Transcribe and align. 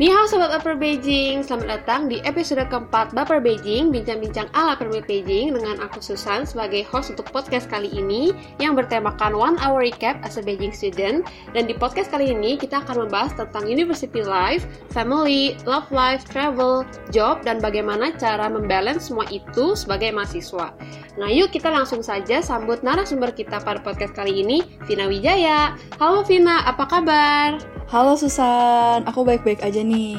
Nihao 0.00 0.24
Sobat 0.24 0.48
Upper 0.48 0.80
Beijing, 0.80 1.44
selamat 1.44 1.68
datang 1.68 2.08
di 2.08 2.24
episode 2.24 2.64
keempat 2.72 3.12
Baper 3.12 3.36
Beijing, 3.36 3.92
bincang-bincang 3.92 4.48
ala 4.56 4.72
Permit 4.72 5.04
Beijing 5.04 5.52
dengan 5.52 5.76
aku 5.76 6.00
Susan 6.00 6.48
sebagai 6.48 6.88
host 6.88 7.12
untuk 7.12 7.28
podcast 7.28 7.68
kali 7.68 7.92
ini 7.92 8.32
yang 8.56 8.72
bertemakan 8.72 9.36
One 9.36 9.60
Hour 9.60 9.84
Recap 9.84 10.16
as 10.24 10.40
a 10.40 10.42
Beijing 10.42 10.72
Student. 10.72 11.28
Dan 11.52 11.68
di 11.68 11.76
podcast 11.76 12.08
kali 12.08 12.32
ini 12.32 12.56
kita 12.56 12.80
akan 12.80 13.04
membahas 13.04 13.36
tentang 13.36 13.68
university 13.68 14.24
life, 14.24 14.64
family, 14.88 15.52
love 15.68 15.84
life, 15.92 16.24
travel, 16.24 16.80
job, 17.12 17.44
dan 17.44 17.60
bagaimana 17.60 18.16
cara 18.16 18.48
membalance 18.48 19.12
semua 19.12 19.28
itu 19.28 19.76
sebagai 19.76 20.16
mahasiswa. 20.16 20.72
Nah 21.20 21.28
yuk 21.28 21.52
kita 21.52 21.68
langsung 21.68 22.00
saja 22.00 22.40
sambut 22.40 22.80
narasumber 22.80 23.36
kita 23.36 23.60
pada 23.60 23.76
podcast 23.84 24.16
kali 24.16 24.40
ini, 24.40 24.64
Vina 24.88 25.04
Wijaya. 25.04 25.76
Halo 26.00 26.24
Vina, 26.24 26.64
apa 26.64 26.88
kabar? 26.88 27.60
Halo 27.92 28.16
Susan, 28.16 29.04
aku 29.04 29.20
baik-baik 29.28 29.60
aja 29.60 29.84
nih. 29.84 30.16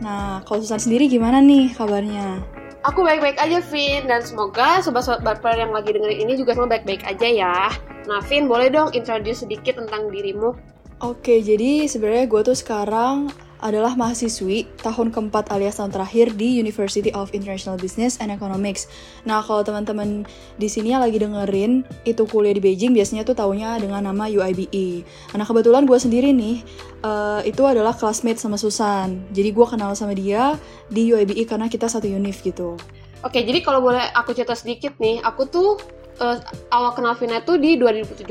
Nah, 0.00 0.40
kalau 0.48 0.64
Susan 0.64 0.80
sendiri 0.80 1.04
gimana 1.04 1.44
nih 1.44 1.76
kabarnya? 1.76 2.40
Aku 2.88 3.04
baik-baik 3.04 3.36
aja, 3.36 3.60
Vin. 3.68 4.08
Dan 4.08 4.24
semoga 4.24 4.80
sobat-sobat 4.80 5.20
barper 5.20 5.52
yang 5.52 5.68
lagi 5.68 5.92
dengerin 5.92 6.24
ini 6.24 6.40
juga 6.40 6.56
semua 6.56 6.72
baik-baik 6.72 7.04
aja 7.04 7.28
ya. 7.28 7.68
Nah, 8.08 8.24
Vin, 8.24 8.48
boleh 8.48 8.72
dong 8.72 8.88
introduce 8.96 9.44
sedikit 9.44 9.76
tentang 9.76 10.08
dirimu? 10.08 10.56
Oke, 11.04 11.44
jadi 11.44 11.84
sebenarnya 11.84 12.24
gue 12.24 12.40
tuh 12.40 12.56
sekarang 12.56 13.28
adalah 13.58 13.98
mahasiswi 13.98 14.66
tahun 14.82 15.10
keempat 15.10 15.50
alias 15.50 15.82
tahun 15.82 15.90
terakhir 15.90 16.34
di 16.38 16.58
University 16.62 17.10
of 17.14 17.34
International 17.34 17.74
Business 17.74 18.18
and 18.22 18.30
Economics. 18.30 18.86
Nah, 19.26 19.42
kalau 19.42 19.66
teman-teman 19.66 20.26
di 20.56 20.68
sini 20.70 20.94
yang 20.94 21.02
lagi 21.02 21.18
dengerin 21.18 21.82
itu 22.06 22.22
kuliah 22.26 22.54
di 22.54 22.62
Beijing, 22.62 22.94
biasanya 22.94 23.26
tuh 23.26 23.34
taunya 23.34 23.74
dengan 23.82 24.06
nama 24.06 24.30
UIBE. 24.30 25.02
Nah, 25.34 25.46
kebetulan 25.46 25.84
gue 25.84 25.98
sendiri 25.98 26.30
nih, 26.30 26.62
uh, 27.02 27.42
itu 27.42 27.62
adalah 27.66 27.94
classmate 27.94 28.38
sama 28.38 28.54
Susan. 28.54 29.22
Jadi 29.34 29.50
gue 29.50 29.66
kenal 29.66 29.94
sama 29.98 30.14
dia 30.14 30.54
di 30.86 31.10
UIBE 31.10 31.46
karena 31.46 31.66
kita 31.66 31.90
satu 31.90 32.06
univ 32.06 32.38
gitu. 32.42 32.78
Oke, 33.26 33.42
jadi 33.42 33.58
kalau 33.66 33.82
boleh 33.82 34.02
aku 34.14 34.30
cerita 34.30 34.54
sedikit 34.54 34.94
nih, 35.02 35.18
aku 35.26 35.50
tuh 35.50 35.74
uh, 36.20 36.38
awal 36.74 36.92
kenal 36.94 37.14
Vina 37.16 37.42
tuh 37.42 37.56
di 37.58 37.78
2017. 37.78 38.26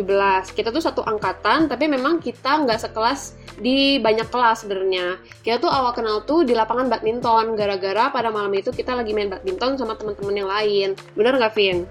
Kita 0.53 0.69
tuh 0.69 0.83
satu 0.83 1.02
angkatan, 1.03 1.71
tapi 1.71 1.88
memang 1.88 2.19
kita 2.19 2.63
nggak 2.63 2.88
sekelas 2.88 3.35
di 3.57 3.97
banyak 3.97 4.30
kelas 4.30 4.67
sebenarnya. 4.67 5.17
Kita 5.41 5.57
tuh 5.57 5.71
awal 5.71 5.91
kenal 5.95 6.23
tuh 6.23 6.45
di 6.45 6.53
lapangan 6.53 6.91
badminton 6.91 7.58
gara-gara 7.58 8.13
pada 8.13 8.30
malam 8.30 8.53
itu 8.53 8.69
kita 8.69 8.93
lagi 8.93 9.11
main 9.15 9.31
badminton 9.31 9.80
sama 9.80 9.97
teman-teman 9.97 10.35
yang 10.35 10.49
lain. 10.49 10.89
Bener 11.17 11.33
nggak, 11.35 11.53
Vin? 11.58 11.88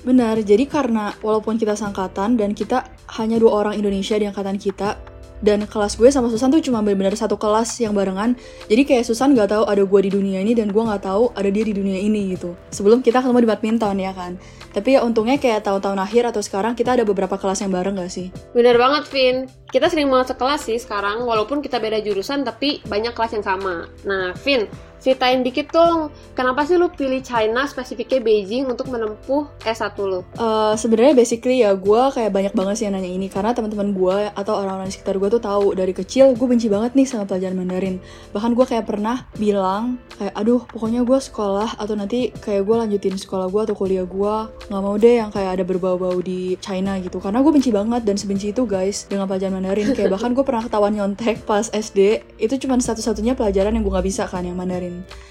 Benar, 0.00 0.40
jadi 0.40 0.64
karena 0.64 1.12
walaupun 1.20 1.60
kita 1.60 1.76
sangkatan 1.76 2.40
dan 2.40 2.56
kita 2.56 2.88
hanya 3.20 3.36
dua 3.36 3.64
orang 3.64 3.74
Indonesia 3.76 4.16
di 4.16 4.24
angkatan 4.24 4.56
kita, 4.56 4.96
dan 5.40 5.64
kelas 5.64 5.96
gue 5.96 6.08
sama 6.12 6.28
Susan 6.28 6.52
tuh 6.52 6.60
cuma 6.60 6.84
benar-benar 6.84 7.16
satu 7.16 7.36
kelas 7.36 7.80
yang 7.80 7.96
barengan. 7.96 8.36
Jadi 8.68 8.82
kayak 8.84 9.04
Susan 9.08 9.32
gak 9.32 9.52
tahu 9.52 9.64
ada 9.66 9.82
gue 9.82 10.00
di 10.04 10.10
dunia 10.12 10.40
ini 10.40 10.52
dan 10.52 10.72
gue 10.72 10.82
gak 10.84 11.04
tahu 11.04 11.32
ada 11.36 11.48
dia 11.48 11.64
di 11.64 11.74
dunia 11.74 11.96
ini 11.96 12.36
gitu. 12.36 12.54
Sebelum 12.72 13.00
kita 13.00 13.24
ketemu 13.24 13.44
di 13.44 13.48
badminton 13.48 13.96
ya 13.98 14.12
kan? 14.12 14.36
Tapi 14.70 14.94
ya 14.94 15.02
untungnya 15.02 15.40
kayak 15.40 15.66
tahun-tahun 15.66 15.98
akhir 15.98 16.30
atau 16.30 16.40
sekarang 16.44 16.78
kita 16.78 16.94
ada 16.94 17.02
beberapa 17.02 17.34
kelas 17.34 17.64
yang 17.64 17.72
bareng 17.74 17.98
gak 17.98 18.12
sih? 18.12 18.30
Bener 18.54 18.76
banget 18.76 19.08
Vin. 19.10 19.36
Kita 19.70 19.90
sering 19.90 20.10
banget 20.12 20.36
sekelas 20.36 20.60
sih 20.66 20.78
sekarang 20.78 21.24
walaupun 21.26 21.64
kita 21.64 21.82
beda 21.82 21.98
jurusan 22.04 22.46
tapi 22.46 22.84
banyak 22.86 23.16
kelas 23.16 23.34
yang 23.34 23.44
sama. 23.44 23.88
Nah 24.06 24.36
Vin 24.44 24.68
ceritain 25.00 25.40
dikit 25.40 25.72
dong, 25.72 26.12
kenapa 26.36 26.62
sih 26.68 26.76
lu 26.76 26.92
pilih 26.92 27.24
China 27.24 27.64
spesifiknya 27.66 28.20
Beijing 28.20 28.68
untuk 28.68 28.92
menempuh 28.92 29.48
S1 29.64 29.96
lu? 30.04 30.20
Uh, 30.36 30.76
Sebenarnya 30.76 31.16
basically 31.16 31.64
ya 31.64 31.72
gue 31.74 32.02
kayak 32.12 32.30
banyak 32.30 32.54
banget 32.54 32.74
sih 32.78 32.84
yang 32.86 32.94
nanya 32.94 33.10
ini 33.10 33.26
karena 33.32 33.56
teman-teman 33.56 33.96
gue 33.96 34.16
atau 34.36 34.60
orang-orang 34.60 34.92
di 34.92 34.94
sekitar 34.94 35.16
gue 35.16 35.28
tuh 35.32 35.42
tahu 35.42 35.72
dari 35.72 35.96
kecil 35.96 36.36
gue 36.36 36.46
benci 36.46 36.68
banget 36.68 36.94
nih 36.94 37.06
sama 37.08 37.24
pelajaran 37.24 37.56
Mandarin. 37.56 37.96
Bahkan 38.30 38.50
gue 38.54 38.66
kayak 38.68 38.84
pernah 38.86 39.26
bilang 39.40 39.96
kayak 40.20 40.36
aduh 40.36 40.60
pokoknya 40.68 41.00
gue 41.00 41.16
sekolah 41.16 41.80
atau 41.80 41.94
nanti 41.96 42.28
kayak 42.28 42.68
gue 42.68 42.76
lanjutin 42.76 43.16
sekolah 43.16 43.48
gue 43.48 43.60
atau 43.64 43.74
kuliah 43.74 44.04
gue 44.04 44.34
nggak 44.68 44.82
mau 44.84 44.94
deh 45.00 45.16
yang 45.16 45.32
kayak 45.32 45.56
ada 45.56 45.64
berbau-bau 45.64 46.20
di 46.20 46.60
China 46.60 47.00
gitu 47.00 47.22
karena 47.22 47.40
gue 47.40 47.52
benci 47.52 47.70
banget 47.72 48.04
dan 48.04 48.20
sebenci 48.20 48.52
itu 48.52 48.68
guys 48.68 49.08
dengan 49.08 49.24
pelajaran 49.24 49.56
Mandarin 49.56 49.96
kayak 49.96 50.12
bahkan 50.12 50.36
gue 50.36 50.44
pernah 50.44 50.60
ketahuan 50.60 50.92
nyontek 50.92 51.40
pas 51.48 51.72
SD 51.72 52.20
itu 52.36 52.54
cuma 52.60 52.76
satu-satunya 52.76 53.32
pelajaran 53.32 53.72
yang 53.72 53.80
gue 53.86 53.92
nggak 53.96 54.06
bisa 54.06 54.28
kan 54.28 54.44
yang 54.44 54.60
Mandarin 54.60 54.89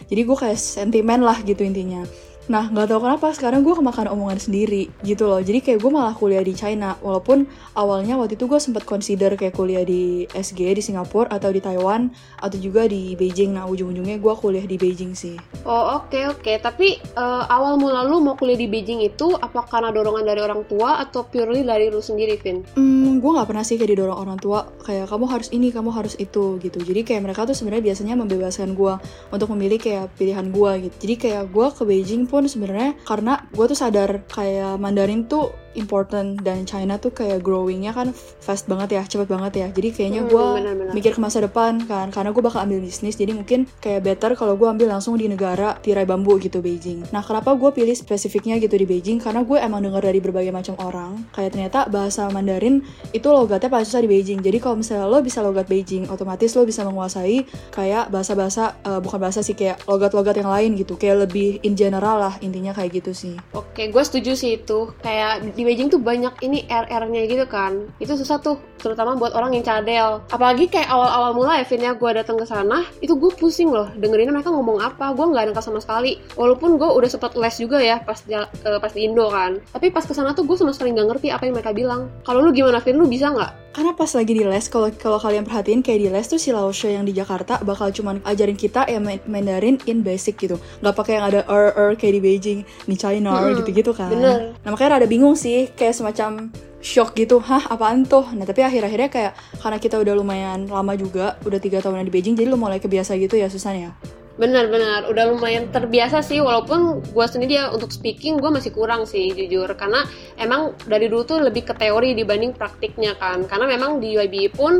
jadi 0.10 0.22
gue 0.26 0.38
kayak 0.38 0.58
sentimen 0.60 1.22
lah 1.22 1.38
gitu 1.44 1.62
intinya 1.66 2.04
Nah, 2.50 2.66
nggak 2.66 2.90
tahu 2.90 3.06
kenapa 3.06 3.30
sekarang 3.30 3.62
gue 3.62 3.78
kemakan 3.78 4.10
omongan 4.10 4.42
sendiri 4.42 4.90
gitu 5.06 5.30
loh. 5.30 5.38
Jadi 5.38 5.62
kayak 5.62 5.86
gue 5.86 5.92
malah 5.94 6.18
kuliah 6.18 6.42
di 6.42 6.58
China. 6.58 6.98
Walaupun 6.98 7.46
awalnya 7.78 8.18
waktu 8.18 8.34
itu 8.34 8.50
gue 8.50 8.58
sempat 8.58 8.90
consider 8.90 9.38
kayak 9.38 9.54
kuliah 9.54 9.86
di 9.86 10.26
SG 10.34 10.58
di 10.58 10.82
Singapura 10.82 11.30
atau 11.30 11.54
di 11.54 11.62
Taiwan 11.62 12.10
atau 12.42 12.58
juga 12.58 12.90
di 12.90 13.14
Beijing. 13.14 13.54
Nah, 13.54 13.70
ujung-ujungnya 13.70 14.18
gue 14.18 14.34
kuliah 14.34 14.66
di 14.66 14.82
Beijing 14.82 15.14
sih. 15.14 15.38
Oh, 15.62 16.02
oke 16.02 16.10
okay, 16.10 16.24
oke. 16.26 16.42
Okay. 16.42 16.58
Tapi 16.58 16.98
uh, 17.14 17.46
awal 17.54 17.78
mula 17.78 18.02
lu 18.10 18.18
mau 18.18 18.34
kuliah 18.34 18.58
di 18.58 18.66
Beijing 18.66 19.06
itu 19.06 19.38
apa 19.38 19.70
karena 19.70 19.94
dorongan 19.94 20.26
dari 20.26 20.42
orang 20.42 20.66
tua 20.66 20.98
atau 21.06 21.30
purely 21.30 21.62
dari 21.62 21.94
lu 21.94 22.02
sendiri, 22.02 22.34
Vin? 22.42 22.66
Hmm, 22.74 23.22
gue 23.22 23.30
nggak 23.30 23.46
pernah 23.46 23.62
sih 23.62 23.78
kayak 23.78 23.94
didorong 23.94 24.26
orang 24.26 24.42
tua 24.42 24.66
kayak 24.90 25.06
kamu 25.06 25.26
harus 25.30 25.54
ini, 25.54 25.70
kamu 25.70 25.94
harus 25.94 26.18
itu 26.18 26.58
gitu. 26.58 26.82
Jadi 26.82 27.06
kayak 27.06 27.30
mereka 27.30 27.46
tuh 27.46 27.54
sebenarnya 27.54 27.94
biasanya 27.94 28.18
membebaskan 28.18 28.74
gue 28.74 28.94
untuk 29.30 29.54
memilih 29.54 29.78
kayak 29.78 30.10
pilihan 30.18 30.50
gue 30.50 30.90
gitu. 30.90 30.96
Jadi 31.06 31.14
kayak 31.30 31.44
gue 31.54 31.68
ke 31.70 31.86
Beijing 31.86 32.26
pun 32.26 32.39
pun 32.40 32.48
sebenarnya 32.48 32.96
karena 33.04 33.44
gue 33.52 33.66
tuh 33.68 33.76
sadar 33.76 34.24
kayak 34.32 34.80
Mandarin 34.80 35.28
tuh 35.28 35.52
important 35.78 36.42
dan 36.42 36.66
China 36.66 36.98
tuh 36.98 37.14
kayak 37.14 37.44
growingnya 37.44 37.94
kan 37.94 38.16
fast 38.42 38.66
banget 38.66 38.98
ya 38.98 39.04
cepet 39.06 39.28
banget 39.30 39.54
ya. 39.56 39.68
Jadi 39.70 39.90
kayaknya 39.94 40.22
gue 40.26 40.46
hmm, 40.46 40.96
mikir 40.96 41.14
ke 41.14 41.22
masa 41.22 41.44
depan 41.44 41.84
kan 41.86 42.10
karena 42.10 42.34
gue 42.34 42.44
bakal 42.44 42.66
ambil 42.66 42.82
bisnis 42.82 43.20
jadi 43.20 43.36
mungkin 43.36 43.70
kayak 43.84 44.06
better 44.06 44.34
kalau 44.34 44.56
gue 44.56 44.66
ambil 44.66 44.90
langsung 44.90 45.20
di 45.20 45.30
negara 45.30 45.78
tirai 45.82 46.08
bambu 46.08 46.40
gitu 46.42 46.64
Beijing. 46.64 47.06
Nah 47.14 47.22
kenapa 47.22 47.54
gue 47.54 47.70
pilih 47.74 47.94
spesifiknya 47.94 48.58
gitu 48.58 48.74
di 48.78 48.86
Beijing? 48.88 49.22
Karena 49.22 49.46
gue 49.46 49.58
emang 49.60 49.84
dengar 49.84 50.02
dari 50.02 50.18
berbagai 50.24 50.54
macam 50.54 50.76
orang 50.82 51.28
kayak 51.36 51.54
ternyata 51.54 51.86
bahasa 51.92 52.26
Mandarin 52.32 52.82
itu 53.12 53.28
logatnya 53.30 53.70
paling 53.70 53.86
susah 53.86 54.02
di 54.02 54.10
Beijing. 54.10 54.40
Jadi 54.42 54.58
kalau 54.62 54.80
misalnya 54.80 55.06
lo 55.06 55.20
bisa 55.22 55.44
logat 55.44 55.66
Beijing 55.68 56.08
otomatis 56.08 56.54
lo 56.56 56.64
bisa 56.64 56.86
menguasai 56.86 57.46
kayak 57.74 58.10
bahasa-bahasa 58.10 58.80
uh, 58.86 59.00
bukan 59.04 59.20
bahasa 59.20 59.44
sih 59.46 59.54
kayak 59.54 59.84
logat-logat 59.86 60.38
yang 60.40 60.50
lain 60.50 60.78
gitu. 60.80 60.96
Kayak 60.96 61.30
lebih 61.30 61.62
in 61.62 61.74
general 61.76 62.18
lah 62.20 62.34
intinya 62.40 62.72
kayak 62.72 63.04
gitu 63.04 63.12
sih. 63.12 63.36
Oke 63.54 63.92
gue 63.92 64.04
setuju 64.04 64.34
sih 64.34 64.62
itu. 64.62 64.92
Kayak 65.04 65.44
di 65.60 65.68
Beijing 65.68 65.92
tuh 65.92 66.00
banyak 66.00 66.40
ini 66.40 66.64
RR-nya 66.72 67.28
gitu 67.28 67.44
kan. 67.44 67.92
Itu 68.00 68.16
susah 68.16 68.40
tuh 68.40 68.56
terutama 68.80 69.20
buat 69.20 69.36
orang 69.36 69.60
yang 69.60 69.68
cadel. 69.68 70.24
Apalagi 70.32 70.72
kayak 70.72 70.88
awal-awal 70.88 71.36
mulai 71.36 71.68
Vin 71.68 71.84
ya 71.84 71.92
gue 71.92 72.12
datang 72.16 72.40
ke 72.40 72.48
sana 72.48 72.88
itu 73.04 73.12
gue 73.20 73.28
pusing 73.36 73.68
loh 73.68 73.92
dengerin 74.00 74.32
mereka 74.32 74.56
ngomong 74.56 74.80
apa. 74.80 75.12
Gue 75.12 75.28
nggak 75.28 75.52
nangka 75.52 75.60
sama 75.60 75.84
sekali. 75.84 76.16
Walaupun 76.40 76.80
gue 76.80 76.88
udah 76.88 77.10
sempet 77.12 77.36
les 77.36 77.56
juga 77.60 77.84
ya 77.84 78.00
pas 78.00 78.24
di, 78.24 78.32
uh, 78.40 78.80
pas 78.80 78.92
di 78.96 79.04
Indo 79.04 79.28
kan. 79.28 79.60
Tapi 79.76 79.92
pas 79.92 80.08
ke 80.08 80.16
sana 80.16 80.32
tuh 80.32 80.48
gue 80.48 80.56
sama 80.56 80.72
sekali 80.72 80.96
nggak 80.96 81.08
ngerti 81.12 81.28
apa 81.28 81.44
yang 81.44 81.60
mereka 81.60 81.76
bilang. 81.76 82.08
Kalau 82.24 82.40
lu 82.40 82.56
gimana 82.56 82.80
Vin? 82.80 82.96
Lu 82.96 83.12
bisa 83.12 83.28
nggak 83.28 83.69
karena 83.76 83.92
pas 83.94 84.10
lagi 84.16 84.32
di 84.34 84.44
les 84.48 84.66
kalau 84.72 84.90
kalau 84.96 85.20
kalian 85.22 85.44
perhatiin 85.44 85.84
kayak 85.84 86.00
di 86.00 86.08
les 86.10 86.26
tuh 86.26 86.40
si 86.40 86.50
Laosha 86.56 86.90
yang 86.90 87.04
di 87.04 87.14
Jakarta 87.14 87.62
bakal 87.62 87.92
cuman 87.94 88.24
ajarin 88.24 88.58
kita 88.58 88.88
ya 88.88 88.98
Mandarin 89.02 89.78
in 89.86 90.02
basic 90.02 90.40
gitu. 90.40 90.58
Nggak 90.82 90.96
pakai 90.96 91.14
yang 91.20 91.26
ada 91.30 91.42
er 91.46 91.76
er 91.76 91.92
kayak 92.00 92.14
di 92.18 92.22
Beijing 92.22 92.60
nih 92.90 92.98
China 92.98 93.38
hmm, 93.38 93.62
gitu 93.62 93.70
gitu 93.76 93.92
kan. 93.92 94.10
Bener. 94.10 94.58
nah 94.64 94.70
makanya 94.72 95.04
ada 95.04 95.08
bingung 95.10 95.36
sih 95.38 95.50
sih 95.50 95.62
kayak 95.74 95.98
semacam 95.98 96.54
shock 96.80 97.18
gitu. 97.18 97.42
Hah 97.42 97.74
apaan 97.74 98.06
tuh? 98.06 98.30
Nah 98.38 98.46
tapi 98.46 98.62
akhir-akhirnya 98.62 99.10
kayak 99.10 99.34
karena 99.60 99.78
kita 99.82 99.96
udah 99.98 100.14
lumayan 100.14 100.70
lama 100.70 100.94
juga 100.94 101.36
udah 101.44 101.60
tiga 101.60 101.82
tahunan 101.82 102.06
di 102.06 102.14
Beijing 102.14 102.38
jadi 102.38 102.48
lu 102.48 102.58
mulai 102.58 102.78
kebiasa 102.78 103.18
gitu 103.18 103.36
ya 103.36 103.50
Susan 103.50 103.76
ya 103.76 103.92
Benar-benar, 104.40 105.12
udah 105.12 105.36
lumayan 105.36 105.68
terbiasa 105.68 106.24
sih 106.24 106.40
walaupun 106.40 107.04
gue 107.04 107.26
sendiri 107.28 107.60
ya 107.60 107.76
untuk 107.76 107.92
speaking 107.92 108.40
gue 108.40 108.48
masih 108.48 108.72
kurang 108.72 109.04
sih 109.04 109.36
jujur. 109.36 109.68
Karena 109.76 110.08
emang 110.40 110.80
dari 110.88 111.12
dulu 111.12 111.28
tuh 111.28 111.44
lebih 111.44 111.68
ke 111.68 111.76
teori 111.76 112.16
dibanding 112.16 112.56
praktiknya 112.56 113.20
kan. 113.20 113.44
Karena 113.44 113.68
memang 113.68 114.00
di 114.00 114.16
UIB 114.16 114.56
pun 114.56 114.80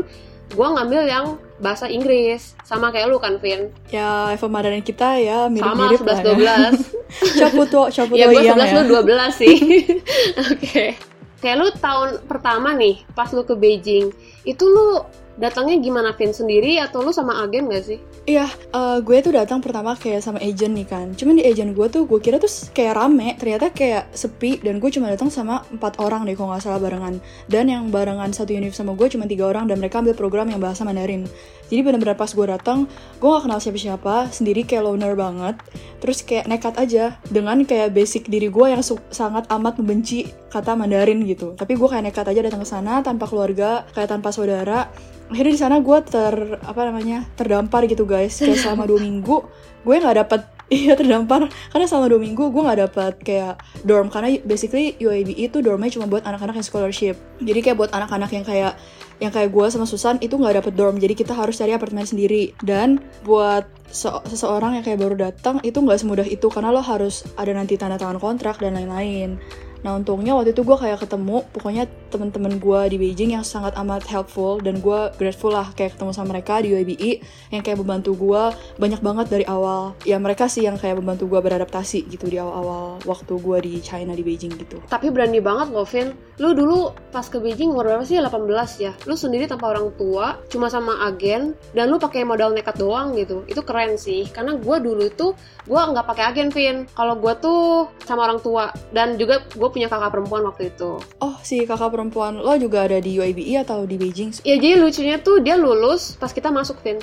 gue 0.50 0.68
ngambil 0.80 1.02
yang 1.04 1.26
bahasa 1.60 1.86
Inggris. 1.92 2.56
Sama 2.64 2.88
kayak 2.88 3.12
lu 3.12 3.20
kan 3.20 3.36
Vin? 3.36 3.68
Ya 3.92 4.32
level 4.32 4.48
Mandarin 4.48 4.80
kita 4.80 5.20
ya 5.20 5.52
mirip-mirip 5.52 6.00
sama 6.08 6.24
11 6.24 6.40
12 6.40 6.40
ya. 6.40 6.70
Caputo, 7.44 7.82
Caputo 7.94 8.16
ya 8.16 8.26
gue 8.32 8.42
11 8.42 8.56
ya. 8.56 8.74
lu 8.80 8.82
12 9.04 9.40
sih. 9.44 9.56
Oke. 10.48 10.56
Okay. 10.56 10.90
kayak 11.40 11.56
lu 11.56 11.68
tahun 11.80 12.20
pertama 12.28 12.76
nih 12.76 13.00
pas 13.16 13.32
lu 13.32 13.40
ke 13.48 13.56
Beijing 13.56 14.12
itu 14.44 14.60
lu 14.60 15.00
datangnya 15.40 15.80
gimana 15.80 16.12
Vin 16.12 16.36
sendiri 16.36 16.76
atau 16.76 17.00
lu 17.00 17.10
sama 17.10 17.40
agen 17.40 17.72
gak 17.72 17.84
sih? 17.88 17.98
Iya, 18.28 18.46
uh, 18.76 19.00
gue 19.00 19.16
tuh 19.24 19.32
datang 19.32 19.64
pertama 19.64 19.96
kayak 19.96 20.20
sama 20.20 20.36
agent 20.44 20.76
nih 20.76 20.84
kan. 20.84 21.06
Cuman 21.16 21.40
di 21.40 21.44
agent 21.48 21.72
gue 21.72 21.86
tuh 21.88 22.04
gue 22.04 22.20
kira 22.20 22.36
tuh 22.36 22.52
kayak 22.76 23.00
rame, 23.00 23.34
ternyata 23.40 23.72
kayak 23.72 24.12
sepi 24.12 24.60
dan 24.60 24.76
gue 24.76 24.90
cuma 24.92 25.08
datang 25.08 25.32
sama 25.32 25.64
empat 25.72 25.96
orang 25.98 26.28
deh 26.28 26.36
kalau 26.36 26.52
nggak 26.52 26.62
salah 26.62 26.78
barengan. 26.78 27.16
Dan 27.48 27.72
yang 27.72 27.88
barengan 27.88 28.30
satu 28.36 28.52
univ 28.52 28.76
sama 28.76 28.92
gue 28.92 29.08
cuma 29.08 29.24
tiga 29.24 29.48
orang 29.48 29.64
dan 29.64 29.80
mereka 29.80 30.04
ambil 30.04 30.12
program 30.12 30.52
yang 30.52 30.60
bahasa 30.60 30.84
Mandarin. 30.84 31.24
Jadi 31.70 31.86
bener-bener 31.86 32.18
pas 32.18 32.26
gue 32.26 32.46
datang 32.50 32.90
gue 33.22 33.28
gak 33.30 33.46
kenal 33.46 33.62
siapa-siapa 33.62 34.34
sendiri 34.34 34.66
kayak 34.66 34.90
loner 34.90 35.14
banget. 35.14 35.56
Terus 36.02 36.26
kayak 36.26 36.50
nekat 36.50 36.74
aja 36.76 37.14
dengan 37.30 37.62
kayak 37.62 37.94
basic 37.94 38.26
diri 38.26 38.50
gue 38.50 38.66
yang 38.74 38.82
sangat 39.14 39.46
amat 39.46 39.78
membenci 39.78 40.26
kata 40.50 40.74
Mandarin 40.74 41.22
gitu. 41.22 41.54
Tapi 41.54 41.78
gue 41.78 41.88
kayak 41.88 42.10
nekat 42.10 42.26
aja 42.26 42.40
datang 42.42 42.66
ke 42.66 42.68
sana 42.68 43.06
tanpa 43.06 43.30
keluarga 43.30 43.86
kayak 43.94 44.10
tanpa 44.10 44.34
saudara. 44.34 44.90
Akhirnya 45.30 45.54
di 45.54 45.62
sana 45.62 45.78
gue 45.78 45.98
ter 46.02 46.58
apa 46.58 46.80
namanya 46.90 47.22
terdampar 47.38 47.86
gitu 47.86 48.02
guys. 48.02 48.34
Kayak 48.42 48.58
selama 48.58 48.90
dua 48.90 48.98
minggu 48.98 49.46
gue 49.86 49.94
nggak 49.94 50.18
dapet 50.26 50.40
iya 50.74 50.98
terdampar. 50.98 51.46
Karena 51.70 51.86
selama 51.86 52.10
dua 52.10 52.20
minggu 52.26 52.50
gue 52.50 52.62
nggak 52.66 52.80
dapet 52.90 53.14
kayak 53.22 53.62
dorm. 53.86 54.10
Karena 54.10 54.34
basically 54.42 54.98
UAB 54.98 55.38
itu 55.38 55.62
dormnya 55.62 55.94
cuma 55.94 56.10
buat 56.10 56.26
anak-anak 56.26 56.58
yang 56.58 56.66
scholarship. 56.66 57.14
Jadi 57.38 57.62
kayak 57.62 57.78
buat 57.78 57.94
anak-anak 57.94 58.30
yang 58.34 58.42
kayak 58.42 58.74
yang 59.20 59.30
kayak 59.30 59.52
gue 59.52 59.66
sama 59.68 59.84
Susan 59.84 60.16
itu 60.24 60.40
nggak 60.40 60.64
dapet 60.64 60.72
dorm 60.74 60.96
jadi 60.96 61.12
kita 61.12 61.36
harus 61.36 61.60
cari 61.60 61.76
apartemen 61.76 62.08
sendiri. 62.08 62.56
Dan 62.64 62.98
buat 63.22 63.68
seseorang 64.26 64.80
yang 64.80 64.84
kayak 64.86 64.98
baru 64.98 65.16
datang 65.30 65.60
itu 65.62 65.78
nggak 65.78 66.00
semudah 66.00 66.26
itu 66.26 66.46
karena 66.48 66.72
lo 66.72 66.80
harus 66.80 67.26
ada 67.36 67.52
nanti 67.52 67.76
tanda 67.76 67.98
tangan 67.98 68.22
kontrak 68.22 68.62
dan 68.62 68.78
lain-lain 68.78 69.36
Nah 69.80 69.96
untungnya 69.96 70.36
waktu 70.36 70.52
itu 70.52 70.62
gue 70.62 70.76
kayak 70.76 71.04
ketemu 71.06 71.44
pokoknya 71.56 71.88
temen-temen 72.10 72.58
gue 72.58 72.80
di 72.90 72.96
Beijing 73.00 73.38
yang 73.38 73.46
sangat 73.46 73.72
amat 73.78 74.04
helpful 74.10 74.58
dan 74.60 74.82
gue 74.82 75.00
grateful 75.16 75.54
lah 75.54 75.70
kayak 75.72 75.96
ketemu 75.96 76.10
sama 76.12 76.36
mereka 76.36 76.60
di 76.60 76.74
UABI 76.74 77.12
yang 77.54 77.62
kayak 77.64 77.78
membantu 77.80 78.18
gue 78.18 78.42
banyak 78.76 79.00
banget 79.00 79.26
dari 79.30 79.44
awal. 79.46 79.94
Ya 80.04 80.20
mereka 80.20 80.50
sih 80.50 80.66
yang 80.66 80.76
kayak 80.76 81.00
membantu 81.00 81.30
gue 81.30 81.40
beradaptasi 81.40 82.10
gitu 82.10 82.26
di 82.28 82.36
awal-awal 82.36 83.00
waktu 83.06 83.32
gue 83.38 83.58
di 83.64 83.72
China 83.80 84.12
di 84.12 84.26
Beijing 84.26 84.52
gitu. 84.58 84.82
Tapi 84.90 85.08
berani 85.08 85.40
banget 85.40 85.72
loh 85.72 85.86
Vin. 85.86 86.12
Lu 86.42 86.52
dulu 86.52 86.92
pas 87.14 87.24
ke 87.24 87.38
Beijing 87.38 87.72
umur 87.72 87.88
berapa 87.88 88.04
sih? 88.04 88.18
18 88.18 88.84
ya. 88.84 88.92
Lu 89.06 89.14
sendiri 89.14 89.46
tanpa 89.48 89.72
orang 89.72 89.92
tua, 89.96 90.40
cuma 90.50 90.68
sama 90.68 91.04
agen 91.06 91.54
dan 91.72 91.88
lu 91.88 91.96
pakai 91.96 92.26
modal 92.26 92.52
nekat 92.52 92.76
doang 92.76 93.14
gitu. 93.16 93.46
Itu 93.46 93.62
keren 93.62 93.96
sih. 93.96 94.28
Karena 94.28 94.58
gue 94.58 94.76
dulu 94.82 95.06
itu 95.06 95.32
gue 95.64 95.80
nggak 95.80 96.04
pakai 96.04 96.24
agen 96.34 96.48
Vin. 96.50 96.76
Kalau 96.90 97.16
gue 97.16 97.32
tuh 97.38 97.88
sama 98.04 98.26
orang 98.26 98.40
tua 98.42 98.74
dan 98.90 99.14
juga 99.14 99.40
gue 99.46 99.69
punya 99.70 99.86
kakak 99.88 100.12
perempuan 100.12 100.42
waktu 100.44 100.74
itu. 100.74 100.98
Oh, 101.22 101.36
si 101.40 101.64
kakak 101.64 101.94
perempuan 101.94 102.36
lo 102.36 102.54
juga 102.58 102.84
ada 102.84 102.98
di 102.98 103.16
UIBE 103.16 103.62
atau 103.62 103.86
di 103.86 103.96
Beijing? 103.96 104.44
Ya, 104.44 104.58
jadi 104.58 104.76
lucunya 104.76 105.16
tuh 105.22 105.40
dia 105.40 105.54
lulus 105.56 106.18
pas 106.18 106.34
kita 106.34 106.50
masuk, 106.50 106.76
Vin. 106.82 106.98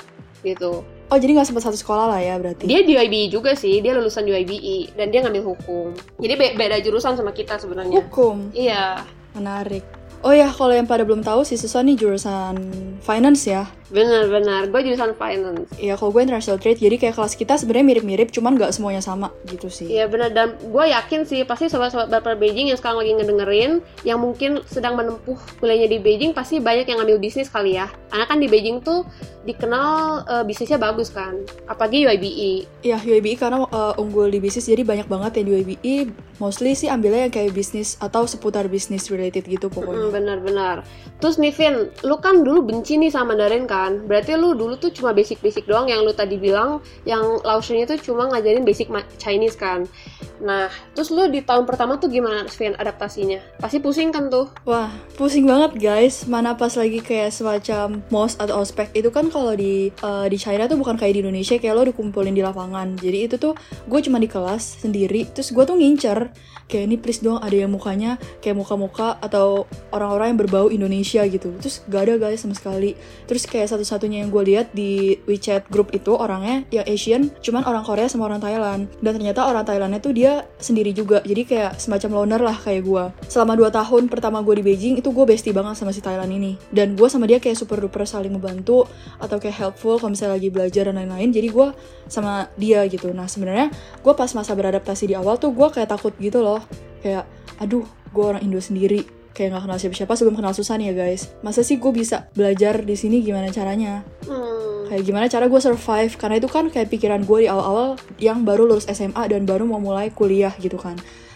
Gitu. 0.45 0.83
Oh, 1.07 1.17
jadi 1.17 1.39
nggak 1.39 1.47
sempat 1.47 1.63
satu 1.63 1.79
sekolah 1.79 2.11
lah 2.11 2.19
ya 2.19 2.35
berarti? 2.35 2.67
Dia 2.67 2.83
di 2.83 2.93
UIBE 2.99 3.31
juga 3.31 3.55
sih, 3.55 3.79
dia 3.79 3.95
lulusan 3.95 4.27
UIBE 4.27 4.99
dan 4.99 5.07
dia 5.07 5.23
ngambil 5.23 5.55
hukum. 5.55 5.95
Jadi 6.19 6.33
be 6.35 6.47
beda 6.59 6.83
jurusan 6.83 7.15
sama 7.15 7.31
kita 7.31 7.55
sebenarnya. 7.55 7.95
Hukum? 7.95 8.51
Iya. 8.51 9.07
Menarik. 9.31 9.96
Oh 10.27 10.35
ya, 10.35 10.51
kalau 10.51 10.75
yang 10.75 10.83
pada 10.83 11.07
belum 11.07 11.24
tahu, 11.24 11.47
si 11.47 11.56
Susan 11.56 11.88
nih 11.88 12.03
jurusan 12.03 12.59
finance 13.00 13.47
ya. 13.47 13.63
Benar-benar, 13.88 14.68
gue 14.68 14.81
jurusan 14.83 15.15
finance. 15.15 15.71
Iya, 15.79 15.95
kalau 15.95 16.12
gue 16.12 16.27
international 16.27 16.59
trade, 16.59 16.83
jadi 16.83 17.00
kayak 17.00 17.15
kelas 17.15 17.39
kita 17.39 17.56
sebenarnya 17.56 17.95
mirip-mirip, 17.95 18.35
cuman 18.35 18.59
nggak 18.59 18.75
semuanya 18.75 19.00
sama 19.00 19.31
gitu 19.47 19.71
sih. 19.71 19.88
Iya 19.88 20.12
benar, 20.12 20.35
dan 20.35 20.59
gue 20.59 20.85
yakin 20.91 21.24
sih 21.24 21.47
pasti 21.47 21.71
sobat-sobat 21.71 22.12
Baper 22.12 22.35
Beijing 22.35 22.68
yang 22.68 22.75
sekarang 22.75 23.00
lagi 23.00 23.15
ngedengerin, 23.15 23.79
yang 24.03 24.19
mungkin 24.19 24.59
sedang 24.68 25.00
menempuh 25.00 25.39
kuliahnya 25.63 25.88
di 25.95 26.03
Beijing, 26.03 26.35
pasti 26.35 26.59
banyak 26.59 26.91
yang 26.91 27.00
ngambil 27.00 27.24
bisnis 27.24 27.47
kali 27.47 27.79
ya. 27.79 27.88
Karena 28.12 28.27
kan 28.27 28.44
di 28.44 28.51
Beijing 28.51 28.83
tuh 28.83 29.07
dikenal 29.47 30.27
uh, 30.27 30.44
bisnisnya 30.44 30.75
bagus 30.75 31.07
kan, 31.07 31.39
apalagi 31.71 32.03
UIBE. 32.03 32.68
Iya, 32.83 33.00
UIBE 33.00 33.39
karena 33.39 33.63
uh, 33.63 33.95
unggul 33.95 34.27
di 34.27 34.44
bisnis, 34.44 34.68
jadi 34.68 34.83
banyak 34.83 35.07
banget 35.07 35.39
yang 35.39 35.45
di 35.47 35.51
UIBE, 35.56 35.95
mostly 36.44 36.75
sih 36.75 36.91
ambilnya 36.91 37.31
yang 37.31 37.33
kayak 37.33 37.56
bisnis 37.56 37.95
atau 38.03 38.27
seputar 38.27 38.68
bisnis 38.68 39.07
related 39.07 39.47
gitu 39.47 39.71
pokoknya. 39.71 40.12
Mm 40.12 40.16
benar-benar. 40.17 40.81
Terus 41.17 41.41
nih 41.41 41.53
Vin, 41.53 41.89
lu 42.05 42.17
kan 42.21 42.45
dulu 42.45 42.61
benci 42.61 42.97
nih 42.97 43.09
sama 43.09 43.33
Mandarin 43.33 43.65
kan? 43.65 44.05
Berarti 44.05 44.37
lu 44.37 44.53
dulu 44.53 44.77
tuh 44.77 44.93
cuma 44.93 45.13
basic-basic 45.17 45.65
doang 45.65 45.89
yang 45.89 46.05
lu 46.05 46.13
tadi 46.13 46.37
bilang, 46.37 46.81
yang 47.09 47.41
Laotiannya 47.41 47.89
tuh 47.89 47.99
cuma 48.13 48.29
ngajarin 48.29 48.61
basic 48.61 48.89
Chinese 49.17 49.57
kan? 49.57 49.89
Nah, 50.37 50.69
terus 50.93 51.09
lu 51.09 51.25
di 51.33 51.41
tahun 51.41 51.65
pertama 51.65 51.97
tuh 51.97 52.13
gimana 52.13 52.45
Vin 52.53 52.77
adaptasinya? 52.77 53.41
Pasti 53.57 53.81
pusing 53.81 54.13
kan 54.13 54.29
tuh? 54.29 54.53
Wah, 54.69 54.93
pusing 55.17 55.49
banget 55.49 55.73
guys. 55.81 56.29
Mana 56.29 56.53
pas 56.53 56.73
lagi 56.77 57.01
kayak 57.01 57.33
semacam 57.33 58.05
MOS 58.13 58.37
atau 58.37 58.61
ospek 58.61 58.93
itu 58.93 59.09
kan 59.09 59.33
kalau 59.33 59.57
di 59.57 59.89
uh, 60.05 60.29
di 60.29 60.37
China 60.37 60.69
tuh 60.69 60.77
bukan 60.77 61.01
kayak 61.01 61.17
di 61.17 61.21
Indonesia 61.25 61.57
kayak 61.57 61.73
lo 61.73 61.83
dikumpulin 61.89 62.37
di 62.37 62.45
lapangan. 62.45 62.93
Jadi 63.01 63.17
itu 63.25 63.35
tuh 63.41 63.57
gue 63.89 63.99
cuma 64.05 64.21
di 64.21 64.29
kelas 64.29 64.85
sendiri. 64.85 65.25
Terus 65.33 65.49
gue 65.49 65.63
tuh 65.65 65.77
ngincer 65.77 66.29
kayak 66.67 66.83
ini 66.91 66.95
please 66.99 67.23
dong 67.23 67.39
ada 67.39 67.55
yang 67.55 67.71
mukanya 67.71 68.19
kayak 68.43 68.59
muka-muka 68.59 69.15
atau 69.23 69.65
orang-orang 69.95 70.35
yang 70.35 70.39
berbau 70.39 70.67
Indonesia 70.67 71.23
gitu. 71.25 71.55
Terus 71.63 71.81
gak 71.87 72.01
ada 72.07 72.13
guys 72.19 72.43
sama 72.43 72.53
sekali. 72.53 72.93
Terus 73.25 73.47
kayak 73.47 73.71
satu-satunya 73.71 74.21
yang 74.23 74.29
gue 74.29 74.43
lihat 74.43 74.75
di 74.75 75.15
WeChat 75.25 75.71
grup 75.71 75.95
itu 75.95 76.13
orangnya 76.13 76.67
yang 76.69 76.85
Asian 76.85 77.31
cuman 77.39 77.63
orang 77.63 77.87
Korea 77.87 78.11
sama 78.11 78.27
orang 78.27 78.43
Thailand. 78.43 78.91
Dan 78.99 79.11
ternyata 79.15 79.47
orang 79.47 79.63
Thailandnya 79.63 80.03
tuh 80.03 80.11
dia 80.11 80.43
sendiri 80.59 80.91
juga. 80.91 81.23
Jadi 81.23 81.47
kayak 81.47 81.79
semacam 81.79 82.23
loner 82.23 82.41
lah 82.43 82.57
kayak 82.59 82.83
gue 82.83 83.03
selama 83.31 83.55
2 83.55 83.71
tahun 83.71 84.03
pertama 84.11 84.43
gue 84.43 84.59
di 84.59 84.63
Beijing 84.67 84.95
itu 84.99 85.09
gue 85.09 85.25
bestie 85.25 85.55
banget 85.55 85.79
sama 85.79 85.95
si 85.95 86.03
Thailand 86.03 86.29
ini. 86.29 86.59
Dan 86.69 86.99
gue 86.99 87.07
sama 87.07 87.25
dia 87.25 87.39
kayak 87.39 87.55
super 87.55 87.79
duper 87.79 88.03
saling 88.03 88.35
membantu 88.35 88.83
atau 89.23 89.39
kayak 89.39 89.55
helpful 89.55 89.95
kalau 89.95 90.11
misalnya 90.11 90.35
lagi 90.35 90.51
belajar 90.51 90.91
dan 90.91 90.99
lain-lain. 90.99 91.31
Jadi 91.31 91.47
gue 91.47 91.67
sama 92.11 92.51
dia 92.59 92.83
gitu. 92.91 93.15
Nah 93.15 93.31
sebenarnya 93.31 93.71
gue 94.03 94.13
pas 94.13 94.29
masa 94.35 94.51
beradaptasi 94.51 95.07
di 95.07 95.15
awal 95.15 95.39
tuh 95.39 95.55
gue 95.55 95.67
kayak 95.71 95.95
takut 95.95 96.11
gitu 96.19 96.43
loh 96.43 96.56
kayak 97.01 97.25
aduh 97.62 97.86
gue 98.13 98.24
orang 98.24 98.42
Indo 98.44 98.62
sendiri. 98.62 99.06
Kayak 99.38 99.54
nggak 99.54 99.63
kenal 99.69 99.77
siapa-siapa 99.77 100.13
sebelum 100.18 100.36
kenal 100.42 100.54
Susan 100.57 100.81
ya 100.81 100.98
guys. 100.98 101.30
Masa 101.45 101.62
sih 101.62 101.77
gue 101.77 101.92
bisa 101.94 102.25
belajar 102.33 102.81
di 102.81 102.98
sini 102.98 103.21
gimana 103.21 103.54
caranya? 103.54 104.01
Hmm. 104.25 104.65
kayak 104.88 105.04
gimana 105.04 105.27
cara 105.27 105.51
gue 105.51 105.62
survive? 105.62 106.15
Karena 106.15 106.39
itu 106.39 106.48
kan 106.48 106.71
kayak 106.71 106.88
pikiran 106.88 107.21
gue 107.27 107.44
di 107.44 107.50
awal-awal 107.51 108.00
yang 108.24 108.48
baru 108.48 108.63
lulus 108.63 108.88
SMA 108.88 109.19
dan 109.27 109.44
baru 109.44 109.68
mau 109.68 109.83
mulai 109.83 110.09
kuliah 110.15 110.56
gitu 110.57 110.80
kan. 110.80 110.95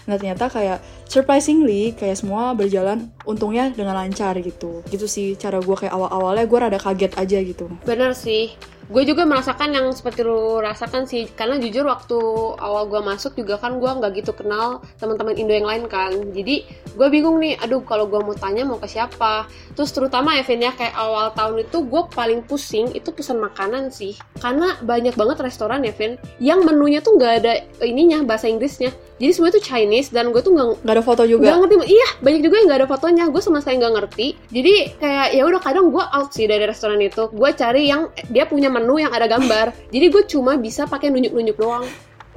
Nah 0.10 0.18
ternyata 0.18 0.50
kayak 0.50 0.82
surprisingly 1.06 1.94
kayak 1.94 2.18
semua 2.18 2.56
berjalan 2.58 3.12
untungnya 3.28 3.70
dengan 3.70 3.94
lancar 4.00 4.40
gitu. 4.40 4.82
Gitu 4.90 5.06
sih 5.06 5.28
cara 5.38 5.62
gue 5.62 5.76
kayak 5.76 5.94
awal-awalnya 5.94 6.46
gue 6.48 6.58
rada 6.58 6.80
kaget 6.82 7.14
aja 7.20 7.38
gitu. 7.44 7.70
Bener 7.86 8.16
sih 8.18 8.56
gue 8.92 9.04
juga 9.08 9.24
merasakan 9.24 9.72
yang 9.72 9.88
seperti 9.96 10.28
lu 10.28 10.60
rasakan 10.60 11.08
sih. 11.08 11.32
Karena 11.32 11.56
jujur 11.56 11.88
waktu 11.88 12.20
awal 12.60 12.92
gue 12.92 13.00
masuk 13.00 13.40
juga 13.40 13.56
kan 13.56 13.80
gue 13.80 13.88
nggak 13.88 14.12
gitu 14.20 14.36
kenal 14.36 14.84
teman-teman 15.00 15.40
Indo 15.40 15.56
yang 15.56 15.66
lain 15.66 15.88
kan. 15.88 16.12
Jadi 16.36 16.68
gue 16.92 17.08
bingung 17.08 17.40
nih 17.40 17.56
aduh 17.64 17.80
kalau 17.88 18.12
gue 18.12 18.20
mau 18.20 18.36
tanya 18.36 18.68
mau 18.68 18.76
ke 18.76 18.92
siapa? 18.92 19.48
Terus 19.80 19.96
terutama 19.96 20.36
ya 20.36 20.44
Vin 20.44 20.68
ya 20.68 20.76
kayak 20.76 20.92
awal 20.92 21.32
tahun 21.32 21.64
itu 21.64 21.88
gue 21.88 22.04
paling 22.12 22.44
pusing 22.44 22.92
itu 22.92 23.10
pesan 23.16 23.40
makanan 23.40 23.96
sih. 23.96 24.20
Karena 24.44 24.76
banyak 24.84 25.16
banget 25.16 25.40
restoran 25.40 25.88
ya 25.88 25.96
Vin 25.96 26.20
yang 26.44 26.68
menunya 26.68 27.00
tuh 27.00 27.16
nggak 27.16 27.34
ada 27.42 27.64
ininya 27.80 28.28
bahasa 28.28 28.52
Inggrisnya. 28.52 28.92
Jadi 29.22 29.32
semua 29.38 29.54
itu 29.54 29.62
Chinese 29.62 30.10
dan 30.10 30.34
gue 30.34 30.42
tuh 30.42 30.52
nggak 30.52 30.82
nggak 30.82 30.96
ada 30.98 31.06
foto 31.06 31.24
juga? 31.24 31.48
Nggak 31.48 31.60
ngerti 31.64 31.76
iya 31.94 32.10
banyak 32.20 32.42
juga 32.42 32.56
yang 32.60 32.68
nggak 32.68 32.80
ada 32.84 32.90
fotonya. 32.90 33.24
Gue 33.32 33.42
sama 33.46 33.64
sekali 33.64 33.80
nggak 33.80 33.94
ngerti. 34.02 34.28
Jadi 34.50 34.74
kayak 34.98 35.28
ya 35.38 35.44
udah 35.46 35.62
kadang 35.62 35.94
gue 35.94 36.04
out 36.04 36.30
sih 36.34 36.50
dari 36.50 36.66
restoran 36.66 37.00
itu. 37.00 37.30
Gue 37.30 37.54
cari 37.54 37.88
yang 37.88 38.10
dia 38.34 38.50
punya 38.50 38.74
menu 38.82 38.98
yang 39.00 39.14
ada 39.14 39.30
gambar. 39.30 39.72
Jadi 39.94 40.06
gue 40.10 40.24
cuma 40.26 40.58
bisa 40.58 40.90
pakai 40.90 41.14
nunjuk-nunjuk 41.14 41.58
doang. 41.58 41.86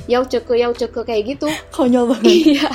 Yau 0.04 0.28
ceke 0.28 0.54
yau 0.60 0.76
ceke 0.76 1.00
kayak 1.02 1.36
gitu. 1.36 1.48
Konyol 1.72 2.12
banget. 2.12 2.60
Iya. 2.60 2.70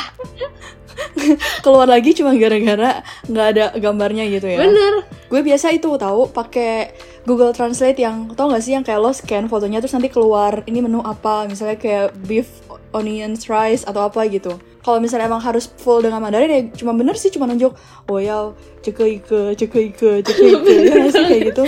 Keluar 1.64 1.88
lagi 1.88 2.12
cuma 2.18 2.36
gara-gara 2.36 3.06
nggak 3.30 3.48
ada 3.56 3.66
gambarnya 3.78 4.26
gitu 4.28 4.50
ya. 4.50 4.60
Bener. 4.66 5.06
Gue 5.30 5.46
biasa 5.46 5.72
itu 5.72 5.94
tahu 5.96 6.34
pakai 6.34 6.92
Google 7.24 7.54
Translate 7.54 8.02
yang 8.02 8.34
tau 8.34 8.50
gak 8.50 8.64
sih 8.66 8.74
yang 8.74 8.82
kayak 8.82 9.00
lo 9.00 9.14
scan 9.14 9.46
fotonya 9.46 9.78
terus 9.78 9.94
nanti 9.94 10.10
keluar 10.10 10.66
ini 10.66 10.82
menu 10.82 11.06
apa. 11.06 11.46
Misalnya 11.46 11.78
kayak 11.78 12.18
beef 12.26 12.50
onions 12.92 13.46
rice 13.46 13.86
atau 13.86 14.10
apa 14.10 14.26
gitu 14.26 14.58
kalau 14.80 14.98
misalnya 15.04 15.28
emang 15.28 15.44
harus 15.44 15.68
full 15.68 16.00
dengan 16.00 16.24
Mandarin 16.24 16.50
ya 16.50 16.62
cuma 16.76 16.96
bener 16.96 17.16
sih 17.20 17.30
cuma 17.30 17.46
nunjuk 17.46 17.76
oh 18.08 18.20
ya 18.20 18.56
ceke 18.80 19.04
ike 19.20 19.60
ceke 19.60 19.80
ike 19.92 20.12
ceke 20.24 20.46
ike 20.56 20.74
ya 20.88 21.06
sih 21.12 21.24
kayak 21.28 21.42
gitu. 21.52 21.64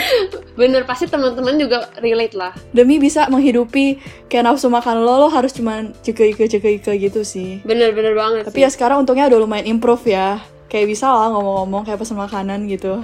Bener 0.56 0.88
pasti 0.88 1.12
teman-teman 1.12 1.60
juga 1.60 1.92
relate 2.00 2.36
lah. 2.36 2.56
Demi 2.72 2.98
bisa 2.98 3.28
menghidupi 3.28 4.00
kayak 4.32 4.48
nafsu 4.48 4.72
makan 4.72 5.04
lo 5.04 5.28
lo 5.28 5.28
harus 5.28 5.52
cuma 5.52 5.92
ceke 6.02 6.32
ike 6.32 6.48
ceke 6.48 6.80
ike 6.80 6.92
gitu 6.98 7.22
sih. 7.28 7.60
Bener-bener 7.68 8.16
banget 8.16 8.48
tapi 8.48 8.64
sih. 8.64 8.66
ya 8.66 8.70
sekarang 8.72 9.04
untungnya 9.04 9.28
udah 9.28 9.40
lumayan 9.44 9.68
improve 9.68 10.08
ya. 10.08 10.40
Kayak 10.72 10.88
bisa 10.96 11.12
lah 11.12 11.36
ngomong-ngomong 11.36 11.84
kayak 11.84 12.00
pesan 12.00 12.16
makanan 12.16 12.64
gitu 12.72 13.04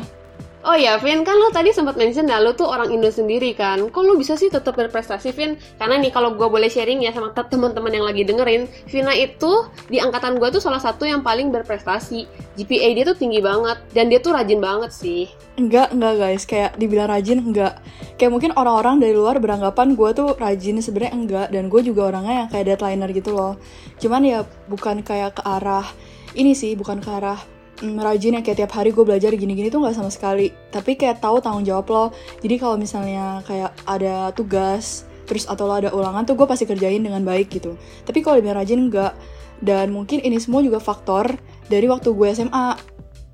Oh 0.67 0.75
ya, 0.75 0.99
Vin, 0.99 1.23
kan 1.23 1.39
lo 1.39 1.47
tadi 1.47 1.71
sempat 1.71 1.95
mention 1.95 2.27
ya, 2.27 2.43
lo 2.43 2.51
tuh 2.51 2.67
orang 2.67 2.91
Indo 2.91 3.07
sendiri 3.07 3.55
kan. 3.55 3.87
Kok 3.87 4.03
lo 4.03 4.19
bisa 4.19 4.35
sih 4.35 4.51
tetap 4.51 4.75
berprestasi, 4.75 5.31
Vin? 5.31 5.55
Karena 5.79 5.95
nih 5.95 6.11
kalau 6.11 6.35
gue 6.35 6.43
boleh 6.43 6.67
sharing 6.67 7.07
ya 7.07 7.15
sama 7.15 7.31
teman-teman 7.31 7.87
yang 7.87 8.03
lagi 8.03 8.27
dengerin, 8.27 8.67
Vina 8.83 9.15
itu 9.15 9.63
di 9.87 10.03
angkatan 10.03 10.35
gue 10.35 10.51
tuh 10.51 10.59
salah 10.59 10.83
satu 10.83 11.07
yang 11.07 11.23
paling 11.23 11.55
berprestasi. 11.55 12.27
GPA 12.59 12.99
dia 12.99 13.07
tuh 13.07 13.15
tinggi 13.15 13.39
banget 13.39 13.79
dan 13.95 14.11
dia 14.11 14.19
tuh 14.19 14.35
rajin 14.35 14.59
banget 14.59 14.91
sih. 14.91 15.31
Enggak, 15.55 15.95
enggak 15.95 16.13
guys, 16.19 16.43
kayak 16.43 16.75
dibilang 16.75 17.15
rajin 17.15 17.39
enggak. 17.47 17.79
Kayak 18.19 18.31
mungkin 18.35 18.51
orang-orang 18.59 18.99
dari 18.99 19.15
luar 19.15 19.39
beranggapan 19.39 19.95
gue 19.95 20.09
tuh 20.19 20.35
rajin 20.35 20.83
sebenarnya 20.83 21.15
enggak 21.15 21.47
dan 21.47 21.71
gue 21.71 21.79
juga 21.79 22.11
orangnya 22.11 22.43
yang 22.43 22.49
kayak 22.51 22.75
deadlineer 22.75 23.15
gitu 23.15 23.31
loh. 23.31 23.55
Cuman 24.03 24.19
ya 24.19 24.43
bukan 24.67 24.99
kayak 24.99 25.39
ke 25.39 25.47
arah 25.47 25.87
ini 26.35 26.51
sih, 26.51 26.75
bukan 26.75 26.99
ke 26.99 27.07
arah 27.07 27.39
mm, 27.81 27.97
rajin 28.01 28.37
yang 28.37 28.43
kayak 28.45 28.65
tiap 28.65 28.73
hari 28.73 28.93
gue 28.93 29.03
belajar 29.05 29.31
gini-gini 29.33 29.69
tuh 29.69 29.81
nggak 29.81 29.95
sama 29.97 30.11
sekali. 30.13 30.53
Tapi 30.71 30.97
kayak 30.97 31.21
tahu 31.21 31.41
tanggung 31.41 31.65
jawab 31.65 31.85
lo. 31.89 32.05
Jadi 32.41 32.55
kalau 32.57 32.75
misalnya 32.75 33.41
kayak 33.45 33.73
ada 33.85 34.31
tugas 34.33 35.07
terus 35.27 35.43
atau 35.43 35.67
lo 35.67 35.75
ada 35.75 35.91
ulangan 35.91 36.23
tuh 36.23 36.39
gue 36.39 36.47
pasti 36.47 36.63
kerjain 36.63 37.03
dengan 37.03 37.21
baik 37.21 37.51
gitu. 37.51 37.75
Tapi 38.07 38.23
kalau 38.23 38.39
lebih 38.39 38.55
rajin 38.55 38.87
enggak 38.87 39.13
dan 39.59 39.89
mungkin 39.89 40.21
ini 40.21 40.37
semua 40.37 40.61
juga 40.61 40.77
faktor 40.77 41.35
dari 41.67 41.89
waktu 41.89 42.13
gue 42.13 42.27
SMA 42.33 42.77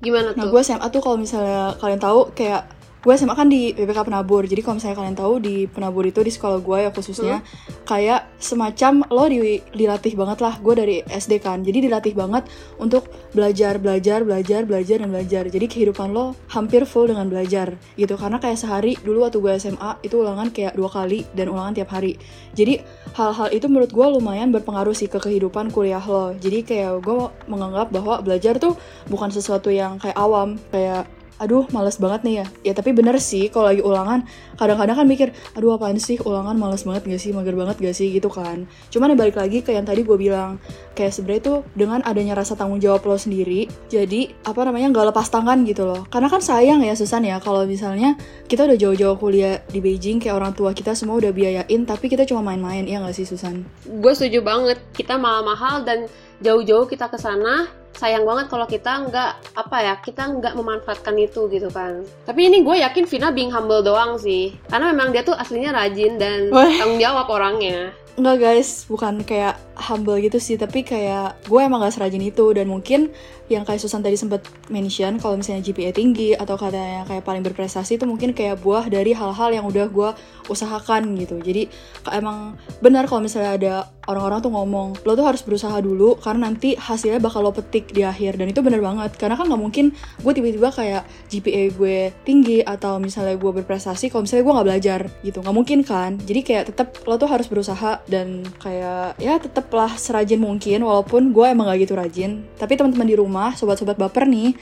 Gimana 0.04 0.36
nah 0.36 0.44
tuh? 0.44 0.52
gue 0.52 0.60
SMA 0.60 0.86
tuh 0.92 1.00
kalau 1.00 1.16
misalnya 1.16 1.76
kalian 1.80 2.00
tahu 2.00 2.32
kayak 2.36 2.68
gue 3.04 3.12
SMA 3.20 3.36
kan 3.36 3.52
di 3.52 3.76
BPK 3.76 4.08
Penabur. 4.08 4.48
Jadi 4.48 4.64
kalau 4.64 4.80
misalnya 4.80 4.96
kalian 4.96 5.16
tahu 5.16 5.34
di 5.36 5.68
Penabur 5.68 6.08
itu 6.08 6.24
di 6.24 6.32
sekolah 6.32 6.64
gue 6.64 6.78
ya 6.88 6.90
khususnya 6.90 7.44
kayak 7.84 8.32
semacam 8.40 9.04
lo 9.12 9.28
di, 9.28 9.60
dilatih 9.76 10.16
banget 10.16 10.40
lah. 10.40 10.56
Gue 10.56 10.72
dari 10.72 10.96
SD 11.04 11.44
kan. 11.44 11.60
Jadi 11.60 11.84
dilatih 11.84 12.16
banget 12.16 12.48
untuk 12.80 13.12
belajar 13.36 13.76
belajar 13.76 14.24
belajar 14.24 14.64
belajar 14.64 15.04
dan 15.04 15.12
belajar. 15.12 15.44
Jadi 15.52 15.66
kehidupan 15.68 16.16
lo 16.16 16.32
hampir 16.48 16.88
full 16.88 17.12
dengan 17.12 17.28
belajar 17.28 17.76
gitu. 18.00 18.16
Karena 18.16 18.40
kayak 18.40 18.56
sehari 18.56 18.96
dulu 19.04 19.28
waktu 19.28 19.36
gue 19.36 19.52
SMA 19.60 20.00
itu 20.00 20.24
ulangan 20.24 20.48
kayak 20.48 20.72
dua 20.72 20.88
kali 20.88 21.28
dan 21.36 21.52
ulangan 21.52 21.76
tiap 21.76 21.92
hari. 21.92 22.16
Jadi 22.56 22.80
hal-hal 23.12 23.52
itu 23.52 23.68
menurut 23.68 23.92
gue 23.92 24.06
lumayan 24.16 24.48
berpengaruh 24.48 24.96
sih 24.96 25.12
ke 25.12 25.20
kehidupan 25.20 25.68
kuliah 25.76 26.00
lo. 26.00 26.32
Jadi 26.40 26.64
kayak 26.64 27.04
gue 27.04 27.28
menganggap 27.52 27.92
bahwa 27.92 28.24
belajar 28.24 28.56
tuh 28.56 28.80
bukan 29.12 29.28
sesuatu 29.28 29.68
yang 29.68 30.00
kayak 30.00 30.16
awam. 30.16 30.56
Kayak 30.72 31.04
aduh 31.42 31.66
males 31.74 31.98
banget 31.98 32.20
nih 32.22 32.34
ya 32.42 32.46
ya 32.70 32.72
tapi 32.76 32.94
bener 32.94 33.18
sih 33.18 33.50
kalau 33.50 33.70
lagi 33.70 33.82
ulangan 33.82 34.22
kadang-kadang 34.54 34.96
kan 35.02 35.06
mikir 35.06 35.28
aduh 35.58 35.74
apaan 35.74 35.98
sih 35.98 36.18
ulangan 36.22 36.54
males 36.54 36.86
banget 36.86 37.10
gak 37.10 37.20
sih 37.20 37.30
mager 37.34 37.54
banget 37.58 37.76
gak 37.80 37.94
sih 37.94 38.10
gitu 38.14 38.30
kan 38.30 38.64
cuman 38.94 39.12
ya 39.12 39.16
balik 39.18 39.36
lagi 39.38 39.58
ke 39.60 39.74
yang 39.74 39.86
tadi 39.86 40.06
gue 40.06 40.16
bilang 40.18 40.62
kayak 40.94 41.10
sebenarnya 41.10 41.42
tuh 41.42 41.58
dengan 41.74 42.00
adanya 42.06 42.38
rasa 42.38 42.54
tanggung 42.54 42.78
jawab 42.78 43.02
lo 43.04 43.18
sendiri 43.18 43.66
jadi 43.90 44.30
apa 44.46 44.60
namanya 44.62 44.94
nggak 44.94 45.06
lepas 45.10 45.26
tangan 45.28 45.66
gitu 45.66 45.84
loh 45.84 46.06
karena 46.06 46.30
kan 46.30 46.38
sayang 46.38 46.86
ya 46.86 46.94
Susan 46.94 47.26
ya 47.26 47.42
kalau 47.42 47.66
misalnya 47.66 48.14
kita 48.46 48.66
udah 48.70 48.78
jauh-jauh 48.78 49.18
kuliah 49.18 49.58
di 49.70 49.82
Beijing 49.82 50.22
kayak 50.22 50.38
orang 50.38 50.52
tua 50.54 50.70
kita 50.70 50.94
semua 50.94 51.18
udah 51.18 51.34
biayain 51.34 51.82
tapi 51.82 52.06
kita 52.06 52.22
cuma 52.22 52.46
main-main 52.46 52.86
ya 52.86 53.02
nggak 53.02 53.16
sih 53.16 53.26
Susan 53.26 53.66
Gue 53.84 54.12
setuju 54.16 54.40
banget. 54.40 54.78
Kita 54.96 55.20
mahal-mahal 55.20 55.84
dan 55.84 55.98
jauh-jauh 56.40 56.88
kita 56.88 57.06
ke 57.12 57.18
sana. 57.20 57.68
Sayang 57.94 58.26
banget 58.26 58.46
kalau 58.50 58.66
kita 58.66 59.06
nggak 59.06 59.32
apa 59.54 59.76
ya, 59.80 59.94
kita 60.02 60.26
nggak 60.26 60.58
memanfaatkan 60.58 61.14
itu 61.14 61.46
gitu 61.46 61.70
kan. 61.70 62.02
Tapi 62.26 62.50
ini 62.50 62.66
gue 62.66 62.82
yakin 62.82 63.06
Vina 63.06 63.30
being 63.30 63.54
humble 63.54 63.80
doang 63.86 64.18
sih, 64.18 64.52
karena 64.66 64.90
memang 64.90 65.14
dia 65.14 65.22
tuh 65.22 65.38
aslinya 65.38 65.70
rajin 65.70 66.18
dan 66.18 66.50
tanggung 66.50 66.98
jawab 66.98 67.30
orangnya. 67.30 67.94
Enggak 68.14 68.46
guys, 68.46 68.86
bukan 68.86 69.26
kayak 69.26 69.58
humble 69.84 70.16
gitu 70.20 70.40
sih, 70.40 70.56
tapi 70.56 70.82
kayak 70.82 71.44
gue 71.44 71.60
emang 71.60 71.84
gak 71.84 71.94
serajin 72.00 72.24
itu. 72.24 72.44
Dan 72.56 72.72
mungkin 72.72 73.12
yang 73.52 73.68
kayak 73.68 73.76
Susan 73.76 74.00
tadi 74.00 74.16
sempat 74.16 74.40
mention 74.72 75.20
kalau 75.20 75.36
misalnya 75.36 75.60
GPA 75.60 75.92
tinggi 75.92 76.32
atau 76.32 76.56
katanya 76.56 77.04
kayak 77.04 77.28
paling 77.28 77.44
berprestasi 77.44 78.00
itu 78.00 78.08
mungkin 78.08 78.32
kayak 78.32 78.64
buah 78.64 78.88
dari 78.88 79.12
hal-hal 79.12 79.52
yang 79.52 79.68
udah 79.68 79.86
gue 79.92 80.10
usahakan 80.48 81.12
gitu. 81.20 81.36
Jadi 81.44 81.68
emang 82.08 82.56
benar 82.80 83.04
kalau 83.04 83.20
misalnya 83.20 83.52
ada 83.56 83.74
orang-orang 84.08 84.40
tuh 84.44 84.52
ngomong 84.52 84.88
lo 85.04 85.12
tuh 85.16 85.24
harus 85.24 85.40
berusaha 85.44 85.76
dulu 85.80 86.16
karena 86.20 86.48
nanti 86.48 86.76
hasilnya 86.76 87.20
bakal 87.20 87.44
lo 87.44 87.52
petik 87.52 87.92
di 87.92 88.00
akhir. 88.00 88.40
Dan 88.40 88.48
itu 88.48 88.64
bener 88.64 88.80
banget 88.80 89.12
karena 89.20 89.36
kan 89.36 89.44
nggak 89.48 89.60
mungkin 89.60 89.92
gue 89.92 90.32
tiba-tiba 90.32 90.68
kayak 90.72 91.02
GPA 91.28 91.62
gue 91.76 91.98
tinggi 92.24 92.64
atau 92.64 92.96
misalnya 92.96 93.36
gue 93.36 93.52
berprestasi 93.60 94.08
kalau 94.08 94.24
misalnya 94.24 94.44
gue 94.48 94.54
nggak 94.56 94.68
belajar 94.72 95.00
gitu. 95.20 95.44
Nggak 95.44 95.56
mungkin 95.56 95.78
kan? 95.84 96.16
Jadi 96.16 96.40
kayak 96.40 96.64
tetap 96.72 96.88
lo 97.04 97.20
tuh 97.20 97.28
harus 97.28 97.44
berusaha 97.44 98.00
dan 98.08 98.40
kayak 98.60 99.20
ya 99.20 99.36
tetaplah 99.74 99.98
serajin 99.98 100.38
mungkin 100.38 100.86
walaupun 100.86 101.34
gue 101.34 101.50
emang 101.50 101.66
gak 101.66 101.82
gitu 101.82 101.98
rajin 101.98 102.46
tapi 102.54 102.78
teman-teman 102.78 103.10
di 103.10 103.18
rumah 103.18 103.58
sobat-sobat 103.58 103.98
baper 103.98 104.22
nih 104.22 104.54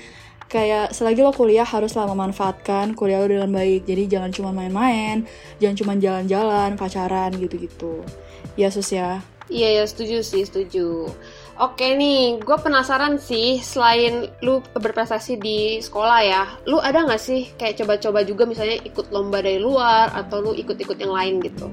kayak 0.49 0.97
selagi 0.97 1.21
lo 1.21 1.37
kuliah 1.37 1.69
haruslah 1.69 2.09
memanfaatkan 2.09 2.97
kuliah 2.97 3.21
lo 3.21 3.28
dengan 3.28 3.52
baik 3.52 3.85
jadi 3.85 4.09
jangan 4.09 4.33
cuma 4.33 4.57
main-main 4.57 5.28
jangan 5.61 5.76
cuma 5.76 5.92
jalan-jalan 6.00 6.81
pacaran 6.81 7.28
gitu-gitu 7.37 8.00
ya 8.57 8.73
sus 8.73 8.88
ya 8.88 9.21
Iya 9.52 9.83
ya 9.83 9.85
setuju 9.85 10.25
sih 10.25 10.49
setuju. 10.49 11.12
Oke 11.61 11.92
nih, 11.92 12.40
gue 12.40 12.57
penasaran 12.57 13.21
sih 13.21 13.61
selain 13.61 14.33
lu 14.40 14.64
berprestasi 14.73 15.37
di 15.37 15.76
sekolah 15.76 16.21
ya, 16.25 16.42
lu 16.64 16.81
ada 16.81 17.04
nggak 17.04 17.21
sih 17.21 17.52
kayak 17.61 17.76
coba-coba 17.85 18.25
juga 18.25 18.49
misalnya 18.49 18.81
ikut 18.81 19.12
lomba 19.12 19.45
dari 19.45 19.61
luar 19.61 20.09
atau 20.16 20.40
lu 20.40 20.57
ikut-ikut 20.57 20.97
yang 20.97 21.12
lain 21.12 21.45
gitu? 21.45 21.69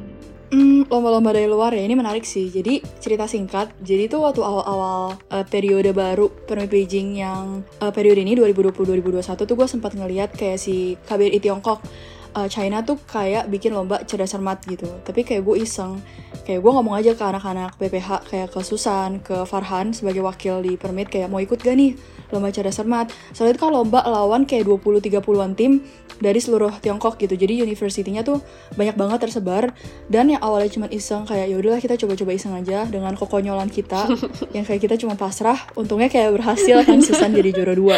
Hmm, 0.50 0.82
lomba-lomba 0.90 1.30
dari 1.30 1.46
luar 1.46 1.78
ya 1.78 1.86
ini 1.86 1.94
menarik 1.94 2.26
sih. 2.26 2.50
Jadi 2.50 2.82
cerita 2.98 3.30
singkat, 3.30 3.70
jadi 3.86 4.10
tuh 4.10 4.26
waktu 4.26 4.42
awal-awal 4.42 5.14
uh, 5.30 5.46
periode 5.46 5.94
baru 5.94 6.26
Permi 6.50 6.66
Beijing 6.66 7.22
yang 7.22 7.62
uh, 7.78 7.94
periode 7.94 8.18
ini 8.26 8.34
2020-2021 8.34 9.46
tuh 9.46 9.54
gue 9.54 9.68
sempat 9.70 9.94
ngeliat 9.94 10.34
kayak 10.34 10.58
si 10.58 10.98
KBRI 11.06 11.38
Tiongkok 11.38 11.86
uh, 12.34 12.50
China 12.50 12.82
tuh 12.82 12.98
kayak 13.06 13.46
bikin 13.46 13.78
lomba 13.78 14.02
cerdas 14.10 14.34
cermat 14.34 14.58
gitu. 14.66 14.90
Tapi 15.06 15.22
kayak 15.22 15.46
gue 15.46 15.62
iseng, 15.62 16.02
kayak 16.50 16.66
gue 16.66 16.72
ngomong 16.74 16.98
aja 16.98 17.14
ke 17.14 17.22
anak-anak 17.22 17.78
BPH 17.78 18.26
kayak 18.26 18.50
ke 18.50 18.60
Susan, 18.66 19.22
ke 19.22 19.46
Farhan 19.46 19.94
sebagai 19.94 20.26
wakil 20.26 20.66
di 20.66 20.82
Permit 20.82 21.14
kayak 21.14 21.30
mau 21.30 21.38
ikut 21.38 21.62
gak 21.62 21.78
nih 21.78 21.94
lomba 22.34 22.50
cerdas 22.50 22.82
cermat. 22.82 23.14
Soalnya 23.38 23.54
itu 23.54 23.62
kan 23.62 23.70
lomba 23.70 24.02
lawan 24.02 24.50
kayak 24.50 24.66
20-30an 24.66 25.54
tim 25.54 25.86
dari 26.18 26.42
seluruh 26.42 26.74
Tiongkok 26.82 27.22
gitu. 27.22 27.38
Jadi 27.38 27.62
universitinya 27.62 28.26
tuh 28.26 28.42
banyak 28.74 28.98
banget 28.98 29.30
tersebar 29.30 29.70
dan 30.10 30.34
yang 30.34 30.42
awalnya 30.42 30.74
cuma 30.74 30.90
iseng 30.90 31.30
kayak 31.30 31.54
ya 31.54 31.56
udahlah 31.62 31.78
kita 31.78 31.96
coba-coba 32.02 32.32
iseng 32.34 32.54
aja 32.58 32.90
dengan 32.90 33.14
kekonyolan 33.14 33.70
kita 33.70 34.10
yang 34.58 34.66
kayak 34.66 34.82
kita 34.82 34.96
cuma 34.98 35.14
pasrah 35.14 35.58
untungnya 35.78 36.10
kayak 36.10 36.34
berhasil 36.34 36.82
kan 36.82 36.98
Susan 37.06 37.30
jadi 37.30 37.54
juara 37.54 37.74
dua 37.78 37.96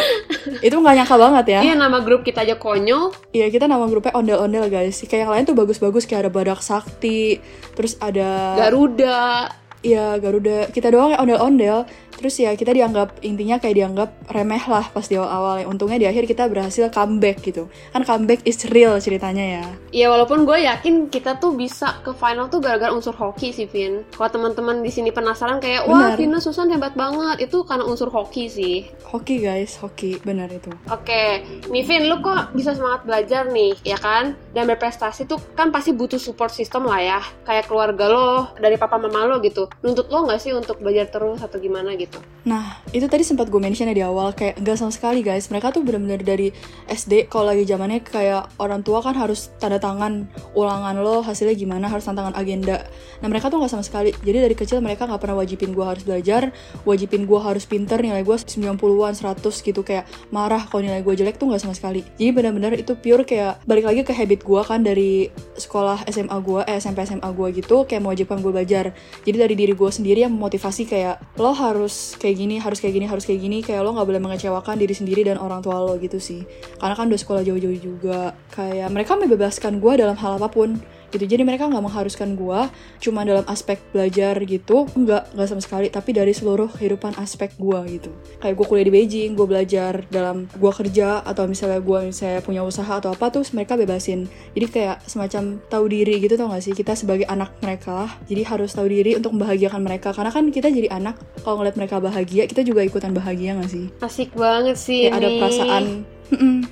itu 0.60 0.74
nggak 0.74 0.94
nyangka 1.02 1.16
banget 1.16 1.46
ya 1.48 1.60
Iya 1.62 1.74
nama 1.78 1.98
grup 2.02 2.22
kita 2.26 2.44
aja 2.44 2.58
konyol. 2.58 3.14
Iya 3.34 3.46
kita 3.50 3.64
nama 3.66 3.88
grupnya 3.88 4.14
ondel-ondel 4.14 4.68
guys 4.70 5.00
kayak 5.08 5.26
yang 5.28 5.32
lain 5.32 5.44
tuh 5.48 5.56
bagus-bagus 5.56 6.04
kayak 6.06 6.28
ada 6.28 6.32
badak 6.32 6.60
sakti 6.62 7.42
terus 7.72 7.98
ada 7.98 8.41
Garuda. 8.58 9.48
Iya 9.82 10.14
Garuda 10.22 10.70
kita 10.70 10.94
doang 10.94 11.10
yang 11.10 11.26
ondel-ondel 11.26 11.82
terus 12.22 12.38
ya 12.38 12.54
kita 12.54 12.70
dianggap 12.70 13.18
intinya 13.26 13.58
kayak 13.58 13.76
dianggap 13.82 14.10
remeh 14.30 14.62
lah 14.70 14.86
pas 14.94 15.02
di 15.02 15.18
awal-awal 15.18 15.66
untungnya 15.66 15.98
di 15.98 16.06
akhir 16.06 16.30
kita 16.30 16.46
berhasil 16.46 16.86
comeback 16.94 17.42
gitu 17.42 17.66
kan 17.90 18.06
comeback 18.06 18.46
is 18.46 18.62
real 18.70 18.94
ceritanya 19.02 19.58
ya 19.58 19.64
Iya 19.90 20.08
walaupun 20.08 20.46
gue 20.46 20.62
yakin 20.64 21.10
kita 21.10 21.36
tuh 21.42 21.58
bisa 21.58 22.00
ke 22.00 22.14
final 22.14 22.48
tuh 22.48 22.62
gara-gara 22.62 22.94
unsur 22.94 23.12
hoki 23.12 23.52
sih 23.52 23.68
Vin. 23.68 24.04
Kalau 24.14 24.30
teman-teman 24.32 24.80
di 24.80 24.88
sini 24.88 25.12
penasaran 25.12 25.60
kayak 25.60 25.84
wah. 25.84 26.16
Vina 26.16 26.38
Susan 26.38 26.68
hebat 26.68 26.96
banget 26.96 27.48
itu 27.48 27.64
karena 27.64 27.84
unsur 27.84 28.08
hoki 28.08 28.48
sih. 28.48 28.88
hoki 29.08 29.44
guys 29.44 29.76
hoki 29.80 30.16
benar 30.24 30.48
itu 30.48 30.72
Oke, 30.88 31.44
nih 31.68 31.84
Vin, 31.84 32.08
lu 32.08 32.20
kok 32.24 32.52
bisa 32.52 32.76
semangat 32.76 33.04
belajar 33.04 33.48
nih, 33.48 33.76
ya 33.84 33.96
kan? 33.96 34.36
Dan 34.52 34.68
berprestasi 34.68 35.28
tuh 35.28 35.40
kan 35.56 35.72
pasti 35.72 35.92
butuh 35.92 36.20
support 36.20 36.52
system 36.52 36.88
lah 36.88 37.00
ya, 37.00 37.20
kayak 37.44 37.68
keluarga 37.68 38.08
lo, 38.08 38.30
dari 38.60 38.76
papa 38.76 38.96
mama 39.00 39.24
lo 39.24 39.40
gitu. 39.40 39.68
Nuntut 39.84 40.08
lo 40.12 40.28
nggak 40.28 40.40
sih 40.40 40.52
untuk 40.52 40.80
belajar 40.80 41.08
terus 41.08 41.40
atau 41.40 41.56
gimana 41.60 41.96
gitu? 41.96 42.11
Nah, 42.42 42.82
itu 42.90 43.06
tadi 43.06 43.22
sempat 43.22 43.46
gue 43.54 43.60
mention 43.62 43.86
ya 43.86 43.94
di 43.94 44.02
awal 44.02 44.34
kayak 44.34 44.58
enggak 44.58 44.74
sama 44.74 44.90
sekali 44.90 45.22
guys. 45.22 45.46
Mereka 45.46 45.70
tuh 45.70 45.86
bener-bener 45.86 46.18
dari 46.26 46.50
SD 46.90 47.30
kalau 47.30 47.54
lagi 47.54 47.62
zamannya 47.62 48.02
kayak 48.02 48.58
orang 48.58 48.82
tua 48.82 48.98
kan 48.98 49.14
harus 49.14 49.54
tanda 49.62 49.78
tangan 49.78 50.26
ulangan 50.58 50.98
lo 50.98 51.22
hasilnya 51.22 51.54
gimana 51.54 51.86
harus 51.86 52.02
tanda 52.02 52.26
tangan 52.26 52.34
agenda. 52.34 52.82
Nah 53.22 53.30
mereka 53.30 53.46
tuh 53.46 53.62
nggak 53.62 53.70
sama 53.70 53.86
sekali. 53.86 54.10
Jadi 54.26 54.38
dari 54.42 54.54
kecil 54.58 54.82
mereka 54.82 55.06
nggak 55.06 55.22
pernah 55.22 55.38
wajibin 55.38 55.70
gue 55.70 55.86
harus 55.86 56.02
belajar, 56.02 56.50
wajibin 56.82 57.30
gue 57.30 57.38
harus 57.38 57.62
pinter 57.62 58.02
nilai 58.02 58.26
gue 58.26 58.34
90-an 58.34 59.14
100 59.14 59.38
gitu 59.62 59.80
kayak 59.86 60.10
marah 60.34 60.66
kalau 60.66 60.82
nilai 60.82 60.98
gue 60.98 61.14
jelek 61.14 61.38
tuh 61.38 61.46
nggak 61.46 61.62
sama 61.62 61.78
sekali. 61.78 62.02
Jadi 62.18 62.30
bener-bener 62.34 62.74
itu 62.74 62.98
pure 62.98 63.22
kayak 63.22 63.62
balik 63.70 63.86
lagi 63.86 64.02
ke 64.02 64.10
habit 64.10 64.42
gue 64.42 64.60
kan 64.66 64.82
dari 64.82 65.30
sekolah 65.54 66.10
SMA 66.10 66.36
gue, 66.42 66.60
eh 66.66 66.82
SMP 66.82 67.06
SMA 67.06 67.30
gue 67.30 67.48
gitu 67.62 67.86
kayak 67.86 68.02
mewajibkan 68.02 68.42
gue 68.42 68.50
belajar. 68.50 68.90
Jadi 69.22 69.36
dari 69.38 69.54
diri 69.54 69.78
gue 69.78 69.90
sendiri 69.94 70.26
yang 70.26 70.34
memotivasi 70.34 70.90
kayak 70.90 71.22
lo 71.38 71.54
harus 71.54 71.91
kayak 72.18 72.36
gini, 72.38 72.56
harus 72.58 72.78
kayak 72.78 72.94
gini, 72.96 73.06
harus 73.06 73.24
kayak 73.24 73.40
gini, 73.40 73.58
kayak 73.60 73.80
lo 73.84 73.94
nggak 73.94 74.08
boleh 74.08 74.22
mengecewakan 74.22 74.76
diri 74.80 74.94
sendiri 74.94 75.22
dan 75.26 75.36
orang 75.38 75.60
tua 75.60 75.80
lo 75.82 75.94
gitu 76.00 76.18
sih. 76.18 76.42
Karena 76.80 76.94
kan 76.96 77.06
udah 77.10 77.20
sekolah 77.20 77.42
jauh-jauh 77.44 77.78
juga, 77.78 78.32
kayak 78.52 78.88
mereka 78.90 79.16
membebaskan 79.18 79.78
gue 79.78 79.92
dalam 80.00 80.16
hal 80.16 80.36
apa 80.40 80.48
pun 80.50 80.80
gitu. 81.12 81.24
Jadi 81.28 81.42
mereka 81.44 81.68
nggak 81.68 81.84
mengharuskan 81.84 82.34
gue 82.34 82.60
cuma 83.04 83.22
dalam 83.22 83.44
aspek 83.46 83.78
belajar 83.92 84.40
gitu 84.42 84.88
nggak 84.96 85.36
nggak 85.36 85.48
sama 85.48 85.62
sekali 85.62 85.86
tapi 85.92 86.10
dari 86.16 86.32
seluruh 86.32 86.72
kehidupan 86.72 87.14
aspek 87.20 87.52
gue 87.60 88.00
gitu. 88.00 88.10
Kayak 88.40 88.54
gue 88.56 88.66
kuliah 88.66 88.86
di 88.88 88.92
Beijing 88.92 89.30
gue 89.36 89.46
belajar 89.46 89.92
dalam 90.08 90.48
gue 90.48 90.72
kerja 90.72 91.20
atau 91.22 91.44
misalnya 91.44 91.78
gue 91.78 91.98
misalnya 92.08 92.40
punya 92.40 92.64
usaha 92.64 92.98
atau 92.98 93.12
apa 93.12 93.28
tuh 93.28 93.44
mereka 93.52 93.76
bebasin. 93.76 94.26
Jadi 94.56 94.66
kayak 94.72 95.04
semacam 95.04 95.60
tahu 95.68 95.84
diri 95.92 96.18
gitu 96.18 96.34
tau 96.40 96.48
gak 96.50 96.64
sih? 96.64 96.72
Kita 96.72 96.96
sebagai 96.96 97.28
anak 97.28 97.52
mereka 97.60 98.08
jadi 98.26 98.42
harus 98.48 98.72
tahu 98.72 98.88
diri 98.88 99.14
untuk 99.18 99.36
membahagiakan 99.36 99.80
mereka. 99.84 100.16
Karena 100.16 100.32
kan 100.32 100.48
kita 100.48 100.72
jadi 100.72 100.88
anak 100.88 101.20
kalau 101.44 101.60
ngeliat 101.60 101.76
mereka 101.76 102.00
bahagia 102.00 102.48
kita 102.48 102.64
juga 102.64 102.80
ikutan 102.82 103.12
bahagia 103.12 103.58
gak 103.60 103.70
sih? 103.70 103.86
Asik 104.00 104.32
banget 104.32 104.76
sih 104.80 105.10
kayak 105.10 105.18
ada 105.18 105.28
ini. 105.28 106.11
Mm-mm. 106.32 106.64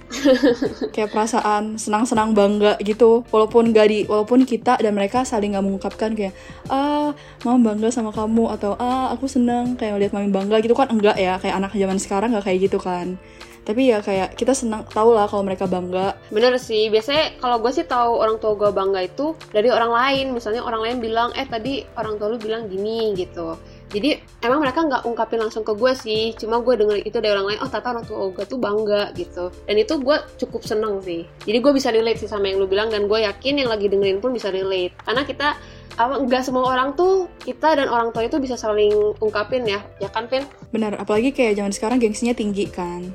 kayak 0.96 1.12
perasaan 1.12 1.76
senang-senang 1.76 2.32
bangga 2.32 2.80
gitu 2.80 3.28
walaupun 3.28 3.76
gak 3.76 3.92
di 3.92 4.08
walaupun 4.08 4.48
kita 4.48 4.80
dan 4.80 4.96
mereka 4.96 5.20
saling 5.28 5.52
nggak 5.52 5.64
mengungkapkan 5.64 6.16
kayak 6.16 6.32
ah 6.72 7.12
mama 7.44 7.72
bangga 7.72 7.92
sama 7.92 8.08
kamu 8.08 8.48
atau 8.56 8.72
ah 8.80 9.12
aku 9.12 9.28
seneng 9.28 9.76
kayak 9.76 10.00
lihat 10.00 10.12
mami 10.16 10.32
bangga 10.32 10.64
gitu 10.64 10.72
kan 10.72 10.88
enggak 10.88 11.20
ya 11.20 11.36
kayak 11.36 11.60
anak 11.60 11.76
zaman 11.76 12.00
sekarang 12.00 12.32
nggak 12.32 12.48
kayak 12.48 12.58
gitu 12.72 12.80
kan 12.80 13.20
tapi 13.60 13.92
ya 13.92 14.00
kayak 14.00 14.34
kita 14.34 14.56
senang 14.56 14.88
tau 14.88 15.12
lah 15.12 15.28
kalau 15.28 15.44
mereka 15.44 15.68
bangga 15.68 16.16
Bener 16.32 16.56
sih, 16.56 16.88
biasanya 16.88 17.36
kalau 17.38 17.60
gue 17.60 17.70
sih 17.70 17.84
tahu 17.84 18.16
orang 18.16 18.40
tua 18.40 18.56
gue 18.56 18.72
bangga 18.72 19.04
itu 19.04 19.36
dari 19.52 19.68
orang 19.68 19.92
lain. 19.92 20.26
Misalnya 20.32 20.64
orang 20.64 20.80
lain 20.80 20.96
bilang, 20.98 21.30
eh 21.36 21.44
tadi 21.44 21.84
orang 21.94 22.16
tua 22.16 22.32
lu 22.32 22.38
bilang 22.40 22.66
gini 22.66 23.12
gitu. 23.14 23.60
Jadi 23.90 24.22
emang 24.46 24.62
mereka 24.62 24.86
nggak 24.86 25.02
ungkapin 25.02 25.42
langsung 25.42 25.66
ke 25.66 25.74
gue 25.74 25.92
sih, 25.98 26.30
cuma 26.38 26.62
gue 26.62 26.78
denger 26.78 27.02
itu 27.02 27.18
dari 27.18 27.34
orang 27.34 27.54
lain, 27.54 27.60
oh 27.60 27.70
tata 27.70 27.90
orang 27.90 28.06
tua 28.06 28.30
gue 28.30 28.44
tuh 28.46 28.58
bangga 28.62 29.10
gitu. 29.18 29.50
Dan 29.66 29.76
itu 29.82 29.98
gue 29.98 30.16
cukup 30.38 30.62
seneng 30.62 31.02
sih. 31.02 31.26
Jadi 31.42 31.58
gue 31.58 31.72
bisa 31.74 31.90
relate 31.90 32.22
sih 32.22 32.30
sama 32.30 32.46
yang 32.46 32.62
lu 32.62 32.70
bilang 32.70 32.88
dan 32.88 33.10
gue 33.10 33.18
yakin 33.18 33.66
yang 33.66 33.68
lagi 33.68 33.90
dengerin 33.90 34.22
pun 34.22 34.30
bisa 34.30 34.54
relate. 34.54 34.94
Karena 35.02 35.26
kita 35.26 35.58
apa 35.98 36.22
nggak 36.22 36.42
semua 36.46 36.70
orang 36.70 36.94
tuh 36.94 37.28
kita 37.42 37.76
dan 37.76 37.90
orang 37.90 38.14
tua 38.14 38.24
itu 38.24 38.38
bisa 38.38 38.54
saling 38.54 38.94
ungkapin 39.20 39.66
ya, 39.66 39.82
ya 39.98 40.08
kan 40.08 40.30
Vin? 40.30 40.46
benar 40.70 40.96
apalagi 40.96 41.34
kayak 41.34 41.58
zaman 41.58 41.74
sekarang 41.74 41.98
gengsinya 41.98 42.32
tinggi 42.32 42.70
kan 42.70 43.10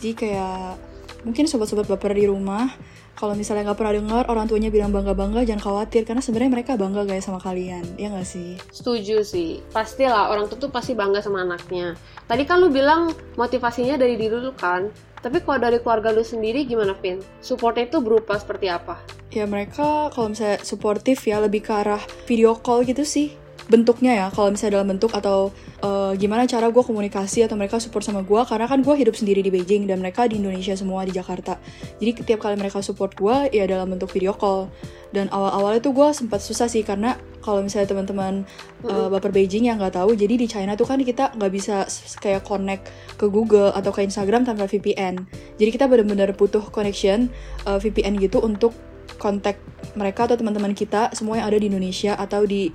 jadi 0.00 0.12
kayak 0.16 0.88
mungkin 1.22 1.44
sobat-sobat 1.46 1.86
baper 1.86 2.16
di 2.16 2.26
rumah 2.26 2.74
kalau 3.18 3.34
misalnya 3.34 3.66
nggak 3.66 3.78
pernah 3.82 3.94
dengar 3.98 4.24
orang 4.30 4.46
tuanya 4.46 4.70
bilang 4.70 4.94
bangga-bangga 4.94 5.42
jangan 5.42 5.62
khawatir 5.66 6.06
karena 6.06 6.22
sebenarnya 6.22 6.54
mereka 6.54 6.78
bangga 6.78 7.02
guys 7.02 7.26
sama 7.26 7.42
kalian 7.42 7.82
ya 7.98 8.14
nggak 8.14 8.22
sih 8.22 8.54
Setuju 8.70 9.26
sih, 9.26 9.58
pastilah 9.74 10.30
orang 10.30 10.46
tua 10.46 10.62
tuh 10.62 10.70
pasti 10.70 10.94
bangga 10.94 11.18
sama 11.18 11.42
anaknya. 11.42 11.98
Tadi 12.30 12.46
kan 12.46 12.62
lu 12.62 12.70
bilang 12.70 13.10
motivasinya 13.34 13.98
dari 13.98 14.14
diri 14.14 14.38
lu 14.38 14.54
kan, 14.54 14.86
tapi 15.18 15.42
kalau 15.42 15.58
dari 15.58 15.82
keluarga 15.82 16.14
lu 16.14 16.22
sendiri 16.22 16.62
gimana 16.62 16.94
Vin? 16.94 17.18
Supportnya 17.42 17.90
itu 17.90 17.98
berupa 17.98 18.38
seperti 18.38 18.70
apa? 18.70 19.18
ya 19.28 19.44
mereka 19.44 20.08
kalau 20.12 20.32
misalnya 20.32 20.60
suportif 20.64 21.28
ya 21.28 21.40
lebih 21.40 21.60
ke 21.60 21.72
arah 21.72 22.00
video 22.24 22.56
call 22.56 22.84
gitu 22.88 23.04
sih 23.04 23.36
bentuknya 23.68 24.12
ya. 24.16 24.26
Kalau 24.32 24.50
misalnya 24.50 24.80
dalam 24.80 24.88
bentuk 24.96 25.12
atau 25.12 25.52
eh, 25.84 26.12
gimana 26.16 26.48
cara 26.48 26.72
gue 26.72 26.82
komunikasi 26.82 27.44
atau 27.44 27.54
mereka 27.54 27.78
support 27.78 28.02
sama 28.02 28.24
gue 28.24 28.40
karena 28.48 28.66
kan 28.66 28.80
gue 28.80 28.94
hidup 28.96 29.14
sendiri 29.14 29.44
di 29.44 29.52
Beijing 29.52 29.86
dan 29.86 30.00
mereka 30.00 30.24
di 30.26 30.40
Indonesia 30.40 30.74
semua 30.74 31.04
di 31.04 31.12
Jakarta. 31.12 31.60
Jadi 32.00 32.24
setiap 32.24 32.48
kali 32.48 32.56
mereka 32.56 32.80
support 32.80 33.14
gue 33.14 33.52
ya 33.52 33.68
dalam 33.68 33.92
bentuk 33.92 34.10
video 34.10 34.34
call. 34.34 34.72
Dan 35.08 35.32
awal-awalnya 35.32 35.80
tuh 35.80 35.96
gue 35.96 36.08
sempat 36.12 36.44
susah 36.44 36.68
sih 36.68 36.84
karena 36.84 37.16
kalau 37.40 37.64
misalnya 37.64 37.88
teman-teman 37.96 38.44
eh, 38.84 39.08
baper 39.08 39.32
Beijing 39.32 39.72
yang 39.72 39.80
nggak 39.80 39.96
tahu. 39.96 40.12
Jadi 40.12 40.34
di 40.36 40.46
China 40.50 40.76
tuh 40.76 40.84
kan 40.84 41.00
kita 41.00 41.32
nggak 41.36 41.52
bisa 41.52 41.88
kayak 42.20 42.44
connect 42.44 42.92
ke 43.16 43.26
Google 43.28 43.72
atau 43.72 43.90
ke 43.92 44.04
Instagram 44.04 44.46
tanpa 44.46 44.70
VPN 44.70 45.26
jadi 45.58 45.70
kita 45.74 45.90
benar-benar 45.90 46.32
butuh 46.38 46.70
connection 46.70 47.28
eh, 47.66 47.78
VPN 47.78 48.16
gitu 48.22 48.38
untuk 48.40 48.72
kontak 49.18 49.58
mereka 49.98 50.30
atau 50.30 50.38
teman-teman 50.38 50.72
kita 50.78 51.10
semua 51.10 51.42
yang 51.42 51.50
ada 51.50 51.58
di 51.58 51.66
Indonesia 51.66 52.14
atau 52.14 52.46
di 52.46 52.70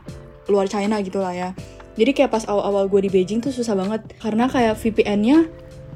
luar 0.49 0.67
China 0.67 0.99
gitu 1.03 1.19
lah 1.21 1.33
ya. 1.35 1.49
Jadi 1.93 2.11
kayak 2.17 2.31
pas 2.33 2.43
awal-awal 2.49 2.89
gue 2.89 3.05
di 3.05 3.09
Beijing 3.13 3.39
tuh 3.39 3.53
susah 3.53 3.77
banget 3.77 4.01
karena 4.17 4.49
kayak 4.49 4.81
VPN-nya 4.81 5.45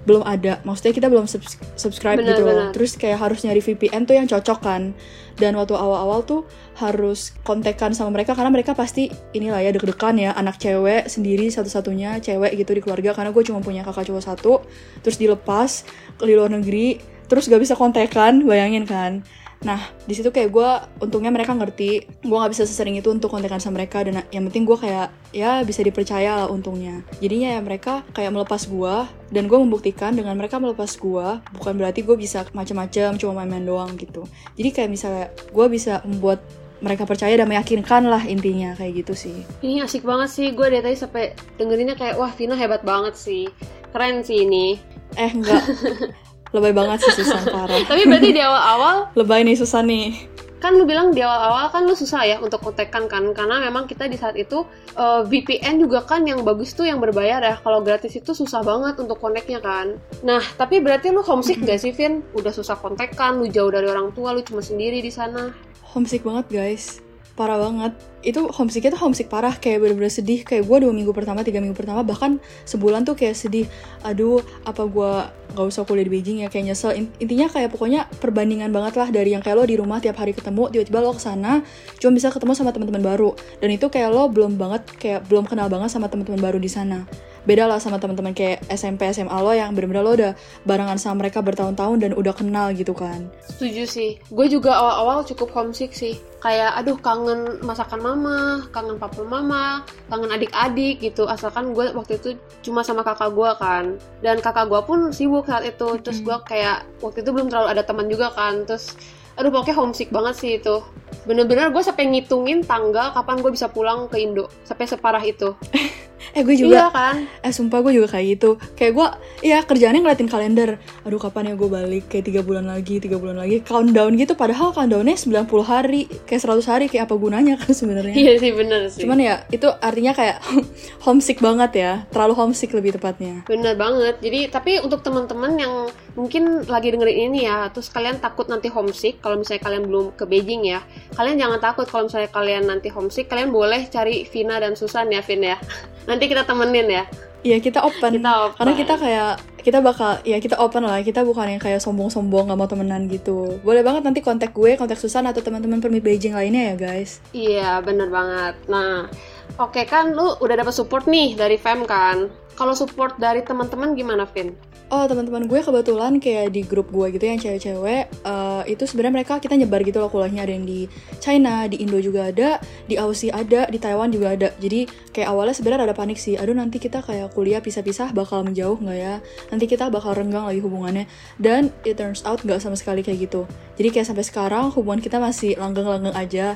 belum 0.08 0.24
ada. 0.24 0.64
Maksudnya 0.64 0.94
kita 0.96 1.08
belum 1.12 1.28
subs- 1.28 1.60
subscribe 1.76 2.24
Benar, 2.24 2.32
gitu 2.38 2.42
loh. 2.48 2.54
benar. 2.54 2.72
Terus 2.72 2.96
kayak 2.96 3.20
harus 3.20 3.44
nyari 3.44 3.60
VPN 3.60 4.08
tuh 4.08 4.16
yang 4.16 4.24
cocok 4.30 4.60
kan. 4.64 4.96
Dan 5.36 5.60
waktu 5.60 5.76
awal-awal 5.76 6.24
tuh 6.24 6.48
harus 6.80 7.36
kontekan 7.44 7.92
sama 7.92 8.16
mereka 8.16 8.34
karena 8.38 8.50
mereka 8.54 8.72
pasti 8.78 9.12
inilah 9.36 9.60
ya 9.60 9.74
deg-degan 9.76 10.16
ya 10.18 10.32
anak 10.34 10.62
cewek 10.62 11.10
sendiri 11.12 11.50
satu-satunya 11.50 12.22
cewek 12.24 12.56
gitu 12.58 12.72
di 12.78 12.82
keluarga 12.82 13.14
karena 13.18 13.34
gue 13.34 13.44
cuma 13.46 13.60
punya 13.62 13.82
kakak 13.86 14.10
cowok 14.10 14.24
satu 14.24 14.54
terus 15.02 15.18
dilepas 15.18 15.86
ke 16.18 16.24
di 16.26 16.34
luar 16.38 16.54
negeri 16.54 16.98
terus 17.26 17.50
gak 17.50 17.62
bisa 17.62 17.74
kontekan 17.78 18.46
bayangin 18.46 18.86
kan 18.86 19.22
Nah, 19.66 19.90
di 20.06 20.14
situ 20.14 20.30
kayak 20.30 20.50
gue, 20.54 20.70
untungnya 21.02 21.34
mereka 21.34 21.58
ngerti, 21.58 22.06
gue 22.22 22.38
nggak 22.38 22.54
bisa 22.54 22.64
sesering 22.70 23.02
itu 23.02 23.10
untuk 23.10 23.34
kontekan 23.34 23.58
sama 23.58 23.82
mereka, 23.82 24.06
dan 24.06 24.22
yang 24.30 24.46
penting 24.50 24.70
gue 24.70 24.78
kayak, 24.78 25.10
ya 25.34 25.66
bisa 25.66 25.82
dipercaya 25.82 26.46
lah 26.46 26.48
untungnya. 26.48 27.02
Jadinya 27.18 27.58
ya 27.58 27.60
mereka 27.66 28.06
kayak 28.14 28.38
melepas 28.38 28.70
gue, 28.70 28.96
dan 29.34 29.44
gue 29.50 29.58
membuktikan 29.58 30.14
dengan 30.14 30.38
mereka 30.38 30.62
melepas 30.62 30.94
gue, 30.94 31.28
bukan 31.58 31.74
berarti 31.74 32.06
gue 32.06 32.14
bisa 32.14 32.46
macam-macam 32.54 33.18
cuma 33.18 33.34
main-main 33.42 33.66
doang 33.66 33.92
gitu. 33.98 34.30
Jadi 34.54 34.70
kayak 34.70 34.90
misalnya, 34.94 35.28
gue 35.34 35.66
bisa 35.74 36.06
membuat 36.06 36.46
mereka 36.78 37.10
percaya 37.10 37.34
dan 37.34 37.50
meyakinkan 37.50 38.06
lah 38.06 38.22
intinya, 38.30 38.78
kayak 38.78 39.02
gitu 39.02 39.14
sih. 39.18 39.38
Ini 39.66 39.90
asik 39.90 40.06
banget 40.06 40.30
sih, 40.30 40.48
gue 40.54 40.68
dari 40.70 40.86
tadi 40.86 40.98
sampai 40.98 41.34
dengerinnya 41.58 41.98
kayak, 41.98 42.22
wah 42.22 42.30
Vina 42.30 42.54
hebat 42.54 42.86
banget 42.86 43.18
sih. 43.18 43.50
Keren 43.90 44.22
sih 44.22 44.46
ini. 44.46 44.78
Eh, 45.18 45.34
enggak. 45.34 45.66
Lebay 46.50 46.72
banget 46.72 47.04
sih 47.04 47.20
Susan, 47.20 47.44
parah. 47.54 47.84
Tapi 47.84 48.04
berarti 48.06 48.30
di 48.32 48.40
awal-awal, 48.40 49.12
Lebay 49.14 49.44
nih 49.44 49.56
Susan 49.56 49.84
nih. 49.84 50.36
kan 50.58 50.74
lu 50.74 50.90
bilang 50.90 51.14
di 51.14 51.22
awal-awal 51.22 51.70
kan 51.70 51.86
lu 51.86 51.94
susah 51.94 52.26
ya 52.26 52.38
untuk 52.42 52.58
kontekan 52.60 53.06
kan. 53.06 53.30
Karena 53.30 53.62
memang 53.62 53.86
kita 53.86 54.10
di 54.10 54.18
saat 54.18 54.34
itu, 54.34 54.66
eh, 54.98 55.22
VPN 55.22 55.78
juga 55.78 56.02
kan 56.02 56.26
yang 56.26 56.42
bagus 56.42 56.74
tuh 56.74 56.82
yang 56.82 56.98
berbayar 56.98 57.38
ya. 57.40 57.56
Kalau 57.62 57.86
gratis 57.86 58.10
itu 58.12 58.34
susah 58.34 58.66
banget 58.66 58.98
untuk 58.98 59.22
koneknya 59.22 59.62
kan. 59.62 60.02
Nah, 60.26 60.42
tapi 60.58 60.82
berarti 60.82 61.14
lu 61.14 61.22
homesick 61.22 61.62
gak 61.62 61.78
sih, 61.78 61.94
Vin? 61.94 62.26
Udah 62.34 62.50
susah 62.50 62.74
kontekan, 62.74 63.38
lu 63.38 63.46
jauh 63.46 63.70
dari 63.70 63.86
orang 63.86 64.10
tua, 64.12 64.34
lu 64.34 64.42
cuma 64.42 64.60
sendiri 64.60 64.98
di 64.98 65.14
sana. 65.14 65.54
homesick 65.88 66.22
banget 66.22 66.46
guys 66.52 67.00
parah 67.38 67.62
banget. 67.62 67.94
Itu 68.26 68.50
homesicknya 68.50 68.98
tuh 68.98 69.02
homesick 69.06 69.30
parah 69.30 69.54
kayak 69.54 69.86
bener-bener 69.86 70.10
sedih. 70.10 70.42
Kayak 70.42 70.66
gue 70.66 70.78
dua 70.90 70.92
minggu 70.92 71.14
pertama 71.14 71.46
tiga 71.46 71.62
minggu 71.62 71.78
pertama 71.78 72.02
bahkan 72.02 72.42
sebulan 72.66 73.06
tuh 73.06 73.14
kayak 73.14 73.38
sedih. 73.38 73.70
Aduh 74.02 74.42
apa 74.66 74.84
gue 74.90 75.12
gak 75.54 75.66
usah 75.70 75.86
kuliah 75.86 76.04
di 76.04 76.12
Beijing 76.12 76.38
ya? 76.42 76.50
Kayak 76.50 76.74
nyesel. 76.74 76.98
In- 76.98 77.14
intinya 77.22 77.46
kayak 77.48 77.70
pokoknya 77.70 78.10
perbandingan 78.18 78.74
banget 78.74 78.98
lah 78.98 79.14
dari 79.14 79.38
yang 79.38 79.46
kayak 79.46 79.56
lo 79.62 79.64
di 79.70 79.78
rumah 79.78 80.02
tiap 80.02 80.18
hari 80.18 80.34
ketemu 80.34 80.74
tiba-tiba 80.74 81.00
lo 81.00 81.14
ke 81.14 81.22
sana 81.22 81.62
cuma 82.02 82.12
bisa 82.18 82.34
ketemu 82.34 82.58
sama 82.58 82.74
teman-teman 82.74 83.06
baru. 83.06 83.38
Dan 83.62 83.70
itu 83.70 83.88
kayak 83.88 84.10
lo 84.10 84.28
belum 84.34 84.58
banget 84.58 84.84
kayak 84.98 85.30
belum 85.30 85.46
kenal 85.46 85.70
banget 85.70 85.94
sama 85.94 86.10
teman-teman 86.10 86.42
baru 86.42 86.58
di 86.58 86.68
sana 86.68 87.06
beda 87.48 87.64
lah 87.66 87.80
sama 87.80 87.98
teman-teman 87.98 88.36
kayak 88.36 88.60
SMP 88.68 89.08
SMA 89.16 89.34
lo 89.40 89.56
yang 89.56 89.72
bener-bener 89.72 90.04
lo 90.04 90.12
udah 90.14 90.34
barengan 90.68 91.00
sama 91.00 91.24
mereka 91.24 91.40
bertahun-tahun 91.40 91.98
dan 92.04 92.12
udah 92.14 92.34
kenal 92.36 92.76
gitu 92.76 92.92
kan 92.92 93.32
Setuju 93.58 93.84
sih. 93.90 94.12
Gue 94.30 94.46
juga 94.46 94.78
awal-awal 94.78 95.26
cukup 95.26 95.50
homesick 95.58 95.90
sih. 95.90 96.22
Kayak 96.38 96.78
aduh 96.78 96.94
kangen 97.02 97.58
masakan 97.66 98.06
mama, 98.06 98.70
kangen 98.70 99.02
papa 99.02 99.26
mama, 99.26 99.82
kangen 100.14 100.30
adik-adik 100.30 101.02
gitu. 101.02 101.26
Asalkan 101.26 101.74
gue 101.74 101.90
waktu 101.90 102.22
itu 102.22 102.38
cuma 102.62 102.86
sama 102.86 103.02
kakak 103.02 103.34
gue 103.34 103.50
kan. 103.58 103.86
Dan 104.22 104.38
kakak 104.46 104.70
gue 104.70 104.78
pun 104.86 105.10
sibuk 105.10 105.50
saat 105.50 105.66
itu. 105.66 105.90
Terus 106.06 106.22
gue 106.22 106.38
kayak 106.46 106.86
waktu 107.02 107.26
itu 107.26 107.34
belum 107.34 107.50
terlalu 107.50 107.74
ada 107.74 107.82
teman 107.82 108.06
juga 108.06 108.30
kan. 108.36 108.62
Terus 108.70 108.94
aduh 109.38 109.54
pokoknya 109.54 109.78
homesick 109.78 110.10
banget 110.10 110.36
sih 110.36 110.52
itu. 110.58 110.82
Bener-bener 111.24 111.70
gue 111.72 111.84
sampai 111.86 112.10
ngitungin 112.10 112.66
tanggal 112.66 113.14
kapan 113.14 113.40
gue 113.40 113.52
bisa 113.54 113.70
pulang 113.72 114.10
ke 114.10 114.18
Indo. 114.20 114.50
Sampai 114.66 114.90
separah 114.90 115.24
itu. 115.24 115.54
eh 116.38 116.42
gue 116.46 116.56
juga 116.58 116.76
Iya 116.78 116.88
kan? 116.92 117.16
Eh 117.42 117.54
sumpah 117.54 117.80
gue 117.86 117.94
juga 117.98 118.08
kayak 118.14 118.26
gitu 118.38 118.50
Kayak 118.78 118.92
gue 118.94 119.08
ya 119.48 119.60
kerjaannya 119.64 120.02
ngeliatin 120.04 120.30
kalender 120.30 120.70
Aduh 121.06 121.18
kapan 121.22 121.54
ya 121.54 121.56
gue 121.56 121.70
balik 121.70 122.04
Kayak 122.12 122.26
tiga 122.30 122.42
bulan 122.46 122.66
lagi 122.70 123.02
tiga 123.02 123.18
bulan 123.18 123.38
lagi 123.42 123.62
Countdown 123.64 124.14
gitu 124.18 124.34
Padahal 124.38 124.74
countdownnya 124.74 125.18
90 125.18 125.48
hari 125.66 126.10
Kayak 126.30 126.42
100 126.62 126.72
hari 126.72 126.86
Kayak 126.92 127.10
apa 127.10 127.16
gunanya 127.18 127.56
kan 127.58 127.72
sebenarnya 127.80 128.14
Iya 128.14 128.34
sih 128.38 128.52
bener 128.54 128.82
sih. 128.94 129.02
Cuman 129.06 129.18
ya 129.22 129.46
itu 129.50 129.68
artinya 129.82 130.14
kayak 130.14 130.38
homesick 131.06 131.40
banget 131.42 131.72
ya 131.74 131.92
Terlalu 132.14 132.34
homesick 132.38 132.72
lebih 132.74 132.98
tepatnya 132.98 133.46
Bener 133.50 133.74
banget. 133.74 134.22
Jadi 134.22 134.50
tapi 134.54 134.72
untuk 134.82 135.02
teman-teman 135.02 135.54
yang 135.58 135.74
mungkin 136.18 136.66
lagi 136.66 136.90
dengerin 136.90 137.32
ini 137.32 137.46
ya, 137.46 137.70
terus 137.70 137.94
kalian 137.94 138.18
takut 138.18 138.50
nanti 138.50 138.68
homesick 138.74 139.22
kalau 139.22 139.38
misalnya 139.38 139.62
kalian 139.62 139.84
belum 139.86 140.06
ke 140.18 140.26
Beijing 140.26 140.66
ya. 140.66 140.82
Kalian 141.14 141.38
jangan 141.38 141.60
takut 141.62 141.86
kalau 141.86 142.10
misalnya 142.10 142.34
kalian 142.34 142.66
nanti 142.66 142.90
homesick, 142.90 143.30
kalian 143.30 143.54
boleh 143.54 143.86
cari 143.88 144.26
Vina 144.26 144.58
dan 144.58 144.74
Susan 144.74 145.08
ya, 145.14 145.22
Vin 145.22 145.46
ya. 145.46 145.62
Nanti 146.10 146.26
kita 146.26 146.48
temenin 146.48 146.88
ya. 146.90 147.06
Iya 147.46 147.62
kita 147.62 147.86
open 147.86 148.18
Kita 148.18 148.34
open. 148.50 148.58
Karena 148.58 148.74
kita 148.74 148.94
kayak 148.98 149.34
Kita 149.62 149.80
bakal 149.80 150.20
Ya 150.26 150.42
kita 150.42 150.58
open 150.58 150.90
lah 150.90 151.00
Kita 151.06 151.22
bukan 151.22 151.54
yang 151.54 151.62
kayak 151.62 151.78
sombong-sombong 151.86 152.50
Gak 152.50 152.58
mau 152.58 152.66
temenan 152.66 153.06
gitu 153.06 153.62
Boleh 153.62 153.86
banget 153.86 154.02
nanti 154.04 154.26
kontak 154.26 154.58
gue 154.58 154.74
Kontak 154.74 154.98
Susan 154.98 155.22
Atau 155.30 155.46
teman-teman 155.46 155.78
permit 155.78 156.02
Beijing 156.02 156.34
lainnya 156.34 156.74
ya 156.74 156.76
guys 156.76 157.22
Iya, 157.38 157.86
bener 157.86 158.10
banget. 158.10 158.58
Nah, 158.66 159.06
oke 159.56 159.82
kan 159.88 160.12
lu 160.12 160.36
udah 160.44 160.56
dapat 160.60 160.76
support 160.76 161.08
nih 161.08 161.40
dari 161.40 161.56
Fem 161.56 161.88
kan. 161.88 162.28
Kalau 162.58 162.74
support 162.74 163.22
dari 163.22 163.46
teman-teman 163.46 163.94
gimana, 163.94 164.26
Vin? 164.26 164.58
Oh 164.88 165.04
teman-teman 165.04 165.52
gue 165.52 165.60
kebetulan 165.60 166.16
kayak 166.16 166.56
di 166.56 166.64
grup 166.64 166.88
gue 166.96 167.12
gitu 167.12 167.28
yang 167.28 167.36
cewek-cewek 167.36 168.08
eh, 168.08 168.62
itu 168.72 168.88
sebenarnya 168.88 169.20
mereka 169.20 169.36
kita 169.44 169.60
nyebar 169.60 169.84
gitu 169.84 170.00
loh 170.00 170.08
kuliahnya 170.08 170.48
ada 170.48 170.54
yang 170.56 170.64
di 170.64 170.88
China, 171.20 171.68
di 171.68 171.84
Indo 171.84 172.00
juga 172.00 172.32
ada, 172.32 172.64
di 172.88 172.96
Aussie 172.96 173.28
ada, 173.28 173.68
di 173.68 173.84
Taiwan 173.84 174.16
juga 174.16 174.40
ada. 174.40 174.56
Jadi 174.64 174.88
kayak 175.12 175.28
awalnya 175.28 175.60
sebenarnya 175.60 175.92
ada 175.92 175.98
panik 175.98 176.16
sih. 176.16 176.40
Aduh 176.40 176.56
nanti 176.56 176.80
kita 176.80 177.04
kayak 177.04 177.36
kuliah 177.36 177.60
pisah-pisah 177.60 178.16
bakal 178.16 178.48
menjauh 178.48 178.80
nggak 178.80 178.96
ya? 178.96 179.20
Nanti 179.52 179.68
kita 179.68 179.92
bakal 179.92 180.16
renggang 180.16 180.48
lagi 180.48 180.64
hubungannya. 180.64 181.04
Dan 181.36 181.68
it 181.84 182.00
turns 182.00 182.24
out 182.24 182.40
nggak 182.40 182.64
sama 182.64 182.80
sekali 182.80 183.04
kayak 183.04 183.28
gitu. 183.28 183.44
Jadi 183.76 183.92
kayak 183.92 184.08
sampai 184.08 184.24
sekarang 184.24 184.72
hubungan 184.72 185.04
kita 185.04 185.20
masih 185.20 185.60
langgeng-langgeng 185.60 186.16
aja. 186.16 186.56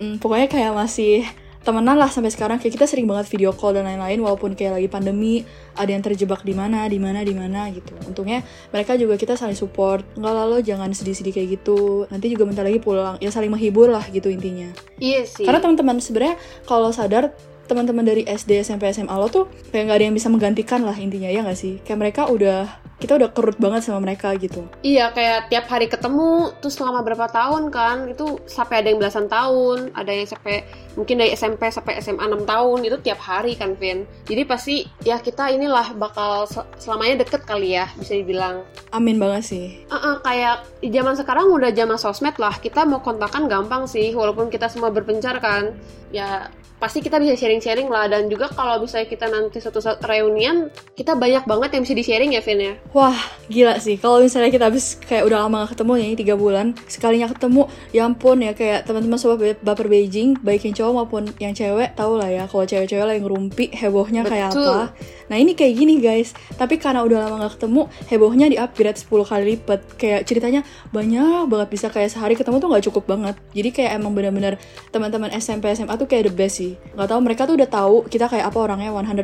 Hmm, 0.00 0.16
pokoknya 0.16 0.48
kayak 0.48 0.72
masih 0.72 1.28
temenan 1.66 1.98
lah 1.98 2.06
sampai 2.06 2.30
sekarang. 2.30 2.62
Kayak 2.62 2.78
kita 2.78 2.86
sering 2.86 3.10
banget 3.10 3.26
video 3.26 3.50
call 3.50 3.74
dan 3.74 3.90
lain-lain 3.90 4.22
walaupun 4.22 4.54
kayak 4.54 4.78
lagi 4.78 4.86
pandemi 4.86 5.42
ada 5.74 5.90
yang 5.90 6.00
terjebak 6.00 6.46
di 6.46 6.54
mana 6.54 6.86
di 6.86 7.02
mana 7.02 7.26
di 7.26 7.34
mana 7.34 7.66
gitu. 7.74 7.98
Untungnya 8.06 8.46
mereka 8.70 8.94
juga 8.94 9.18
kita 9.18 9.34
saling 9.34 9.58
support. 9.58 10.06
Nggak 10.14 10.34
lalu 10.46 10.56
jangan 10.62 10.94
sedih-sedih 10.94 11.34
kayak 11.34 11.48
gitu. 11.58 12.06
Nanti 12.06 12.30
juga 12.30 12.46
bentar 12.46 12.62
lagi 12.62 12.78
pulang. 12.78 13.18
Ya 13.18 13.34
saling 13.34 13.50
menghibur 13.50 13.90
lah 13.90 14.06
gitu 14.06 14.30
intinya. 14.30 14.70
Iya 15.02 15.26
sih. 15.26 15.44
karena 15.44 15.60
teman-teman 15.60 15.98
sebenarnya 16.00 16.38
kalau 16.64 16.88
sadar 16.94 17.34
teman-teman 17.66 18.02
dari 18.02 18.22
SD 18.22 18.62
SMP 18.62 18.88
SMA 18.88 19.12
lo 19.12 19.26
tuh 19.26 19.44
kayak 19.68 19.90
nggak 19.90 19.98
ada 19.98 20.06
yang 20.06 20.16
bisa 20.16 20.28
menggantikan 20.30 20.80
lah 20.80 20.94
intinya 20.94 21.26
ya 21.26 21.42
nggak 21.42 21.58
sih 21.58 21.82
kayak 21.82 21.98
mereka 21.98 22.22
udah 22.26 22.64
kita 22.96 23.12
udah 23.12 23.28
kerut 23.28 23.60
banget 23.60 23.84
sama 23.84 24.00
mereka 24.00 24.32
gitu 24.34 24.64
Iya, 24.80 25.12
kayak 25.12 25.52
tiap 25.52 25.68
hari 25.68 25.84
ketemu, 25.84 26.48
terus 26.64 26.80
selama 26.80 27.04
berapa 27.04 27.28
tahun 27.28 27.68
kan, 27.68 28.08
itu 28.08 28.40
sampai 28.48 28.80
ada 28.80 28.88
yang 28.88 28.96
belasan 28.96 29.28
tahun, 29.28 29.92
ada 29.92 30.08
yang 30.08 30.24
sampai 30.24 30.64
mungkin 30.96 31.20
dari 31.20 31.36
SMP 31.36 31.68
sampai 31.68 32.00
SMA 32.00 32.24
6 32.24 32.48
tahun, 32.48 32.88
itu 32.88 32.96
tiap 33.04 33.20
hari 33.20 33.52
kan, 33.52 33.76
Vin. 33.76 34.08
Jadi 34.24 34.42
pasti 34.48 34.76
ya 35.04 35.20
kita 35.20 35.52
inilah 35.52 35.92
bakal 35.92 36.48
sel- 36.48 36.64
selamanya 36.80 37.20
deket 37.20 37.44
kali 37.44 37.76
ya, 37.76 37.84
bisa 38.00 38.16
dibilang. 38.16 38.64
amin 38.88 39.20
banget 39.20 39.44
sih 39.44 39.66
Uh-uh, 39.92 40.24
kayak 40.24 40.64
di 40.80 40.88
zaman 40.88 41.12
sekarang 41.12 41.52
udah 41.52 41.68
zaman 41.76 42.00
sosmed 42.00 42.40
lah, 42.40 42.56
kita 42.56 42.88
mau 42.88 43.04
kontakan 43.04 43.44
gampang 43.44 43.84
sih, 43.84 44.16
walaupun 44.16 44.48
kita 44.48 44.72
semua 44.72 44.88
berpencar 44.88 45.36
kan. 45.36 45.76
Ya 46.08 46.48
pasti 46.76 47.00
kita 47.00 47.16
bisa 47.16 47.34
sharing-sharing 47.36 47.88
lah, 47.88 48.06
dan 48.06 48.28
juga 48.28 48.52
kalau 48.52 48.76
misalnya 48.80 49.08
kita 49.08 49.26
nanti 49.32 49.58
suatu 49.64 49.80
saat 49.80 50.00
reunian, 50.04 50.68
kita 50.92 51.16
banyak 51.16 51.48
banget 51.48 51.76
yang 51.76 51.82
bisa 51.88 51.94
di-sharing 51.96 52.36
ya, 52.36 52.42
Vin 52.44 52.60
ya. 52.60 52.74
Wah, 52.92 53.16
gila 53.48 53.80
sih. 53.80 53.96
Kalau 53.96 54.20
misalnya 54.20 54.52
kita 54.52 54.68
habis 54.68 55.00
kayak 55.00 55.24
udah 55.24 55.48
lama 55.48 55.64
gak 55.64 55.76
ketemu 55.76 55.92
ya, 55.96 56.04
ini 56.04 56.16
tiga 56.16 56.34
bulan, 56.36 56.66
sekalinya 56.84 57.28
ketemu, 57.32 57.62
ya 57.96 58.04
ampun 58.04 58.36
ya 58.44 58.52
kayak 58.52 58.84
teman-teman 58.84 59.16
sobat 59.16 59.38
Ba- 59.40 59.72
baper 59.72 59.88
Beijing, 59.88 60.36
baik 60.44 60.68
yang 60.68 60.74
cowok 60.76 60.92
maupun 60.92 61.22
yang 61.40 61.56
cewek, 61.56 61.96
tau 61.96 62.18
lah 62.20 62.28
ya 62.28 62.44
kalau 62.44 62.64
cewek-cewek 62.68 63.06
lagi 63.06 63.20
ngerumpi 63.24 63.72
hebohnya 63.72 64.22
kayak 64.28 64.52
Betul. 64.52 64.68
apa. 64.68 64.84
Nah 65.26 65.36
ini 65.40 65.58
kayak 65.58 65.74
gini 65.74 65.98
guys, 65.98 66.36
tapi 66.60 66.78
karena 66.78 67.02
udah 67.02 67.18
lama 67.24 67.34
gak 67.46 67.58
ketemu, 67.58 67.88
hebohnya 68.12 68.46
di 68.52 68.56
upgrade 68.60 68.98
10 68.98 69.26
kali 69.26 69.44
lipat. 69.56 69.80
Kayak 69.96 70.20
ceritanya 70.28 70.60
banyak 70.90 71.48
banget 71.48 71.68
bisa 71.70 71.86
kayak 71.90 72.10
sehari 72.12 72.34
ketemu 72.38 72.62
tuh 72.62 72.68
nggak 72.70 72.84
cukup 72.90 73.04
banget. 73.06 73.34
Jadi 73.54 73.68
kayak 73.72 73.90
emang 73.98 74.12
bener-bener 74.14 74.60
teman-teman 74.90 75.30
SMP 75.34 75.72
SMA 75.74 75.94
tuh 75.98 76.06
kayak 76.06 76.30
the 76.30 76.34
best 76.34 76.58
sih. 76.62 76.65
Gak 76.74 77.06
tahu 77.06 77.20
mereka 77.22 77.46
tuh 77.46 77.54
udah 77.54 77.70
tahu 77.70 77.94
kita 78.10 78.26
kayak 78.26 78.50
apa 78.50 78.58
orangnya 78.58 78.90
100% 78.90 79.22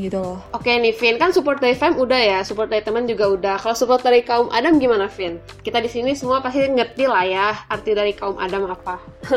gitu 0.00 0.18
loh. 0.22 0.40
Oke 0.56 0.72
nih 0.72 0.96
Vin, 0.96 1.20
kan 1.20 1.36
support 1.36 1.60
dari 1.60 1.76
fam 1.76 2.00
udah 2.00 2.16
ya, 2.16 2.40
support 2.40 2.72
dari 2.72 2.80
teman 2.80 3.04
juga 3.04 3.28
udah. 3.28 3.60
Kalau 3.60 3.76
support 3.76 4.00
dari 4.00 4.24
kaum 4.24 4.48
Adam 4.48 4.80
gimana 4.80 5.12
Vin? 5.12 5.36
Kita 5.60 5.84
di 5.84 5.92
sini 5.92 6.16
semua 6.16 6.40
pasti 6.40 6.64
ngerti 6.64 7.04
lah 7.04 7.24
ya 7.28 7.52
arti 7.68 7.92
dari 7.92 8.16
kaum 8.16 8.40
Adam 8.40 8.72
apa. 8.72 8.96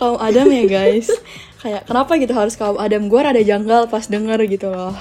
kaum 0.00 0.16
Adam 0.20 0.48
ya 0.48 0.64
guys 0.64 1.12
kayak 1.64 1.88
kenapa 1.88 2.20
gitu 2.20 2.36
harus 2.36 2.54
kaum 2.60 2.76
Adam 2.76 3.08
gue 3.08 3.20
rada 3.20 3.40
janggal 3.40 3.88
pas 3.88 4.04
denger 4.04 4.36
gitu 4.52 4.68
loh 4.68 4.92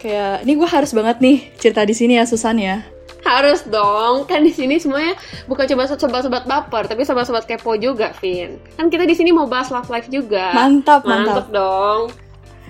kayak 0.00 0.48
ini 0.48 0.56
gue 0.56 0.68
harus 0.68 0.96
banget 0.96 1.20
nih 1.20 1.36
cerita 1.60 1.84
di 1.84 1.92
sini 1.92 2.16
ya 2.16 2.24
Susan 2.24 2.56
ya 2.56 2.80
Harus 3.20 3.64
dong, 3.64 4.24
kan 4.24 4.40
di 4.40 4.50
sini 4.50 4.76
semuanya 4.76 5.12
bukan 5.44 5.66
cuma 5.66 5.84
sobat-sobat 5.84 6.44
baper, 6.44 6.86
tapi 6.86 7.02
sobat-sobat 7.02 7.44
kepo 7.44 7.74
juga, 7.74 8.14
Vin. 8.18 8.56
Kan 8.74 8.88
kita 8.88 9.04
di 9.04 9.12
sini 9.12 9.30
mau 9.30 9.44
bahas 9.44 9.68
love 9.68 9.88
life 9.88 10.08
juga. 10.08 10.52
mantap 10.52 11.02
Mantap 11.02 11.44
mantap 11.44 11.46
dong. 11.50 12.00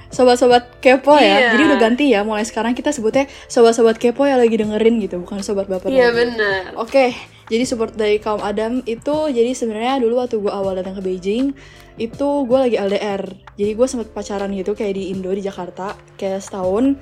sobat-sobat 0.08 0.80
kepo 0.80 1.12
ya 1.14 1.37
Iya. 1.37 1.48
jadi 1.52 1.62
udah 1.68 1.78
ganti 1.78 2.08
ya 2.08 2.24
mulai 2.24 2.40
sekarang 2.40 2.72
kita 2.72 2.96
sebutnya 2.96 3.28
sobat-sobat 3.44 4.00
kepo 4.00 4.24
yang 4.24 4.40
lagi 4.40 4.56
dengerin 4.56 5.04
gitu 5.04 5.20
bukan 5.20 5.44
sobat 5.44 5.68
baper 5.68 5.92
Iya 5.92 6.08
bener. 6.16 6.72
Oke, 6.80 7.12
jadi 7.52 7.68
support 7.68 7.92
dari 7.92 8.16
kaum 8.16 8.40
Adam 8.40 8.80
itu 8.88 9.16
jadi 9.28 9.52
sebenarnya 9.52 10.00
dulu 10.00 10.16
waktu 10.16 10.40
gue 10.40 10.48
awal 10.48 10.80
datang 10.80 10.96
ke 10.96 11.04
Beijing 11.04 11.52
itu 12.00 12.28
gue 12.46 12.56
lagi 12.56 12.80
LDR. 12.80 13.20
Jadi 13.61 13.72
gue 13.74 13.84
sempet 13.84 14.08
pacaran 14.08 14.48
gitu 14.54 14.72
kayak 14.72 14.96
di 14.96 15.12
Indo 15.12 15.28
di 15.28 15.44
Jakarta 15.44 15.92
kayak 16.16 16.40
setahun. 16.40 16.96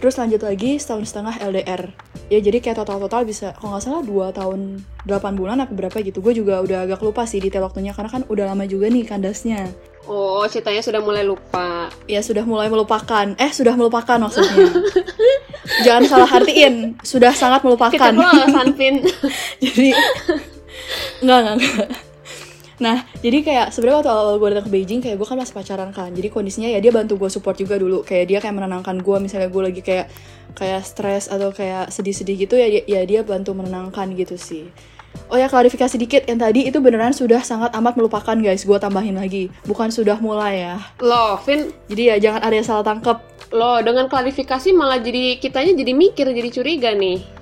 Terus 0.00 0.16
lanjut 0.16 0.40
lagi 0.40 0.80
setahun 0.80 1.12
setengah 1.12 1.34
LDR. 1.44 1.92
Ya 2.32 2.40
jadi 2.40 2.64
kayak 2.64 2.80
total-total 2.80 3.28
bisa 3.28 3.52
kalau 3.60 3.76
nggak 3.76 3.84
salah 3.84 4.00
2 4.00 4.32
tahun 4.32 4.60
8 5.04 5.36
bulan 5.36 5.60
apa 5.60 5.76
berapa 5.76 6.00
gitu. 6.00 6.24
Gue 6.24 6.32
juga 6.32 6.64
udah 6.64 6.88
agak 6.88 7.04
lupa 7.04 7.28
sih 7.28 7.36
detail 7.36 7.68
waktunya 7.68 7.92
karena 7.92 8.08
kan 8.08 8.24
udah 8.24 8.48
lama 8.48 8.64
juga 8.64 8.88
nih 8.88 9.04
kandasnya. 9.04 9.68
Oh, 10.08 10.40
ceritanya 10.48 10.80
sudah 10.80 11.04
mulai 11.04 11.20
lupa. 11.20 11.92
Ya 12.08 12.24
sudah 12.24 12.48
mulai 12.48 12.72
melupakan. 12.72 13.36
Eh 13.36 13.52
sudah 13.52 13.76
melupakan 13.76 14.16
maksudnya. 14.16 14.72
Jangan 15.84 16.02
salah 16.08 16.30
artiin. 16.32 16.96
Sudah 17.04 17.36
sangat 17.36 17.60
melupakan. 17.60 17.92
Kita 17.92 18.64
Vin. 18.72 19.04
jadi 19.62 19.92
nggak 21.20 21.38
nggak 21.44 21.54
nggak 21.60 22.09
nah 22.80 23.04
jadi 23.20 23.44
kayak 23.44 23.66
sebenarnya 23.76 24.00
waktu 24.00 24.10
awal 24.10 24.36
gue 24.40 24.48
datang 24.56 24.66
ke 24.66 24.72
Beijing 24.72 25.00
kayak 25.04 25.16
gue 25.20 25.28
kan 25.28 25.36
masih 25.36 25.54
pacaran 25.54 25.92
kan. 25.92 26.10
Jadi 26.16 26.28
kondisinya 26.32 26.68
ya 26.72 26.80
dia 26.80 26.90
bantu 26.90 27.20
gue 27.20 27.28
support 27.28 27.60
juga 27.60 27.76
dulu. 27.76 28.00
Kayak 28.00 28.24
dia 28.32 28.38
kayak 28.40 28.56
menenangkan 28.56 28.96
gue 29.04 29.16
misalnya 29.20 29.52
gue 29.52 29.62
lagi 29.62 29.80
kayak 29.84 30.08
kayak 30.56 30.82
stres 30.82 31.28
atau 31.28 31.52
kayak 31.52 31.92
sedih-sedih 31.92 32.48
gitu 32.48 32.56
ya 32.56 32.66
ya 32.66 33.00
dia 33.04 33.20
bantu 33.20 33.52
menenangkan 33.52 34.16
gitu 34.16 34.40
sih. 34.40 34.72
Oh 35.30 35.38
ya 35.38 35.46
klarifikasi 35.46 35.94
dikit. 35.94 36.22
Yang 36.26 36.38
tadi 36.42 36.60
itu 36.66 36.78
beneran 36.82 37.14
sudah 37.14 37.44
sangat 37.44 37.70
amat 37.76 37.94
melupakan 37.94 38.34
guys. 38.34 38.66
Gue 38.66 38.80
tambahin 38.82 39.14
lagi. 39.14 39.52
Bukan 39.68 39.92
sudah 39.94 40.18
mulai 40.18 40.66
ya. 40.66 40.76
Loh, 41.02 41.38
Vin, 41.46 41.70
jadi 41.86 42.16
ya 42.16 42.30
jangan 42.30 42.40
ada 42.42 42.54
yang 42.54 42.66
salah 42.66 42.84
tangkep. 42.86 43.18
Loh 43.54 43.82
dengan 43.82 44.06
klarifikasi 44.06 44.70
malah 44.74 45.02
jadi 45.02 45.38
kitanya 45.42 45.74
jadi 45.74 45.92
mikir, 45.94 46.26
jadi 46.30 46.48
curiga 46.50 46.90
nih. 46.94 47.39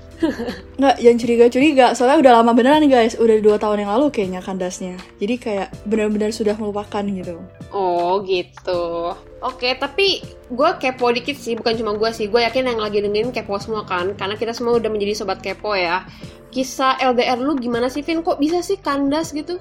Nggak, 0.79 0.97
jangan 0.99 1.19
curiga-curiga. 1.19 1.87
Soalnya 1.95 2.19
udah 2.19 2.33
lama 2.43 2.53
beneran 2.55 2.85
guys. 2.91 3.15
Udah 3.15 3.39
dua 3.39 3.57
tahun 3.57 3.87
yang 3.87 3.91
lalu 3.95 4.11
kayaknya 4.11 4.43
kandasnya. 4.43 4.99
Jadi 5.23 5.35
kayak 5.39 5.69
benar-benar 5.87 6.35
sudah 6.35 6.59
melupakan 6.59 7.03
gitu. 7.07 7.39
Oh 7.71 8.23
gitu. 8.27 9.15
Oke, 9.39 9.79
tapi 9.79 10.23
gue 10.51 10.71
kepo 10.83 11.15
dikit 11.15 11.39
sih, 11.39 11.55
bukan 11.55 11.79
cuma 11.79 11.95
gue 11.95 12.11
sih. 12.11 12.27
Gue 12.27 12.43
yakin 12.43 12.67
yang 12.75 12.83
lagi 12.83 12.99
dengerin 12.99 13.31
kepo 13.31 13.55
semua 13.63 13.87
kan, 13.87 14.19
karena 14.19 14.35
kita 14.35 14.51
semua 14.51 14.83
udah 14.83 14.91
menjadi 14.91 15.15
sobat 15.15 15.39
kepo 15.39 15.79
ya. 15.79 16.03
Kisah 16.51 16.99
LDR 16.99 17.39
lu 17.39 17.55
gimana 17.55 17.87
sih, 17.87 18.03
Vin? 18.03 18.25
Kok 18.25 18.41
bisa 18.43 18.65
sih 18.65 18.81
kandas 18.81 19.31
gitu? 19.31 19.61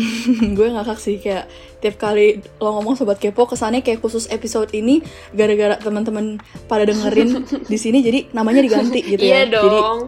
gue 0.56 0.66
ngakak 0.72 0.98
sih 0.98 1.20
kayak 1.20 1.46
tiap 1.80 1.96
kali 2.00 2.40
lo 2.60 2.76
ngomong 2.80 2.96
sobat 2.96 3.20
kepo 3.20 3.46
kesannya 3.46 3.84
kayak 3.84 4.00
khusus 4.00 4.28
episode 4.32 4.70
ini 4.72 5.04
gara-gara 5.32 5.76
teman-teman 5.80 6.40
pada 6.66 6.88
dengerin 6.88 7.44
di 7.72 7.78
sini 7.78 8.00
jadi 8.04 8.32
namanya 8.32 8.60
diganti 8.64 9.00
gitu 9.04 9.22
iya 9.22 9.44
ya. 9.46 9.60
Jadi 9.60 9.78
dong. 9.80 9.98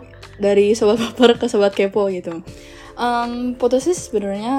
dari 0.40 0.66
sobat 0.72 0.98
baper 1.00 1.38
ke 1.38 1.46
sobat 1.46 1.72
kepo 1.76 2.08
gitu. 2.08 2.42
Em 2.96 3.56
putusnya 3.56 3.96
sebenarnya 3.96 4.56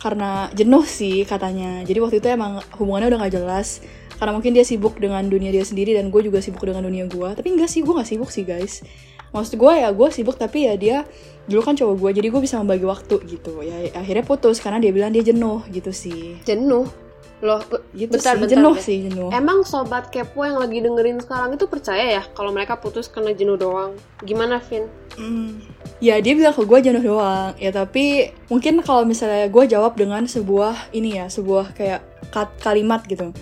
karena 0.00 0.48
jenuh 0.56 0.82
sih 0.88 1.28
katanya. 1.28 1.84
Jadi 1.84 1.98
waktu 2.00 2.16
itu 2.24 2.28
emang 2.32 2.64
hubungannya 2.80 3.12
udah 3.12 3.20
gak 3.28 3.34
jelas. 3.36 3.84
Karena 4.16 4.36
mungkin 4.36 4.52
dia 4.52 4.64
sibuk 4.68 5.00
dengan 5.00 5.24
dunia 5.28 5.48
dia 5.48 5.64
sendiri 5.64 5.96
dan 5.96 6.12
gue 6.12 6.20
juga 6.20 6.44
sibuk 6.44 6.60
dengan 6.64 6.84
dunia 6.84 7.08
gue. 7.08 7.28
Tapi 7.36 7.48
enggak 7.56 7.72
sih, 7.72 7.80
gue 7.80 7.92
gak 7.92 8.08
sibuk 8.08 8.28
sih 8.28 8.44
guys. 8.44 8.84
Maksud 9.30 9.54
gue 9.58 9.72
ya 9.78 9.88
gue 9.94 10.08
sibuk 10.10 10.34
tapi 10.34 10.66
ya 10.66 10.74
dia 10.74 10.96
dulu 11.46 11.62
kan 11.66 11.74
cowok 11.74 11.94
gue 11.98 12.10
jadi 12.22 12.28
gue 12.30 12.40
bisa 12.42 12.58
membagi 12.58 12.86
waktu 12.86 13.16
gitu. 13.26 13.62
Ya 13.62 13.90
akhirnya 13.94 14.24
putus 14.26 14.58
karena 14.58 14.82
dia 14.82 14.90
bilang 14.90 15.14
dia 15.14 15.22
jenuh 15.22 15.62
gitu 15.70 15.90
sih. 15.94 16.38
Jenuh. 16.46 16.86
Loh, 17.40 17.56
Gitu 17.96 18.12
bentar, 18.20 18.36
sih, 18.36 18.40
bentar, 18.44 18.52
jenuh 18.52 18.74
bentar. 18.76 18.84
sih 18.84 18.96
jenuh. 19.08 19.28
Emang 19.32 19.64
sobat 19.64 20.12
kepo 20.12 20.44
yang 20.44 20.60
lagi 20.60 20.84
dengerin 20.84 21.24
sekarang 21.24 21.56
itu 21.56 21.64
percaya 21.64 22.20
ya 22.20 22.22
kalau 22.36 22.52
mereka 22.52 22.76
putus 22.76 23.08
karena 23.08 23.32
jenuh 23.32 23.56
doang? 23.56 23.96
Gimana, 24.20 24.60
Vin? 24.60 24.84
Hmm. 25.16 25.56
Ya 26.04 26.20
dia 26.20 26.36
bilang 26.36 26.52
ke 26.56 26.64
gue 26.64 26.80
jenuh 26.80 27.02
doang 27.04 27.52
Ya 27.60 27.68
tapi 27.68 28.32
mungkin 28.48 28.80
kalau 28.80 29.04
misalnya 29.04 29.52
gue 29.52 29.64
jawab 29.68 30.00
dengan 30.00 30.24
sebuah 30.24 30.92
ini 30.96 31.20
ya 31.20 31.28
Sebuah 31.28 31.76
kayak 31.76 32.00
kalimat 32.62 33.04
gitu 33.04 33.34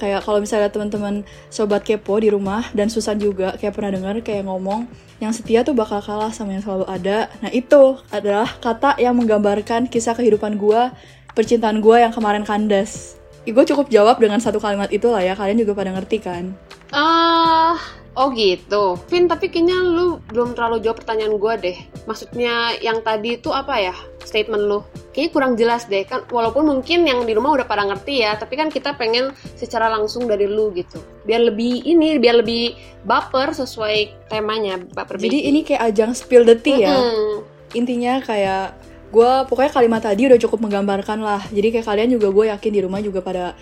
Kayak 0.00 0.24
kalau 0.24 0.40
misalnya 0.40 0.72
teman-teman 0.72 1.28
sobat 1.52 1.84
kepo 1.84 2.16
di 2.16 2.32
rumah 2.32 2.64
Dan 2.72 2.88
Susan 2.88 3.20
juga 3.20 3.52
kayak 3.60 3.76
pernah 3.76 3.92
dengar 3.92 4.16
kayak 4.24 4.48
ngomong 4.48 4.88
Yang 5.20 5.44
setia 5.44 5.60
tuh 5.60 5.76
bakal 5.76 6.00
kalah 6.00 6.32
sama 6.32 6.56
yang 6.56 6.64
selalu 6.64 6.88
ada. 6.88 7.28
Nah 7.44 7.52
itu 7.52 8.00
adalah 8.08 8.48
kata 8.64 8.96
yang 8.96 9.12
menggambarkan 9.20 9.92
kisah 9.92 10.16
kehidupan 10.16 10.56
gue 10.56 10.88
Percintaan 11.36 11.78
gue 11.78 11.94
yang 12.00 12.10
kemarin 12.10 12.42
kandas. 12.42 13.20
Gue 13.44 13.62
cukup 13.68 13.92
jawab 13.92 14.18
dengan 14.18 14.40
satu 14.40 14.58
kalimat 14.58 14.88
itu 14.88 15.06
lah 15.12 15.20
ya 15.20 15.36
Kalian 15.36 15.60
juga 15.60 15.76
pada 15.76 15.92
ngerti 15.92 16.18
kan? 16.18 16.56
Ah, 16.90 17.78
oh 18.20 18.28
gitu. 18.36 19.00
Vin, 19.08 19.24
tapi 19.24 19.48
kayaknya 19.48 19.80
lu 19.80 20.20
belum 20.28 20.52
terlalu 20.52 20.84
jawab 20.84 21.00
pertanyaan 21.00 21.40
gue 21.40 21.54
deh. 21.64 21.78
Maksudnya 22.04 22.76
yang 22.84 23.00
tadi 23.00 23.40
itu 23.40 23.48
apa 23.48 23.80
ya? 23.80 23.96
Statement 24.20 24.68
lu. 24.68 24.84
Kayaknya 25.16 25.30
kurang 25.32 25.52
jelas 25.56 25.88
deh. 25.88 26.04
Kan 26.04 26.28
walaupun 26.28 26.68
mungkin 26.68 27.08
yang 27.08 27.24
di 27.24 27.32
rumah 27.32 27.56
udah 27.56 27.64
pada 27.64 27.88
ngerti 27.88 28.20
ya, 28.20 28.36
tapi 28.36 28.60
kan 28.60 28.68
kita 28.68 28.92
pengen 29.00 29.32
secara 29.56 29.88
langsung 29.88 30.28
dari 30.28 30.44
lu 30.44 30.68
gitu. 30.76 31.00
Biar 31.24 31.48
lebih 31.48 31.80
ini, 31.88 32.20
biar 32.20 32.44
lebih 32.44 32.76
baper 33.08 33.56
sesuai 33.56 34.28
temanya, 34.28 34.76
baper 34.92 35.16
Jadi 35.16 35.40
baby. 35.40 35.48
ini 35.48 35.60
kayak 35.64 35.82
ajang 35.88 36.12
spill 36.12 36.44
the 36.44 36.52
tea 36.60 36.84
ya 36.84 36.92
Mm-mm. 36.92 37.40
intinya 37.72 38.20
kayak 38.20 38.76
gue 39.10 39.30
pokoknya 39.50 39.72
kalimat 39.74 40.02
tadi 40.04 40.28
udah 40.30 40.38
cukup 40.38 40.62
menggambarkan 40.68 41.18
lah 41.18 41.42
jadi 41.50 41.74
kayak 41.74 41.86
kalian 41.86 42.14
juga 42.14 42.28
gue 42.30 42.44
yakin 42.52 42.70
di 42.70 42.80
rumah 42.84 43.00
juga 43.02 43.18
pada 43.24 43.58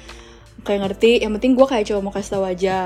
kayak 0.67 0.81
ngerti 0.89 1.23
yang 1.23 1.35
penting 1.39 1.55
gue 1.55 1.67
kayak 1.67 1.85
coba 1.91 2.01
mau 2.03 2.13
kasih 2.15 2.39
tahu 2.39 2.45
aja 2.47 2.79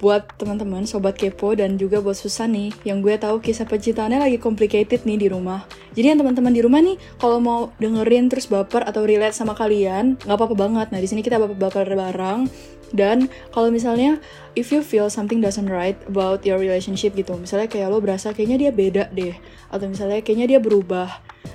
buat 0.00 0.24
teman-teman 0.40 0.88
sobat 0.88 1.12
kepo 1.12 1.52
dan 1.52 1.76
juga 1.76 2.00
buat 2.00 2.16
Susan 2.16 2.56
nih 2.56 2.72
yang 2.88 3.04
gue 3.04 3.20
tahu 3.20 3.44
kisah 3.44 3.68
percintaannya 3.68 4.16
lagi 4.16 4.40
complicated 4.40 5.04
nih 5.04 5.18
di 5.20 5.28
rumah. 5.28 5.68
Jadi 5.92 6.16
yang 6.16 6.18
teman-teman 6.24 6.56
di 6.56 6.64
rumah 6.64 6.80
nih 6.80 6.96
kalau 7.20 7.36
mau 7.36 7.60
dengerin 7.76 8.32
terus 8.32 8.48
baper 8.48 8.88
atau 8.88 9.04
relate 9.04 9.36
sama 9.36 9.52
kalian 9.52 10.16
nggak 10.24 10.36
apa-apa 10.40 10.56
banget. 10.56 10.86
Nah 10.88 10.98
di 11.04 11.08
sini 11.08 11.20
kita 11.20 11.36
baper-baper 11.36 11.92
bareng. 11.92 12.48
Dan 12.90 13.30
kalau 13.54 13.70
misalnya 13.70 14.18
if 14.58 14.74
you 14.74 14.82
feel 14.82 15.06
something 15.06 15.38
doesn't 15.38 15.70
right 15.70 15.94
about 16.10 16.42
your 16.42 16.58
relationship 16.58 17.14
gitu 17.14 17.38
misalnya 17.38 17.70
kayak 17.70 17.86
lo 17.86 18.02
berasa 18.02 18.34
kayaknya 18.34 18.66
dia 18.66 18.70
beda 18.74 19.04
deh 19.14 19.30
atau 19.70 19.86
misalnya 19.86 20.18
kayaknya 20.26 20.56
dia 20.56 20.60
berubah 20.60 21.06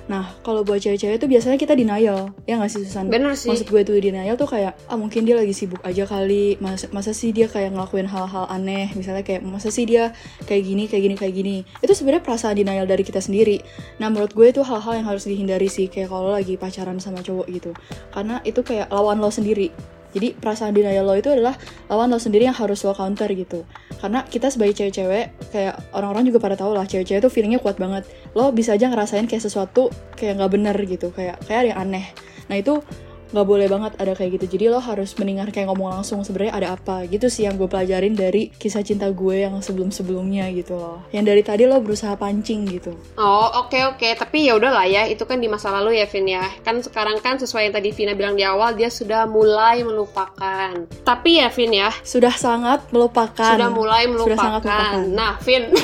Nah, 0.06 0.38
kalau 0.46 0.62
buat 0.62 0.78
cewek-cewek 0.78 1.18
itu 1.18 1.26
biasanya 1.26 1.58
kita 1.58 1.74
denial, 1.74 2.30
ya 2.46 2.58
nggak 2.58 2.70
sih 2.70 2.86
Susan? 2.86 3.10
Bener 3.10 3.34
sih. 3.34 3.50
Maksud 3.50 3.66
gue 3.66 3.82
tuh 3.82 3.98
denial 3.98 4.38
tuh 4.38 4.46
kayak, 4.46 4.78
ah 4.86 4.94
mungkin 4.94 5.26
dia 5.26 5.34
lagi 5.34 5.50
sibuk 5.50 5.82
aja 5.82 6.06
kali, 6.06 6.54
masa, 6.62 6.86
masa 6.94 7.10
sih 7.10 7.34
dia 7.34 7.50
kayak 7.50 7.74
ngelakuin 7.74 8.06
hal-hal 8.06 8.46
aneh, 8.46 8.94
misalnya 8.94 9.26
kayak 9.26 9.42
masa 9.42 9.74
sih 9.74 9.82
dia 9.82 10.14
kayak 10.46 10.62
gini, 10.62 10.86
kayak 10.86 11.02
gini, 11.10 11.14
kayak 11.18 11.34
gini. 11.34 11.56
Itu 11.82 11.92
sebenarnya 11.94 12.22
perasaan 12.22 12.54
denial 12.54 12.86
dari 12.86 13.02
kita 13.02 13.18
sendiri. 13.18 13.58
Nah, 13.98 14.06
menurut 14.06 14.30
gue 14.30 14.46
itu 14.46 14.62
hal-hal 14.62 15.02
yang 15.02 15.06
harus 15.10 15.26
dihindari 15.26 15.66
sih, 15.66 15.90
kayak 15.90 16.14
kalau 16.14 16.30
lagi 16.30 16.54
pacaran 16.54 17.02
sama 17.02 17.18
cowok 17.26 17.46
gitu. 17.50 17.70
Karena 18.14 18.38
itu 18.46 18.62
kayak 18.62 18.94
lawan 18.94 19.18
lo 19.18 19.30
sendiri 19.34 19.74
jadi 20.16 20.32
perasaan 20.32 20.72
denial 20.72 21.04
lo 21.04 21.12
itu 21.12 21.28
adalah 21.28 21.52
lawan 21.92 22.08
lo 22.08 22.16
sendiri 22.16 22.48
yang 22.48 22.56
harus 22.56 22.80
lo 22.88 22.96
counter 22.96 23.28
gitu. 23.36 23.68
Karena 24.00 24.24
kita 24.24 24.48
sebagai 24.48 24.72
cewek-cewek, 24.72 25.52
kayak 25.52 25.76
orang-orang 25.92 26.32
juga 26.32 26.40
pada 26.40 26.56
tahu 26.56 26.72
lah, 26.72 26.88
cewek-cewek 26.88 27.20
itu 27.20 27.28
feelingnya 27.28 27.60
kuat 27.60 27.76
banget. 27.76 28.08
Lo 28.32 28.48
bisa 28.48 28.72
aja 28.72 28.88
ngerasain 28.88 29.28
kayak 29.28 29.44
sesuatu 29.44 29.92
kayak 30.16 30.40
nggak 30.40 30.52
bener 30.56 30.76
gitu, 30.88 31.12
kayak 31.12 31.36
kayak 31.44 31.58
ada 31.60 31.68
yang 31.76 31.80
aneh. 31.84 32.06
Nah 32.48 32.56
itu 32.56 32.80
nggak 33.30 33.46
boleh 33.46 33.66
banget 33.66 33.92
ada 33.98 34.12
kayak 34.14 34.38
gitu. 34.38 34.58
Jadi 34.58 34.64
lo 34.70 34.78
harus 34.78 35.14
mendengar 35.18 35.50
kayak 35.50 35.70
ngomong 35.70 36.00
langsung 36.00 36.22
sebenarnya 36.22 36.54
ada 36.54 36.68
apa 36.78 37.06
gitu 37.10 37.26
sih 37.26 37.46
yang 37.46 37.58
gue 37.58 37.66
pelajarin 37.66 38.14
dari 38.14 38.50
kisah 38.54 38.82
cinta 38.86 39.10
gue 39.10 39.46
yang 39.46 39.58
sebelum 39.62 39.90
sebelumnya 39.90 40.46
gitu 40.54 40.78
loh. 40.78 41.02
Yang 41.10 41.24
dari 41.34 41.42
tadi 41.42 41.62
lo 41.66 41.82
berusaha 41.82 42.14
pancing 42.14 42.66
gitu. 42.70 42.94
Oh 43.18 43.66
oke 43.66 43.72
okay, 43.72 43.82
oke. 43.86 43.98
Okay. 43.98 44.12
tapi 44.14 44.46
ya 44.46 44.54
udahlah 44.54 44.86
ya 44.86 45.06
itu 45.10 45.22
kan 45.26 45.42
di 45.42 45.48
masa 45.50 45.74
lalu 45.74 45.98
ya 45.98 46.06
Vin 46.06 46.26
ya. 46.30 46.44
Kan 46.62 46.82
sekarang 46.82 47.18
kan 47.18 47.38
sesuai 47.40 47.70
yang 47.70 47.74
tadi 47.74 47.90
Vina 47.90 48.12
bilang 48.14 48.38
di 48.38 48.44
awal 48.46 48.74
dia 48.78 48.90
sudah 48.92 49.26
mulai 49.26 49.82
melupakan. 49.82 50.86
Tapi 51.02 51.30
ya 51.42 51.48
Vin 51.50 51.72
ya. 51.74 51.90
Sudah 52.06 52.34
sangat 52.34 52.86
melupakan. 52.94 53.54
Sudah 53.58 53.70
mulai 53.70 54.06
melupakan, 54.06 54.34
sudah 54.34 54.38
sangat 54.38 54.62
melupakan. 54.62 55.02
nah 55.10 55.32
Vin. 55.42 55.64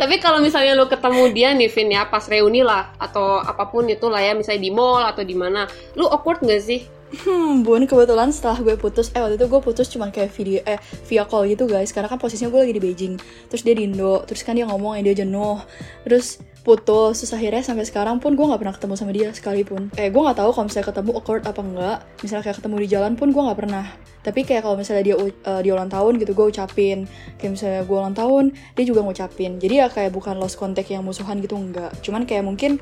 Tapi 0.00 0.14
kalau 0.20 0.38
misalnya 0.38 0.76
lu 0.76 0.86
ketemu 0.86 1.22
dia 1.32 1.48
nih 1.56 1.70
Vin 1.72 1.88
ya 1.90 2.06
pas 2.06 2.22
reuni 2.28 2.60
lah 2.62 2.92
atau 3.00 3.40
apa 3.40 3.66
pun 3.68 3.88
itu 3.88 4.06
lah 4.06 4.20
ya 4.20 4.32
misalnya 4.36 4.62
di 4.62 4.70
mall 4.70 5.02
atau 5.18 5.26
di 5.26 5.34
mana, 5.34 5.66
lu 5.98 6.06
awkward 6.06 6.38
gak 6.46 6.62
sih? 6.62 6.86
Hmm, 7.08 7.66
bun 7.66 7.88
kebetulan 7.88 8.30
setelah 8.30 8.62
gue 8.62 8.78
putus, 8.78 9.10
eh 9.16 9.20
waktu 9.24 9.34
itu 9.34 9.50
gue 9.50 9.60
putus 9.64 9.90
cuman 9.90 10.14
kayak 10.14 10.30
video, 10.30 10.62
eh 10.62 10.78
via 11.10 11.26
call 11.26 11.50
gitu 11.50 11.66
guys, 11.66 11.90
karena 11.90 12.06
kan 12.06 12.20
posisinya 12.22 12.52
gue 12.52 12.60
lagi 12.68 12.74
di 12.76 12.82
Beijing, 12.84 13.14
terus 13.48 13.64
dia 13.64 13.74
di 13.74 13.88
Indo, 13.88 14.22
terus 14.28 14.44
kan 14.44 14.54
dia 14.54 14.68
ngomong 14.68 15.00
yang 15.00 15.08
dia 15.10 15.24
jenuh, 15.24 15.56
terus 16.04 16.38
putus 16.68 17.24
terus 17.24 17.32
akhirnya 17.32 17.64
sampai 17.64 17.88
sekarang 17.88 18.20
pun 18.20 18.36
gue 18.36 18.44
nggak 18.44 18.60
pernah 18.60 18.74
ketemu 18.76 18.94
sama 19.00 19.12
dia 19.16 19.32
sekalipun. 19.32 19.88
Eh 19.96 20.12
gue 20.12 20.20
nggak 20.20 20.36
tahu 20.36 20.52
kalau 20.52 20.68
misalnya 20.68 20.86
ketemu 20.92 21.10
awkward 21.16 21.42
apa 21.48 21.60
enggak. 21.64 21.98
Misalnya 22.20 22.44
kayak 22.44 22.56
ketemu 22.60 22.76
di 22.76 22.88
jalan 22.92 23.12
pun 23.16 23.28
gue 23.32 23.40
nggak 23.40 23.58
pernah 23.58 23.84
tapi 24.28 24.44
kayak 24.44 24.60
kalau 24.60 24.76
misalnya 24.76 25.08
dia 25.08 25.16
uh, 25.16 25.60
dia 25.64 25.72
ulang 25.72 25.88
tahun 25.88 26.20
gitu 26.20 26.36
gue 26.36 26.46
ucapin. 26.52 27.08
Kayak 27.40 27.52
misalnya 27.56 27.80
gue 27.88 27.96
ulang 27.96 28.12
tahun 28.12 28.44
dia 28.76 28.84
juga 28.84 29.00
ngucapin. 29.00 29.56
Jadi 29.56 29.74
ya 29.80 29.88
kayak 29.88 30.12
bukan 30.12 30.36
lost 30.36 30.60
contact 30.60 30.92
yang 30.92 31.00
musuhan 31.00 31.40
gitu 31.40 31.56
enggak. 31.56 31.96
Cuman 32.04 32.28
kayak 32.28 32.44
mungkin 32.44 32.76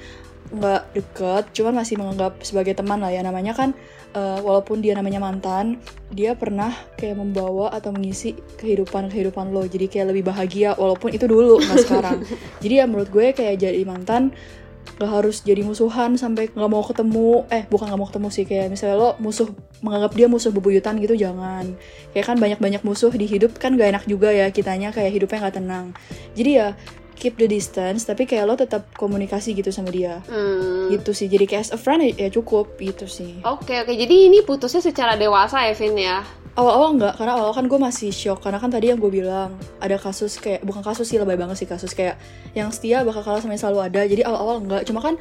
nggak 0.46 0.94
deket 0.94 1.44
cuman 1.58 1.82
masih 1.82 1.98
menganggap 1.98 2.42
sebagai 2.42 2.74
teman 2.74 2.98
lah 2.98 3.14
ya. 3.14 3.22
Namanya 3.22 3.54
kan 3.54 3.78
uh, 4.18 4.42
walaupun 4.42 4.82
dia 4.82 4.98
namanya 4.98 5.22
mantan 5.22 5.78
dia 6.10 6.34
pernah 6.34 6.74
kayak 6.98 7.14
membawa 7.14 7.70
atau 7.70 7.94
mengisi 7.94 8.34
kehidupan 8.58 9.14
kehidupan 9.14 9.54
lo. 9.54 9.62
Jadi 9.62 9.86
kayak 9.86 10.10
lebih 10.10 10.26
bahagia 10.26 10.74
walaupun 10.74 11.14
itu 11.14 11.30
dulu 11.30 11.62
nggak 11.62 11.78
sekarang. 11.86 12.26
Jadi 12.62 12.74
ya 12.82 12.84
menurut 12.90 13.08
gue 13.14 13.30
kayak 13.30 13.62
jadi 13.62 13.86
mantan 13.86 14.34
gak 14.96 15.10
harus 15.10 15.44
jadi 15.44 15.60
musuhan 15.60 16.16
sampai 16.16 16.48
nggak 16.52 16.70
mau 16.70 16.82
ketemu. 16.86 17.44
Eh 17.52 17.64
bukan 17.68 17.90
nggak 17.90 18.00
mau 18.00 18.08
ketemu 18.08 18.28
sih 18.32 18.44
kayak 18.48 18.66
misalnya 18.72 18.96
lo 18.96 19.10
musuh 19.20 19.50
menganggap 19.84 20.12
dia 20.16 20.26
musuh 20.26 20.50
bebuyutan 20.54 20.96
gitu 21.02 21.14
jangan. 21.14 21.76
Kayak 22.16 22.26
kan 22.32 22.36
banyak 22.38 22.58
banyak 22.62 22.82
musuh 22.86 23.12
di 23.12 23.26
hidup 23.28 23.56
kan 23.60 23.74
gak 23.76 23.92
enak 23.92 24.04
juga 24.08 24.32
ya 24.32 24.48
kitanya 24.48 24.94
kayak 24.94 25.12
hidupnya 25.12 25.48
nggak 25.48 25.56
tenang. 25.58 25.86
Jadi 26.32 26.50
ya 26.56 26.68
keep 27.16 27.40
the 27.40 27.48
distance 27.48 28.04
tapi 28.04 28.28
kayak 28.28 28.44
lo 28.44 28.54
tetap 28.54 28.92
komunikasi 28.94 29.56
gitu 29.56 29.72
sama 29.72 29.88
dia. 29.88 30.20
Hmm. 30.28 30.92
gitu 30.92 31.10
sih 31.16 31.26
jadi 31.26 31.48
kayak 31.48 31.62
as 31.66 31.72
a 31.74 31.80
friend 31.80 32.04
ya, 32.04 32.28
ya 32.28 32.28
cukup 32.30 32.76
gitu 32.78 33.08
sih. 33.08 33.40
Oke 33.42 33.72
okay, 33.72 33.76
oke. 33.82 33.92
Okay. 33.92 33.96
jadi 33.96 34.14
ini 34.30 34.38
putusnya 34.44 34.84
secara 34.84 35.16
dewasa 35.16 35.64
Evin 35.66 35.96
ya 35.96 36.22
awal-awal 36.56 36.96
enggak 36.96 37.14
karena 37.20 37.32
awal 37.36 37.52
kan 37.52 37.68
gue 37.68 37.78
masih 37.78 38.10
shock. 38.10 38.40
Karena 38.40 38.56
kan 38.56 38.72
tadi 38.72 38.88
yang 38.90 38.98
gue 38.98 39.12
bilang 39.12 39.54
ada 39.78 40.00
kasus 40.00 40.40
kayak 40.40 40.64
bukan 40.64 40.80
kasus 40.80 41.06
sih 41.06 41.20
lebay 41.20 41.36
banget 41.36 41.60
sih 41.60 41.68
kasus 41.68 41.92
kayak 41.92 42.16
yang 42.56 42.72
setia 42.72 43.04
bakal 43.04 43.20
kalah 43.20 43.44
sama 43.44 43.54
yang 43.54 43.62
selalu 43.62 43.80
ada. 43.92 44.00
Jadi 44.08 44.24
awal-awal 44.24 44.64
enggak 44.64 44.82
cuma 44.88 45.04
kan 45.04 45.14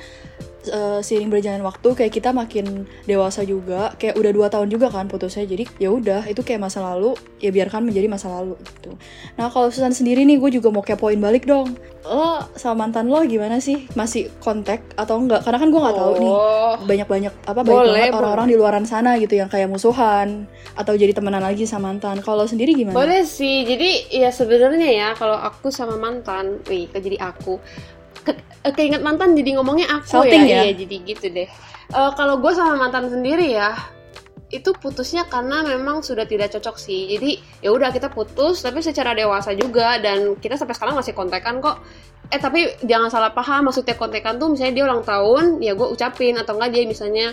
uh, 0.72 1.00
seiring 1.02 1.30
berjalan 1.34 1.62
waktu 1.66 1.90
kayak 1.94 2.14
kita 2.14 2.30
makin 2.32 2.86
dewasa 3.06 3.42
juga 3.44 3.94
kayak 3.98 4.16
udah 4.18 4.32
dua 4.32 4.48
tahun 4.50 4.70
juga 4.70 4.88
kan 4.94 5.10
putusnya 5.10 5.46
jadi 5.46 5.66
ya 5.78 5.90
udah 5.92 6.22
itu 6.30 6.42
kayak 6.42 6.62
masa 6.62 6.82
lalu 6.82 7.18
ya 7.42 7.50
biarkan 7.54 7.86
menjadi 7.86 8.08
masa 8.10 8.32
lalu 8.32 8.58
gitu. 8.62 8.98
Nah 9.38 9.50
kalau 9.50 9.70
Susan 9.70 9.94
sendiri 9.94 10.24
nih 10.24 10.38
gue 10.42 10.62
juga 10.62 10.72
mau 10.72 10.82
kepoin 10.82 11.20
balik 11.20 11.46
dong. 11.46 11.78
Lo 12.06 12.46
sama 12.54 12.86
mantan 12.86 13.10
lo 13.10 13.26
gimana 13.26 13.58
sih? 13.58 13.90
Masih 13.98 14.30
kontak 14.38 14.86
atau 14.94 15.18
enggak? 15.18 15.42
Karena 15.42 15.58
kan 15.58 15.70
gue 15.74 15.82
nggak 15.82 15.98
tahu 15.98 16.14
nih 16.22 16.34
oh. 16.34 16.76
banyak 16.86 17.08
banyak 17.10 17.34
apa 17.50 17.62
banyak 17.66 17.86
banget 17.90 18.14
orang-orang 18.14 18.48
di 18.54 18.56
luaran 18.56 18.86
sana 18.86 19.18
gitu 19.18 19.34
yang 19.38 19.50
kayak 19.50 19.66
musuhan 19.66 20.46
atau 20.78 20.94
jadi 20.94 21.18
temenan 21.18 21.42
lagi 21.42 21.66
sama 21.66 21.90
mantan. 21.90 22.22
Kalau 22.22 22.46
sendiri 22.46 22.78
gimana? 22.78 22.94
Boleh 22.94 23.26
sih 23.26 23.66
jadi 23.66 24.10
ya 24.14 24.30
sebenarnya 24.30 24.90
ya 24.90 25.10
kalau 25.18 25.38
aku 25.38 25.74
sama 25.74 25.98
mantan 25.98 26.62
wih 26.70 26.90
jadi 26.94 27.18
aku 27.22 27.58
ke, 28.26 28.34
keinget 28.74 29.06
mantan 29.06 29.38
jadi 29.38 29.62
ngomongnya 29.62 29.88
aku 30.02 30.26
ya, 30.26 30.34
ya. 30.34 30.62
Iya, 30.68 30.72
jadi 30.74 30.96
gitu 31.06 31.26
deh. 31.30 31.50
Uh, 31.94 32.12
kalau 32.18 32.42
gue 32.42 32.52
sama 32.52 32.76
mantan 32.82 33.14
sendiri 33.14 33.54
ya 33.54 33.78
itu 34.54 34.72
putusnya 34.78 35.26
karena 35.26 35.66
memang 35.66 36.06
sudah 36.06 36.24
tidak 36.26 36.54
cocok 36.54 36.78
sih. 36.78 37.18
Jadi 37.18 37.38
ya 37.62 37.70
udah 37.74 37.90
kita 37.90 38.14
putus 38.14 38.62
tapi 38.62 38.82
secara 38.82 39.18
dewasa 39.18 39.54
juga 39.58 39.98
dan 39.98 40.38
kita 40.38 40.58
sampai 40.58 40.74
sekarang 40.78 40.96
masih 40.98 41.14
kontekan 41.14 41.62
kok. 41.62 41.82
Eh 42.34 42.42
tapi 42.42 42.66
jangan 42.82 43.14
salah 43.14 43.32
paham 43.34 43.70
maksudnya 43.70 43.94
kontekan 43.94 44.42
tuh 44.42 44.50
misalnya 44.50 44.74
dia 44.82 44.84
ulang 44.90 45.06
tahun 45.06 45.62
ya 45.62 45.78
gue 45.78 45.88
ucapin 45.90 46.34
atau 46.42 46.58
enggak 46.58 46.74
dia 46.74 46.84
misalnya 46.90 47.28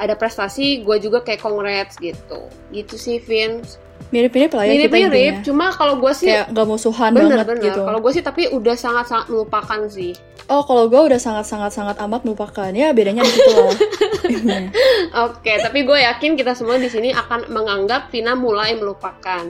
ada 0.00 0.16
prestasi 0.16 0.84
gue 0.84 0.96
juga 1.00 1.20
kayak 1.24 1.40
congrats 1.40 2.00
gitu. 2.00 2.48
Gitu 2.72 2.94
sih 2.96 3.16
Vince 3.20 3.87
mirip-mirip 4.08 4.52
lah 4.56 4.64
ya 4.64 4.72
mirip-mirip 4.74 5.36
cuma 5.44 5.68
kalau 5.72 6.00
gue 6.00 6.12
sih 6.16 6.28
kayak 6.32 6.48
gak 6.52 6.66
musuhan 6.66 7.10
bener, 7.12 7.44
banget 7.44 7.46
bener. 7.46 7.64
gitu. 7.68 7.80
Kalau 7.84 8.00
gue 8.00 8.12
sih 8.12 8.24
tapi 8.24 8.42
udah 8.48 8.76
sangat-sangat 8.76 9.26
melupakan 9.28 9.80
sih. 9.88 10.12
Oh 10.48 10.64
kalau 10.64 10.88
gue 10.88 11.00
udah 11.12 11.20
sangat-sangat 11.20 11.70
sangat 11.76 11.96
amat 12.00 12.24
melupakan. 12.24 12.70
Ya 12.72 12.96
bedanya 12.96 13.20
di 13.20 13.32
situ 13.32 13.52
lah. 13.52 13.68
Oke 13.76 15.44
okay, 15.44 15.56
tapi 15.60 15.84
gue 15.84 15.98
yakin 16.00 16.40
kita 16.40 16.56
semua 16.56 16.80
di 16.80 16.88
sini 16.88 17.12
akan 17.12 17.52
menganggap 17.52 18.08
Vina 18.08 18.32
mulai 18.32 18.76
melupakan. 18.76 19.44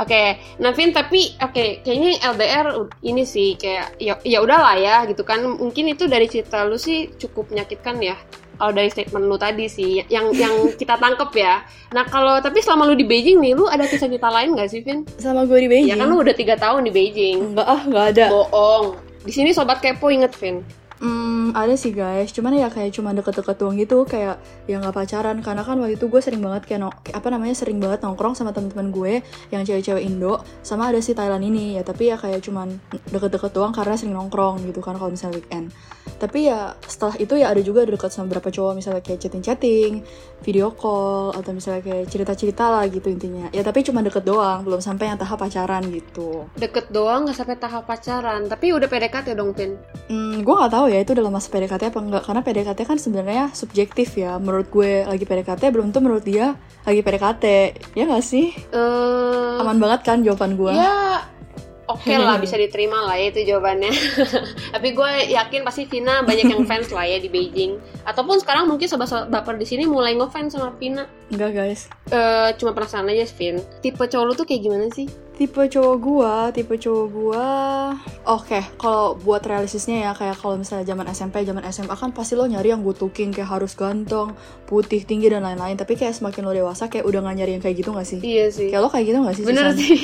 Oke, 0.00 0.08
okay. 0.08 0.28
nah 0.56 0.72
Vin 0.72 0.88
tapi 0.88 1.36
oke 1.36 1.52
okay, 1.52 1.68
kayaknya 1.84 2.16
LDR 2.32 2.88
ini 3.04 3.28
sih 3.28 3.60
kayak 3.60 4.00
ya 4.00 4.16
ya 4.24 4.40
udahlah 4.40 4.72
ya 4.80 5.04
gitu 5.04 5.20
kan. 5.20 5.44
Mungkin 5.44 5.92
itu 5.92 6.08
dari 6.08 6.32
cerita 6.32 6.64
lu 6.64 6.80
sih 6.80 7.12
cukup 7.20 7.52
menyakitkan 7.52 8.00
ya 8.00 8.16
kalau 8.62 8.78
dari 8.78 8.94
statement 8.94 9.26
lu 9.26 9.34
tadi 9.34 9.66
sih 9.66 10.06
yang 10.06 10.30
yang 10.38 10.70
kita 10.78 10.94
tangkep 10.94 11.34
ya. 11.34 11.66
Nah 11.90 12.06
kalau 12.06 12.38
tapi 12.38 12.62
selama 12.62 12.86
lu 12.86 12.94
di 12.94 13.02
Beijing 13.02 13.42
nih 13.42 13.58
lu 13.58 13.66
ada 13.66 13.90
kisah 13.90 14.06
cerita 14.06 14.30
lain 14.30 14.54
gak 14.54 14.70
sih 14.70 14.86
Vin? 14.86 15.02
Sama 15.18 15.42
gue 15.50 15.66
di 15.66 15.66
Beijing? 15.66 15.90
Ya 15.90 15.98
kan 15.98 16.06
lu 16.06 16.22
udah 16.22 16.30
tiga 16.30 16.54
tahun 16.54 16.86
di 16.86 16.94
Beijing. 16.94 17.58
Enggak 17.58 17.66
ah 17.66 17.82
nggak 17.82 18.06
ada. 18.14 18.26
Bohong. 18.30 19.02
Di 19.26 19.34
sini 19.34 19.50
sobat 19.50 19.82
kepo 19.82 20.14
inget 20.14 20.30
Vin 20.38 20.62
Hmm, 21.02 21.50
ada 21.50 21.74
sih 21.74 21.90
guys, 21.90 22.30
cuman 22.30 22.54
ya 22.54 22.70
kayak 22.70 22.94
cuma 22.94 23.10
deket-deket 23.10 23.58
doang 23.58 23.74
gitu, 23.74 24.06
kayak 24.06 24.38
ya 24.70 24.78
nggak 24.78 24.94
pacaran. 24.94 25.42
Karena 25.42 25.66
kan 25.66 25.74
waktu 25.82 25.98
itu 25.98 26.06
gue 26.06 26.22
sering 26.22 26.38
banget 26.38 26.62
kayak, 26.62 26.80
no, 26.86 26.94
apa 26.94 27.26
namanya 27.26 27.58
sering 27.58 27.82
banget 27.82 28.06
nongkrong 28.06 28.38
sama 28.38 28.54
teman-teman 28.54 28.94
gue 28.94 29.12
yang 29.50 29.66
cewek-cewek 29.66 29.98
Indo, 29.98 30.38
sama 30.62 30.94
ada 30.94 31.02
si 31.02 31.10
Thailand 31.10 31.42
ini 31.42 31.74
ya. 31.74 31.82
Tapi 31.82 32.14
ya 32.14 32.14
kayak 32.14 32.46
cuman 32.46 32.78
deket-deket 33.10 33.50
doang 33.50 33.74
karena 33.74 33.98
sering 33.98 34.14
nongkrong 34.14 34.62
gitu 34.62 34.78
kan 34.78 34.94
kalau 34.94 35.10
misalnya 35.10 35.42
weekend 35.42 35.74
tapi 36.22 36.46
ya 36.46 36.78
setelah 36.86 37.18
itu 37.18 37.34
ya 37.34 37.50
ada 37.50 37.58
juga 37.66 37.82
dekat 37.82 38.14
sama 38.14 38.30
beberapa 38.30 38.54
cowok 38.54 38.78
misalnya 38.78 39.02
kayak 39.02 39.26
chatting-chatting 39.26 40.06
video 40.42 40.74
call 40.74 41.32
atau 41.32 41.50
misalnya 41.54 41.82
kayak 41.86 42.10
cerita-cerita 42.10 42.68
lah 42.68 42.84
gitu 42.90 43.08
intinya. 43.08 43.48
Ya 43.54 43.62
tapi 43.62 43.86
cuma 43.86 44.02
deket 44.02 44.26
doang 44.26 44.66
belum 44.66 44.82
sampai 44.82 45.14
yang 45.14 45.18
tahap 45.18 45.40
pacaran 45.40 45.86
gitu. 45.88 46.44
Deket 46.58 46.90
doang 46.90 47.24
nggak 47.24 47.38
sampai 47.38 47.56
tahap 47.56 47.86
pacaran. 47.86 48.50
Tapi 48.50 48.74
udah 48.74 48.90
PDKT 48.90 49.38
dong 49.38 49.54
Pin 49.54 49.78
hmm, 50.10 50.42
gue 50.42 50.54
nggak 50.54 50.72
tahu 50.72 50.86
ya 50.90 50.98
itu 51.00 51.12
dalam 51.14 51.32
masa 51.32 51.48
PDKT 51.48 51.82
apa 51.94 52.00
enggak 52.02 52.22
karena 52.26 52.40
PDKT 52.42 52.80
kan 52.84 52.98
sebenarnya 52.98 53.44
subjektif 53.54 54.18
ya. 54.18 54.36
Menurut 54.36 54.68
gue 54.68 55.06
lagi 55.06 55.24
PDKT 55.24 55.62
belum 55.72 55.94
tuh 55.94 56.02
menurut 56.04 56.24
dia 56.26 56.58
lagi 56.82 57.00
PDKT 57.00 57.44
ya 57.94 58.04
nggak 58.04 58.24
sih? 58.24 58.52
Uh, 58.74 59.62
aman 59.62 59.78
banget 59.78 60.00
kan 60.02 60.18
jawaban 60.20 60.58
gue 60.58 60.72
ya 60.74 61.22
oke 61.88 62.12
lah 62.14 62.38
bisa 62.38 62.58
diterima 62.62 63.02
lah 63.02 63.16
ya 63.18 63.32
itu 63.32 63.46
jawabannya. 63.48 63.92
Tapi 64.74 64.88
gue 64.94 65.10
yakin 65.32 65.60
pasti 65.66 65.86
Vina 65.86 66.22
banyak 66.22 66.46
yang 66.50 66.62
fans 66.66 66.90
lah 66.90 67.06
ya 67.06 67.18
di 67.18 67.28
Beijing. 67.30 67.78
Ataupun 68.04 68.38
sekarang 68.42 68.68
mungkin 68.68 68.86
sobat-sobat 68.86 69.32
baper 69.32 69.56
di 69.58 69.66
sini 69.66 69.84
mulai 69.88 70.14
ngefans 70.18 70.54
sama 70.54 70.74
Vina. 70.76 71.08
Enggak 71.32 71.50
guys. 71.56 71.88
Eh 72.12 72.50
cuma 72.60 72.76
penasaran 72.76 73.08
aja 73.08 73.26
Vin. 73.38 73.58
Tipe 73.80 74.04
cowok 74.04 74.24
lu 74.28 74.32
tuh 74.36 74.46
kayak 74.46 74.62
gimana 74.66 74.86
sih? 74.92 75.06
Tipe 75.42 75.66
cowok 75.66 75.96
gua, 75.98 76.34
tipe 76.54 76.78
cowok 76.78 77.06
gua 77.10 77.50
Oke, 78.30 78.62
kalau 78.78 79.18
buat 79.18 79.42
realistisnya 79.42 80.06
ya 80.06 80.10
Kayak 80.14 80.38
kalau 80.38 80.54
misalnya 80.54 80.86
zaman 80.86 81.10
SMP, 81.10 81.42
zaman 81.42 81.66
SMA 81.66 81.98
kan 81.98 82.14
Pasti 82.14 82.38
lo 82.38 82.46
nyari 82.46 82.70
yang 82.70 82.86
looking 82.86 83.34
Kayak 83.34 83.50
harus 83.50 83.74
ganteng, 83.74 84.38
putih, 84.70 85.02
tinggi, 85.02 85.26
dan 85.26 85.42
lain-lain 85.42 85.74
Tapi 85.74 85.98
kayak 85.98 86.14
semakin 86.14 86.46
lo 86.46 86.54
dewasa 86.54 86.86
Kayak 86.86 87.10
udah 87.10 87.26
gak 87.26 87.34
nyari 87.42 87.58
yang 87.58 87.62
kayak 87.66 87.74
gitu 87.74 87.90
gak 87.90 88.06
sih? 88.06 88.22
Iya 88.22 88.54
sih. 88.54 88.70
Kayak 88.70 88.86
lo 88.86 88.88
kayak 88.94 89.06
gitu 89.10 89.18
gak 89.18 89.34
sih? 89.34 89.42
Bener 89.42 89.66
Susan? 89.66 89.78
sih. 89.82 89.98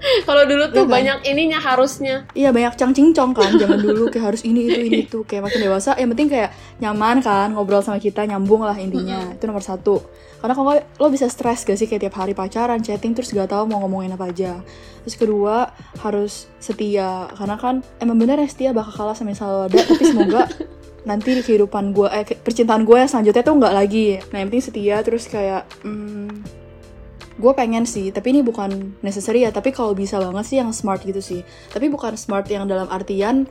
Kalau 0.26 0.42
dulu 0.48 0.64
tuh 0.72 0.84
kan? 0.88 0.96
banyak 0.96 1.18
ininya 1.28 1.60
harusnya. 1.60 2.24
Iya 2.32 2.56
banyak 2.56 2.72
cang 2.80 2.96
cincong 2.96 3.36
kan 3.36 3.52
zaman 3.60 3.84
dulu 3.84 4.08
kayak 4.08 4.32
harus 4.32 4.42
ini 4.48 4.72
itu 4.72 4.80
ini 4.80 4.98
itu 5.04 5.18
kayak 5.28 5.52
makin 5.52 5.60
dewasa 5.60 5.92
yang 6.00 6.08
penting 6.16 6.32
kayak 6.32 6.56
nyaman 6.80 7.20
kan 7.20 7.52
ngobrol 7.52 7.84
sama 7.84 8.00
kita 8.00 8.24
nyambung 8.24 8.64
lah 8.64 8.76
intinya 8.80 9.28
itu 9.36 9.44
nomor 9.44 9.60
satu 9.60 10.00
karena 10.40 10.54
kalau 10.56 10.72
lo 10.72 11.06
bisa 11.12 11.28
stres 11.28 11.68
gak 11.68 11.76
sih 11.76 11.84
kayak 11.84 12.08
tiap 12.08 12.16
hari 12.16 12.32
pacaran 12.32 12.80
chatting 12.80 13.12
terus 13.12 13.28
gak 13.36 13.52
tahu 13.52 13.68
mau 13.68 13.84
ngomongin 13.84 14.16
apa 14.16 14.32
aja 14.32 14.64
terus 15.04 15.16
kedua 15.16 15.72
harus 16.04 16.46
setia. 16.60 17.28
Karena 17.34 17.56
kan 17.56 17.80
emang 17.98 18.20
bener 18.20 18.40
ya 18.40 18.48
setia 18.48 18.70
bakal 18.76 18.92
kalah 18.92 19.16
sama 19.16 19.32
yang 19.32 19.40
selalu 19.40 19.58
ada 19.72 19.78
tapi 19.86 20.04
semoga 20.04 20.42
nanti 21.08 21.32
di 21.32 21.42
kehidupan 21.42 21.96
gue 21.96 22.08
eh 22.12 22.24
percintaan 22.36 22.84
gue 22.84 23.00
selanjutnya 23.08 23.42
tuh 23.42 23.54
nggak 23.56 23.74
lagi. 23.74 24.20
Nah 24.30 24.36
yang 24.44 24.48
penting 24.52 24.64
setia 24.64 24.96
terus 25.00 25.24
kayak 25.26 25.64
hmm, 25.80 26.59
gue 27.40 27.52
pengen 27.56 27.88
sih 27.88 28.12
tapi 28.12 28.36
ini 28.36 28.44
bukan 28.44 29.00
necessary 29.00 29.48
ya. 29.48 29.50
Tapi 29.50 29.72
kalau 29.72 29.96
bisa 29.96 30.20
banget 30.20 30.44
sih 30.44 30.56
yang 30.60 30.70
smart 30.70 31.00
gitu 31.02 31.24
sih. 31.24 31.40
Tapi 31.72 31.88
bukan 31.88 32.14
smart 32.14 32.46
yang 32.52 32.68
dalam 32.68 32.86
artian 32.92 33.48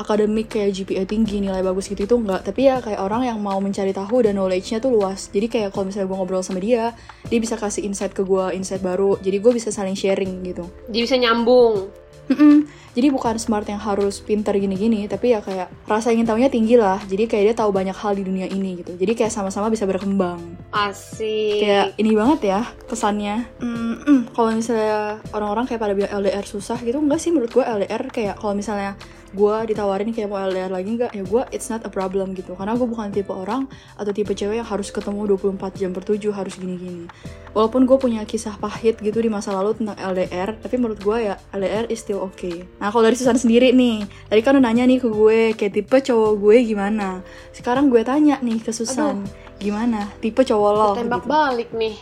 akademik 0.00 0.56
kayak 0.56 0.72
GPA 0.74 1.04
tinggi 1.04 1.44
nilai 1.44 1.60
bagus 1.60 1.86
gitu 1.86 2.08
itu 2.08 2.16
enggak. 2.16 2.42
Tapi 2.48 2.60
ya 2.66 2.80
kayak 2.80 3.00
orang 3.04 3.28
yang 3.28 3.38
mau 3.38 3.60
mencari 3.60 3.92
tahu 3.92 4.24
dan 4.24 4.40
knowledge-nya 4.40 4.80
tuh 4.80 4.90
luas. 4.96 5.28
Jadi 5.28 5.46
kayak 5.46 5.76
kalau 5.76 5.92
misalnya 5.92 6.08
gue 6.08 6.16
ngobrol 6.16 6.42
sama 6.42 6.58
dia 6.58 6.96
dia 7.28 7.38
bisa 7.38 7.60
kasih 7.60 7.84
insight 7.84 8.16
ke 8.16 8.24
gue 8.24 8.56
insight 8.56 8.80
baru. 8.80 9.20
Jadi 9.20 9.36
gue 9.38 9.52
bisa 9.52 9.68
saling 9.68 9.94
sharing 9.94 10.40
gitu. 10.42 10.64
Jadi 10.88 10.98
bisa 11.04 11.16
nyambung. 11.20 11.92
Mm-mm. 12.30 12.70
Jadi 12.90 13.06
bukan 13.14 13.38
smart 13.38 13.66
yang 13.70 13.78
harus 13.78 14.18
pinter 14.18 14.50
gini-gini, 14.58 15.06
tapi 15.06 15.30
ya 15.30 15.38
kayak 15.38 15.70
rasa 15.86 16.10
ingin 16.10 16.26
tahunya 16.26 16.50
tinggi 16.50 16.74
lah. 16.74 16.98
Jadi 17.06 17.30
kayak 17.30 17.44
dia 17.50 17.54
tahu 17.54 17.70
banyak 17.70 17.94
hal 17.94 18.18
di 18.18 18.26
dunia 18.26 18.50
ini 18.50 18.82
gitu. 18.82 18.98
Jadi 18.98 19.12
kayak 19.14 19.30
sama-sama 19.30 19.70
bisa 19.70 19.86
berkembang. 19.86 20.42
Asik. 20.74 21.62
Kayak 21.62 21.94
ini 22.02 22.10
banget 22.18 22.40
ya 22.50 22.60
pesannya. 22.90 23.46
Mm-mm. 23.62 24.34
Kalau 24.34 24.50
misalnya 24.50 25.22
orang-orang 25.30 25.70
kayak 25.70 25.80
pada 25.82 25.94
bilang 25.94 26.12
LDR 26.18 26.42
susah 26.42 26.78
gitu, 26.82 26.98
enggak 26.98 27.22
sih 27.22 27.30
menurut 27.30 27.50
gue 27.54 27.62
LDR 27.62 28.02
kayak 28.10 28.42
kalau 28.42 28.58
misalnya 28.58 28.98
gue 29.30 29.56
ditawarin 29.70 30.10
kayak 30.10 30.26
mau 30.26 30.42
LDR 30.42 30.70
lagi 30.74 30.90
enggak, 30.90 31.12
ya 31.14 31.22
gue 31.22 31.42
it's 31.54 31.70
not 31.70 31.82
a 31.86 31.90
problem 31.90 32.34
gitu. 32.34 32.58
Karena 32.58 32.74
gue 32.74 32.86
bukan 32.86 33.14
tipe 33.14 33.30
orang 33.30 33.70
atau 33.94 34.10
tipe 34.10 34.34
cewek 34.34 34.58
yang 34.58 34.68
harus 34.68 34.90
ketemu 34.90 35.38
24 35.38 35.78
jam 35.78 35.90
per 35.94 36.02
7 36.02 36.30
harus 36.34 36.54
gini-gini. 36.58 37.06
Walaupun 37.54 37.86
gue 37.86 37.98
punya 37.98 38.22
kisah 38.26 38.54
pahit 38.58 38.98
gitu 39.02 39.18
di 39.22 39.30
masa 39.30 39.54
lalu 39.54 39.74
tentang 39.78 39.98
LDR, 39.98 40.58
tapi 40.58 40.74
menurut 40.78 40.98
gue 41.02 41.30
ya 41.30 41.34
LDR 41.54 41.86
is 41.90 42.02
still 42.02 42.22
okay. 42.22 42.66
Nah 42.82 42.90
kalau 42.90 43.06
dari 43.06 43.18
Susan 43.18 43.38
sendiri 43.38 43.70
nih, 43.74 44.06
tadi 44.30 44.40
kan 44.42 44.58
udah 44.58 44.64
nanya 44.70 44.86
nih 44.86 44.98
ke 45.02 45.08
gue, 45.10 45.54
kayak 45.58 45.72
tipe 45.74 45.96
cowok 45.98 46.32
gue 46.38 46.56
gimana? 46.66 47.22
Sekarang 47.50 47.90
gue 47.90 48.02
tanya 48.06 48.38
nih 48.42 48.62
ke 48.62 48.70
Susan, 48.70 49.26
gimana? 49.58 50.10
Tipe 50.22 50.42
cowok 50.46 50.70
lo? 50.74 50.90
tembak 50.94 51.26
gitu. 51.26 51.30
balik 51.30 51.70
nih. 51.74 51.96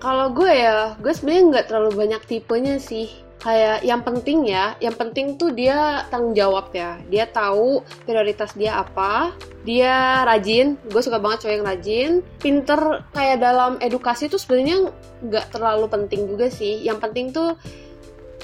Kalau 0.00 0.32
gue 0.32 0.48
ya, 0.48 0.96
gue 0.96 1.12
sebenarnya 1.12 1.42
nggak 1.52 1.66
terlalu 1.68 1.90
banyak 1.92 2.22
tipenya 2.24 2.80
sih. 2.80 3.29
Kayak 3.40 3.80
yang 3.88 4.04
penting 4.04 4.52
ya, 4.52 4.76
yang 4.84 4.92
penting 4.92 5.40
tuh 5.40 5.48
dia 5.56 6.04
tanggung 6.12 6.36
jawab 6.36 6.76
ya. 6.76 7.00
Dia 7.08 7.24
tahu 7.24 7.80
prioritas 8.04 8.52
dia 8.52 8.76
apa. 8.76 9.32
Dia 9.64 10.24
rajin, 10.28 10.76
gue 10.76 11.00
suka 11.00 11.16
banget 11.16 11.48
cowok 11.48 11.54
yang 11.56 11.64
rajin. 11.64 12.10
Pinter 12.36 13.00
kayak 13.16 13.40
dalam 13.40 13.80
edukasi 13.80 14.28
tuh 14.28 14.36
sebenarnya 14.36 14.92
nggak 15.24 15.56
terlalu 15.56 15.88
penting 15.88 16.28
juga 16.28 16.52
sih. 16.52 16.84
Yang 16.84 16.98
penting 17.00 17.26
tuh 17.32 17.56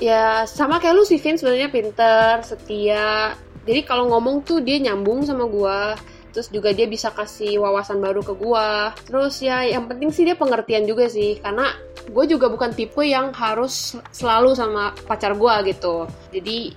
ya 0.01 0.49
sama 0.49 0.81
kayak 0.81 0.97
lu 0.97 1.05
sih 1.05 1.21
Vin 1.21 1.37
sebenarnya 1.37 1.69
pinter, 1.69 2.41
setia. 2.41 3.37
Jadi 3.69 3.81
kalau 3.85 4.09
ngomong 4.09 4.49
tuh 4.49 4.65
dia 4.65 4.81
nyambung 4.81 5.29
sama 5.29 5.45
gua. 5.45 5.93
Terus 6.37 6.53
juga 6.53 6.77
dia 6.77 6.85
bisa 6.85 7.09
kasih 7.17 7.57
wawasan 7.65 7.97
baru 7.97 8.21
ke 8.21 8.37
gua. 8.37 8.93
Terus 9.09 9.41
ya 9.41 9.65
yang 9.65 9.89
penting 9.89 10.13
sih 10.13 10.29
dia 10.29 10.37
pengertian 10.37 10.85
juga 10.85 11.09
sih 11.09 11.41
karena 11.41 11.73
gue 12.13 12.25
juga 12.29 12.53
bukan 12.53 12.77
tipe 12.77 13.01
yang 13.01 13.33
harus 13.33 13.97
selalu 14.13 14.53
sama 14.53 14.93
pacar 15.09 15.33
gua 15.33 15.65
gitu. 15.65 16.05
Jadi 16.37 16.77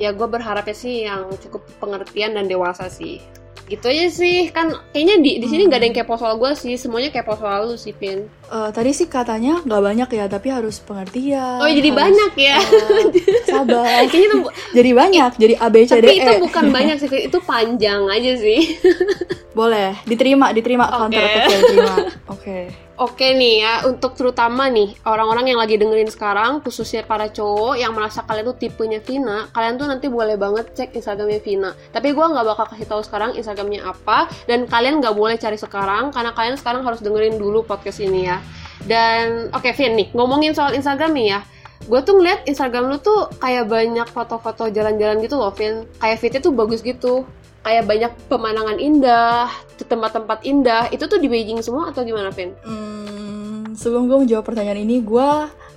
ya 0.00 0.16
gue 0.16 0.24
berharapnya 0.24 0.72
sih 0.72 1.04
yang 1.04 1.28
cukup 1.44 1.68
pengertian 1.76 2.40
dan 2.40 2.48
dewasa 2.48 2.88
sih. 2.88 3.20
Gitu 3.66 3.82
aja 3.82 4.06
sih 4.06 4.46
kan 4.54 4.70
kayaknya 4.94 5.18
di 5.18 5.42
di 5.42 5.46
sini 5.50 5.66
nggak 5.66 5.80
ada 5.82 5.86
yang 5.90 5.96
kepo 5.98 6.14
soal 6.14 6.38
gue 6.38 6.54
sih 6.54 6.78
semuanya 6.78 7.10
kepo 7.10 7.34
soal 7.34 7.66
lu 7.66 7.74
sih 7.74 7.90
Pin. 7.90 8.30
Eh, 8.46 8.70
tadi 8.70 8.94
sih 8.94 9.10
katanya 9.10 9.58
nggak 9.66 9.82
banyak 9.82 10.08
ya, 10.14 10.24
tapi 10.30 10.54
harus 10.54 10.78
pengertian. 10.78 11.58
Oh 11.58 11.66
jadi 11.66 11.90
harus, 11.90 11.98
banyak 11.98 12.32
ya. 12.38 12.56
eh, 12.62 13.04
sabar. 13.42 14.06
Kayaknya 14.10 14.28
itu 14.30 14.38
jadi 14.70 14.90
banyak, 14.94 15.30
jadi 15.34 15.54
A 15.58 15.66
B 15.66 15.82
C 15.82 15.98
D 15.98 16.06
tapi 16.06 16.14
E. 16.14 16.22
itu 16.22 16.32
bukan 16.46 16.64
banyak 16.70 16.96
sih 17.02 17.08
itu 17.10 17.38
panjang 17.42 18.06
aja 18.06 18.32
sih. 18.38 18.78
Boleh, 19.58 19.98
diterima, 20.06 20.54
diterima 20.54 20.86
Oke. 20.86 20.94
counter 20.94 21.22
attack 21.26 21.48
diterima. 21.50 21.94
Oke. 22.38 22.85
Oke 22.96 23.36
nih 23.36 23.60
ya, 23.60 23.84
untuk 23.84 24.16
terutama 24.16 24.72
nih 24.72 24.96
orang-orang 25.04 25.52
yang 25.52 25.60
lagi 25.60 25.76
dengerin 25.76 26.08
sekarang, 26.08 26.64
khususnya 26.64 27.04
para 27.04 27.28
cowok 27.28 27.76
yang 27.76 27.92
merasa 27.92 28.24
kalian 28.24 28.48
tuh 28.48 28.56
tipenya 28.56 29.04
Vina, 29.04 29.52
kalian 29.52 29.76
tuh 29.76 29.84
nanti 29.84 30.08
boleh 30.08 30.40
banget 30.40 30.72
cek 30.72 30.96
Instagramnya 30.96 31.44
Vina. 31.44 31.76
Tapi 31.92 32.16
gue 32.16 32.24
nggak 32.24 32.56
bakal 32.56 32.64
kasih 32.72 32.88
tahu 32.88 33.04
sekarang 33.04 33.36
Instagramnya 33.36 33.84
apa, 33.84 34.32
dan 34.48 34.64
kalian 34.64 35.04
nggak 35.04 35.12
boleh 35.12 35.36
cari 35.36 35.60
sekarang 35.60 36.08
karena 36.08 36.32
kalian 36.32 36.56
sekarang 36.56 36.88
harus 36.88 37.04
dengerin 37.04 37.36
dulu 37.36 37.68
podcast 37.68 38.00
ini 38.00 38.32
ya. 38.32 38.40
Dan 38.88 39.52
oke 39.52 39.76
Vin 39.76 39.92
nih, 39.92 40.08
ngomongin 40.16 40.56
soal 40.56 40.72
Instagram 40.72 41.12
nih 41.12 41.36
ya. 41.36 41.40
Gue 41.84 42.00
tuh 42.00 42.16
ngeliat 42.16 42.48
Instagram 42.48 42.88
lu 42.88 42.96
tuh 42.96 43.28
kayak 43.36 43.68
banyak 43.68 44.08
foto-foto 44.08 44.72
jalan-jalan 44.72 45.20
gitu 45.20 45.36
loh, 45.36 45.52
Vin. 45.52 45.84
Kayak 46.00 46.16
fitnya 46.16 46.40
tuh 46.40 46.56
bagus 46.56 46.80
gitu. 46.80 47.28
Kayak 47.66 47.84
banyak 47.90 48.12
pemandangan 48.30 48.78
indah, 48.78 49.50
tempat-tempat 49.90 50.46
indah. 50.46 50.86
Itu 50.94 51.10
tuh 51.10 51.18
di 51.18 51.26
Beijing 51.26 51.58
semua 51.66 51.90
atau 51.90 52.06
gimana, 52.06 52.30
Vin? 52.30 52.54
Hmm, 52.62 53.74
sebelum 53.74 54.06
gue 54.06 54.22
menjawab 54.22 54.46
pertanyaan 54.46 54.86
ini, 54.86 55.02
gue 55.02 55.28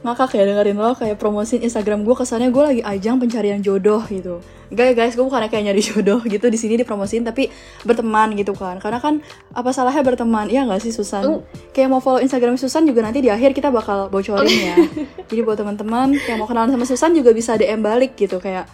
ngakak 0.05 0.37
ya 0.37 0.45
dengerin 0.45 0.77
lo 0.77 0.93
kayak 0.93 1.17
promosiin 1.17 1.65
Instagram 1.65 2.05
gue 2.05 2.15
kesannya 2.15 2.53
gue 2.53 2.63
lagi 2.63 2.81
ajang 2.85 3.17
pencarian 3.17 3.59
jodoh 3.65 4.05
gitu. 4.05 4.37
Ya 4.69 4.93
guys, 4.93 5.17
gue 5.17 5.25
bukannya 5.25 5.49
kayak 5.49 5.63
nyari 5.65 5.81
jodoh 5.81 6.21
gitu 6.21 6.45
di 6.45 6.57
sini 6.57 6.77
dipromosiin 6.77 7.25
tapi 7.25 7.49
berteman 7.81 8.37
gitu 8.37 8.53
kan. 8.53 8.77
Karena 8.77 9.01
kan 9.01 9.25
apa 9.53 9.73
salahnya 9.73 10.05
berteman? 10.05 10.45
Iya 10.45 10.69
nggak 10.69 10.81
sih 10.85 10.93
Susan? 10.93 11.25
Mm. 11.25 11.41
Kayak 11.73 11.89
mau 11.89 12.01
follow 12.01 12.21
Instagram 12.21 12.55
Susan 12.61 12.85
juga 12.85 13.01
nanti 13.01 13.25
di 13.25 13.33
akhir 13.33 13.57
kita 13.57 13.73
bakal 13.73 14.13
bocorin 14.13 14.45
ya. 14.49 14.77
Jadi 15.29 15.41
buat 15.41 15.57
teman-teman 15.57 16.13
yang 16.29 16.37
mau 16.37 16.45
kenalan 16.45 16.69
sama 16.69 16.85
Susan 16.85 17.11
juga 17.17 17.33
bisa 17.33 17.57
DM 17.57 17.81
balik 17.81 18.13
gitu 18.13 18.37
kayak 18.37 18.69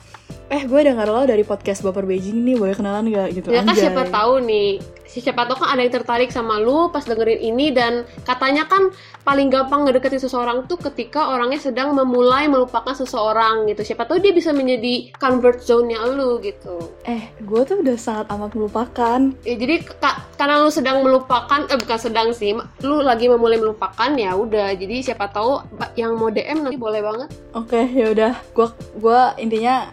eh 0.46 0.62
gue 0.62 0.78
denger 0.78 1.10
lo 1.10 1.26
dari 1.26 1.42
podcast 1.42 1.82
Baper 1.82 2.06
Beijing 2.06 2.46
nih 2.46 2.54
boleh 2.54 2.78
kenalan 2.78 3.10
gak 3.10 3.34
gitu 3.34 3.50
Ya 3.50 3.66
kan 3.66 3.74
siapa 3.74 4.06
tahu 4.14 4.46
nih, 4.46 4.78
siapa 5.06 5.46
tahu 5.46 5.62
kan 5.62 5.74
ada 5.74 5.82
yang 5.82 5.94
tertarik 5.94 6.30
sama 6.30 6.58
lu 6.58 6.90
pas 6.90 7.02
dengerin 7.02 7.40
ini 7.40 7.70
dan 7.70 7.94
katanya 8.22 8.66
kan 8.66 8.90
paling 9.22 9.48
gampang 9.48 9.86
ngedeketin 9.86 10.20
seseorang 10.20 10.66
tuh 10.66 10.78
ketika 10.78 11.30
orangnya 11.30 11.58
sedang 11.58 11.94
memulai 11.94 12.46
melupakan 12.46 12.92
seseorang 12.92 13.66
gitu. 13.66 13.82
Siapa 13.82 14.06
tahu 14.06 14.18
dia 14.18 14.30
bisa 14.30 14.50
menjadi 14.50 15.14
convert 15.16 15.62
zone-nya 15.62 16.06
lu 16.06 16.38
gitu. 16.40 16.78
Eh, 17.04 17.34
gue 17.40 17.62
tuh 17.64 17.82
udah 17.82 17.96
sangat 17.96 18.26
amat 18.30 18.52
melupakan 18.54 19.20
Ya, 19.42 19.56
jadi 19.56 19.82
ka- 19.82 20.26
karena 20.36 20.60
lu 20.60 20.70
sedang 20.70 21.02
melupakan, 21.02 21.66
eh 21.66 21.78
bukan 21.78 22.00
sedang 22.00 22.30
sih, 22.32 22.54
lu 22.82 22.98
lagi 23.00 23.26
memulai 23.26 23.58
melupakan 23.58 24.10
ya 24.12 24.34
udah. 24.34 24.74
Jadi 24.74 25.02
siapa 25.02 25.28
tahu 25.28 25.62
yang 25.94 26.14
mau 26.14 26.30
DM 26.30 26.62
nanti 26.62 26.78
boleh 26.78 27.02
banget. 27.02 27.30
Oke, 27.54 27.82
ya 27.88 28.12
udah. 28.12 28.34
Gua 28.52 28.68
gua 28.96 29.20
intinya 29.36 29.90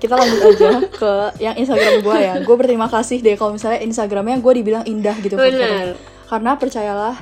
kita 0.00 0.16
lanjut 0.16 0.40
aja 0.40 0.70
ke 0.88 1.12
yang 1.44 1.54
Instagram 1.60 2.00
gua 2.00 2.16
ya. 2.16 2.34
Gue 2.40 2.56
berterima 2.56 2.88
kasih 2.88 3.20
deh 3.20 3.36
kalau 3.36 3.54
misalnya 3.54 3.84
Instagramnya 3.84 4.40
gue 4.40 4.52
dibilang 4.56 4.84
indah 4.88 5.14
gitu. 5.20 5.36
Bener. 5.36 5.94
Karena 6.26 6.56
percayalah 6.56 7.20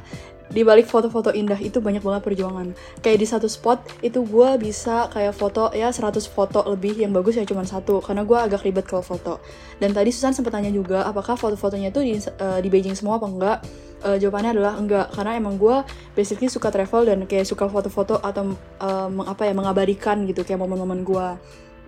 di 0.48 0.64
balik 0.64 0.88
foto-foto 0.88 1.28
indah 1.28 1.60
itu 1.60 1.82
banyak 1.82 2.00
banget 2.00 2.22
perjuangan. 2.24 2.72
Kayak 3.04 3.18
di 3.20 3.26
satu 3.28 3.48
spot 3.50 3.84
itu 4.00 4.24
gue 4.24 4.48
bisa 4.56 5.12
kayak 5.12 5.36
foto 5.36 5.68
ya 5.76 5.92
100 5.92 6.24
foto 6.24 6.64
lebih 6.64 6.96
yang 6.96 7.12
bagus 7.12 7.36
ya 7.36 7.44
cuma 7.44 7.68
satu 7.68 8.00
karena 8.00 8.24
gue 8.24 8.38
agak 8.38 8.64
ribet 8.64 8.88
kalau 8.88 9.04
foto. 9.04 9.44
Dan 9.76 9.92
tadi 9.92 10.08
Susan 10.08 10.32
sempat 10.32 10.56
tanya 10.56 10.72
juga 10.72 11.04
apakah 11.04 11.36
foto-fotonya 11.36 11.92
itu 11.92 12.00
di, 12.00 12.12
eh, 12.16 12.58
di 12.64 12.68
Beijing 12.72 12.96
semua 12.96 13.20
apa 13.20 13.26
enggak? 13.28 13.58
Eh, 13.98 14.16
jawabannya 14.22 14.54
adalah 14.56 14.74
enggak 14.78 15.06
karena 15.12 15.32
emang 15.36 15.58
gue 15.58 15.76
basically 16.14 16.48
suka 16.48 16.70
travel 16.70 17.02
dan 17.04 17.18
kayak 17.28 17.44
suka 17.44 17.66
foto-foto 17.68 18.16
atau 18.22 18.54
eh, 18.56 19.08
meng- 19.12 19.28
apa 19.28 19.42
ya 19.44 19.52
mengabadikan 19.52 20.24
gitu 20.24 20.46
kayak 20.48 20.62
momen-momen 20.64 21.04
gue 21.04 21.28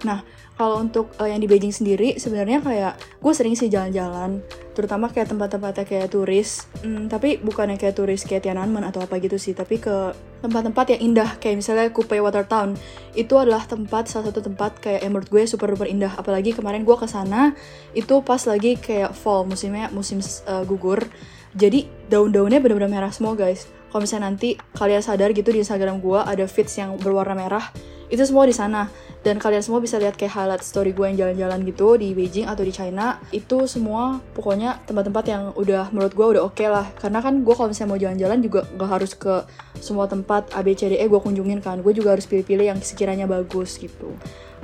Nah, 0.00 0.24
kalau 0.60 0.76
untuk 0.84 1.08
uh, 1.16 1.24
yang 1.24 1.40
di 1.40 1.48
Beijing 1.48 1.72
sendiri 1.72 2.20
sebenarnya 2.20 2.60
kayak 2.60 3.00
gue 3.16 3.32
sering 3.32 3.56
sih 3.56 3.72
jalan-jalan 3.72 4.44
terutama 4.76 5.08
kayak 5.08 5.32
tempat-tempatnya 5.32 5.88
kayak 5.88 6.12
turis. 6.12 6.68
Hmm, 6.84 7.08
tapi 7.08 7.40
bukan 7.40 7.72
yang 7.72 7.80
kayak 7.80 7.96
turis 7.96 8.28
kayak 8.28 8.44
Tiananmen 8.44 8.84
atau 8.84 9.00
apa 9.00 9.16
gitu 9.24 9.40
sih 9.40 9.56
tapi 9.56 9.80
ke 9.80 10.12
tempat-tempat 10.44 10.96
yang 10.96 11.00
indah. 11.12 11.40
Kayak 11.40 11.64
misalnya 11.64 11.88
Kupe 11.88 12.20
Water 12.20 12.44
Town 12.44 12.76
itu 13.16 13.40
adalah 13.40 13.64
tempat 13.64 14.12
salah 14.12 14.28
satu 14.28 14.44
tempat 14.44 14.76
kayak 14.84 15.00
yang 15.00 15.16
menurut 15.16 15.32
gue 15.32 15.42
super 15.48 15.72
duper 15.72 15.88
indah. 15.88 16.12
Apalagi 16.12 16.52
kemarin 16.52 16.84
gue 16.84 16.96
ke 16.96 17.08
sana 17.08 17.56
itu 17.96 18.20
pas 18.20 18.44
lagi 18.44 18.76
kayak 18.76 19.16
fall 19.16 19.48
musimnya 19.48 19.88
musim 19.96 20.20
uh, 20.44 20.60
gugur. 20.68 21.08
Jadi 21.56 21.88
daun-daunnya 22.12 22.60
benar-benar 22.60 22.92
merah 22.92 23.12
semua 23.16 23.32
guys. 23.32 23.64
Kalau 23.88 24.04
misalnya 24.04 24.28
nanti 24.28 24.60
kalian 24.76 25.00
sadar 25.00 25.32
gitu 25.32 25.56
di 25.56 25.64
Instagram 25.64 26.04
gue 26.04 26.20
ada 26.20 26.44
feeds 26.44 26.76
yang 26.76 27.00
berwarna 27.00 27.32
merah 27.32 27.64
itu 28.10 28.22
semua 28.26 28.44
di 28.44 28.52
sana. 28.52 28.90
Dan 29.20 29.36
kalian 29.36 29.60
semua 29.60 29.84
bisa 29.84 30.00
lihat 30.00 30.16
kayak 30.16 30.32
highlight 30.32 30.64
story 30.64 30.96
gue 30.96 31.04
yang 31.04 31.16
jalan-jalan 31.16 31.60
gitu 31.68 32.00
di 32.00 32.16
Beijing 32.16 32.48
atau 32.48 32.64
di 32.64 32.72
China. 32.72 33.20
Itu 33.30 33.68
semua 33.70 34.18
pokoknya 34.34 34.82
tempat-tempat 34.88 35.24
yang 35.28 35.42
udah 35.54 35.92
menurut 35.94 36.12
gue 36.16 36.26
udah 36.36 36.42
oke 36.42 36.56
okay 36.58 36.68
lah. 36.72 36.88
Karena 36.98 37.22
kan 37.22 37.44
gue 37.44 37.54
kalau 37.54 37.68
misalnya 37.70 37.90
mau 37.94 38.00
jalan-jalan 38.00 38.38
juga 38.40 38.60
gak 38.74 38.90
harus 38.90 39.12
ke 39.14 39.44
semua 39.78 40.08
tempat 40.10 40.50
ABCDE 40.56 41.04
gue 41.04 41.20
kunjungin 41.20 41.60
kan. 41.62 41.84
Gue 41.84 41.92
juga 41.94 42.16
harus 42.16 42.24
pilih-pilih 42.26 42.72
yang 42.72 42.80
sekiranya 42.80 43.28
bagus 43.28 43.76
gitu. 43.76 44.10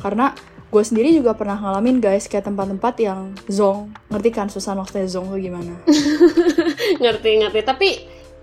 Karena 0.01 0.33
gue 0.67 0.83
sendiri 0.83 1.15
juga 1.15 1.37
pernah 1.37 1.61
ngalamin 1.61 2.03
guys 2.03 2.27
kayak 2.27 2.49
tempat-tempat 2.49 2.95
yang 2.99 3.37
zong. 3.47 3.93
Ngerti 4.09 4.31
kan 4.35 4.49
susah 4.49 4.73
maksudnya 4.75 5.07
zong 5.07 5.31
tuh 5.31 5.39
gimana? 5.39 5.79
Ngerti 7.05 7.31
ngerti. 7.45 7.61
Tapi 7.61 7.89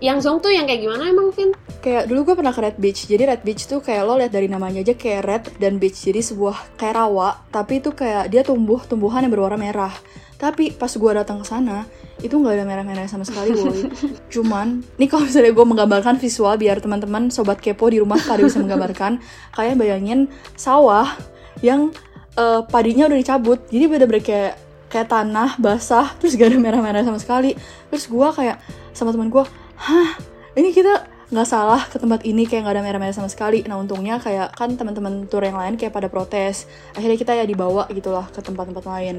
yang 0.02 0.18
Zong 0.18 0.42
tuh 0.42 0.50
yang 0.50 0.66
kayak 0.66 0.82
gimana 0.82 1.06
emang, 1.06 1.30
Vin? 1.30 1.54
Kayak 1.78 2.10
dulu 2.10 2.32
gue 2.32 2.34
pernah 2.40 2.50
ke 2.50 2.60
Red 2.64 2.76
Beach. 2.82 3.06
Jadi 3.06 3.22
Red 3.28 3.42
Beach 3.46 3.68
tuh 3.70 3.78
kayak 3.78 4.02
lo 4.08 4.18
lihat 4.18 4.32
dari 4.34 4.50
namanya 4.50 4.82
aja 4.82 4.94
kayak 4.96 5.20
red 5.22 5.44
dan 5.62 5.78
beach. 5.78 6.00
Jadi 6.02 6.20
sebuah 6.20 6.76
kayak 6.80 6.94
rawa, 6.98 7.44
tapi 7.52 7.78
itu 7.78 7.94
kayak 7.94 8.32
dia 8.32 8.42
tumbuh 8.42 8.82
tumbuhan 8.82 9.22
yang 9.22 9.32
berwarna 9.32 9.60
merah. 9.60 9.94
Tapi 10.34 10.74
pas 10.74 10.90
gue 10.90 11.10
datang 11.14 11.40
ke 11.40 11.46
sana, 11.46 11.86
itu 12.20 12.34
nggak 12.34 12.58
ada 12.58 12.64
merah-merah 12.66 13.06
sama 13.06 13.22
sekali, 13.22 13.54
boy. 13.58 13.86
Cuman, 14.28 14.82
nih 14.98 15.08
kalau 15.08 15.24
misalnya 15.24 15.54
gue 15.54 15.66
menggambarkan 15.66 16.18
visual 16.18 16.58
biar 16.58 16.82
teman-teman 16.82 17.30
sobat 17.30 17.62
kepo 17.62 17.88
di 17.88 18.02
rumah 18.02 18.18
pada 18.18 18.42
bisa 18.42 18.58
menggambarkan, 18.60 19.22
kalian 19.54 19.76
bayangin 19.78 20.20
sawah 20.58 21.16
yang 21.62 21.94
uh, 22.36 22.66
padinya 22.66 23.06
udah 23.06 23.18
dicabut. 23.18 23.62
Jadi 23.70 23.84
bener-bener 23.86 24.20
kayak 24.20 24.52
kayak 24.90 25.08
tanah 25.10 25.58
basah, 25.58 26.12
terus 26.18 26.38
gak 26.38 26.54
ada 26.54 26.58
merah-merah 26.58 27.02
sama 27.02 27.18
sekali. 27.18 27.54
Terus 27.90 28.04
gue 28.06 28.28
kayak 28.30 28.58
sama 28.94 29.10
teman 29.10 29.30
gue, 29.30 29.42
hah? 29.78 30.18
Ini 30.54 30.70
kita 30.70 31.10
nggak 31.34 31.48
salah 31.48 31.82
ke 31.90 31.98
tempat 31.98 32.22
ini 32.22 32.46
kayak 32.46 32.62
nggak 32.62 32.74
ada 32.78 32.84
merah-merah 32.84 33.16
sama 33.16 33.26
sekali. 33.26 33.66
Nah 33.66 33.74
untungnya 33.80 34.22
kayak 34.22 34.54
kan 34.54 34.78
teman-teman 34.78 35.26
tour 35.26 35.42
yang 35.42 35.58
lain 35.58 35.74
kayak 35.74 35.90
pada 35.90 36.06
protes. 36.06 36.70
Akhirnya 36.94 37.18
kita 37.18 37.32
ya 37.34 37.42
dibawa 37.42 37.90
gitulah 37.90 38.28
ke 38.30 38.38
tempat-tempat 38.38 38.84
lain. 38.86 39.18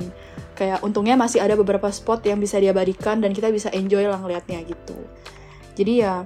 Kayak 0.55 0.79
untungnya 0.85 1.19
masih 1.19 1.43
ada 1.43 1.59
beberapa 1.59 1.91
spot 1.91 2.23
yang 2.23 2.39
bisa 2.39 2.55
diabadikan 2.55 3.19
dan 3.19 3.35
kita 3.35 3.51
bisa 3.51 3.67
enjoy 3.75 4.07
lah 4.07 4.21
ngeliatnya 4.21 4.63
gitu. 4.63 4.95
Jadi 5.75 6.07
ya 6.07 6.23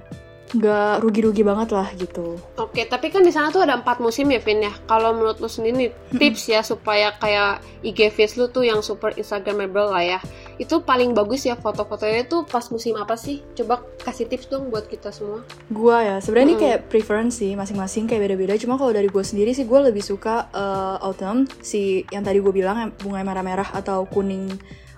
nggak 0.49 1.05
rugi-rugi 1.05 1.45
banget 1.45 1.69
lah 1.77 1.87
gitu. 1.93 2.41
Oke, 2.57 2.89
tapi 2.89 3.13
kan 3.13 3.21
di 3.21 3.29
sana 3.29 3.53
tuh 3.53 3.61
ada 3.61 3.77
empat 3.77 4.01
musim 4.01 4.33
ya, 4.33 4.41
Vin 4.41 4.65
ya. 4.65 4.73
Kalau 4.89 5.13
menurut 5.13 5.37
lu 5.37 5.45
sendiri 5.45 5.93
tips 6.09 6.49
ya 6.49 6.65
supaya 6.65 7.13
kayak 7.21 7.61
IG 7.85 8.09
feed 8.09 8.31
lu 8.41 8.49
tuh 8.49 8.65
yang 8.65 8.81
super 8.81 9.13
instagramable 9.13 9.93
lah 9.93 10.17
ya. 10.17 10.19
Itu 10.57 10.81
paling 10.81 11.13
bagus 11.13 11.45
ya 11.45 11.53
foto-fotonya 11.53 12.25
tuh 12.25 12.49
pas 12.49 12.65
musim 12.73 12.97
apa 12.97 13.13
sih? 13.13 13.45
Coba 13.53 13.85
kasih 14.01 14.25
tips 14.25 14.49
dong 14.49 14.73
buat 14.73 14.89
kita 14.89 15.13
semua. 15.13 15.45
Gua 15.69 16.01
ya, 16.01 16.15
sebenarnya 16.17 16.45
hmm. 16.49 16.57
ini 16.57 16.63
kayak 16.65 16.79
preference 16.89 17.37
sih, 17.37 17.53
masing-masing 17.53 18.09
kayak 18.09 18.33
beda-beda. 18.33 18.57
Cuma 18.57 18.81
kalau 18.81 18.89
dari 18.89 19.05
gue 19.05 19.21
sendiri 19.21 19.53
sih 19.53 19.69
gue 19.69 19.79
lebih 19.79 20.01
suka 20.01 20.49
uh, 20.49 20.97
autumn 21.05 21.45
si 21.61 22.01
yang 22.09 22.25
tadi 22.25 22.41
gue 22.41 22.49
bilang 22.49 22.89
bunga 22.97 23.21
merah-merah 23.21 23.69
atau 23.77 24.09
kuning 24.09 24.49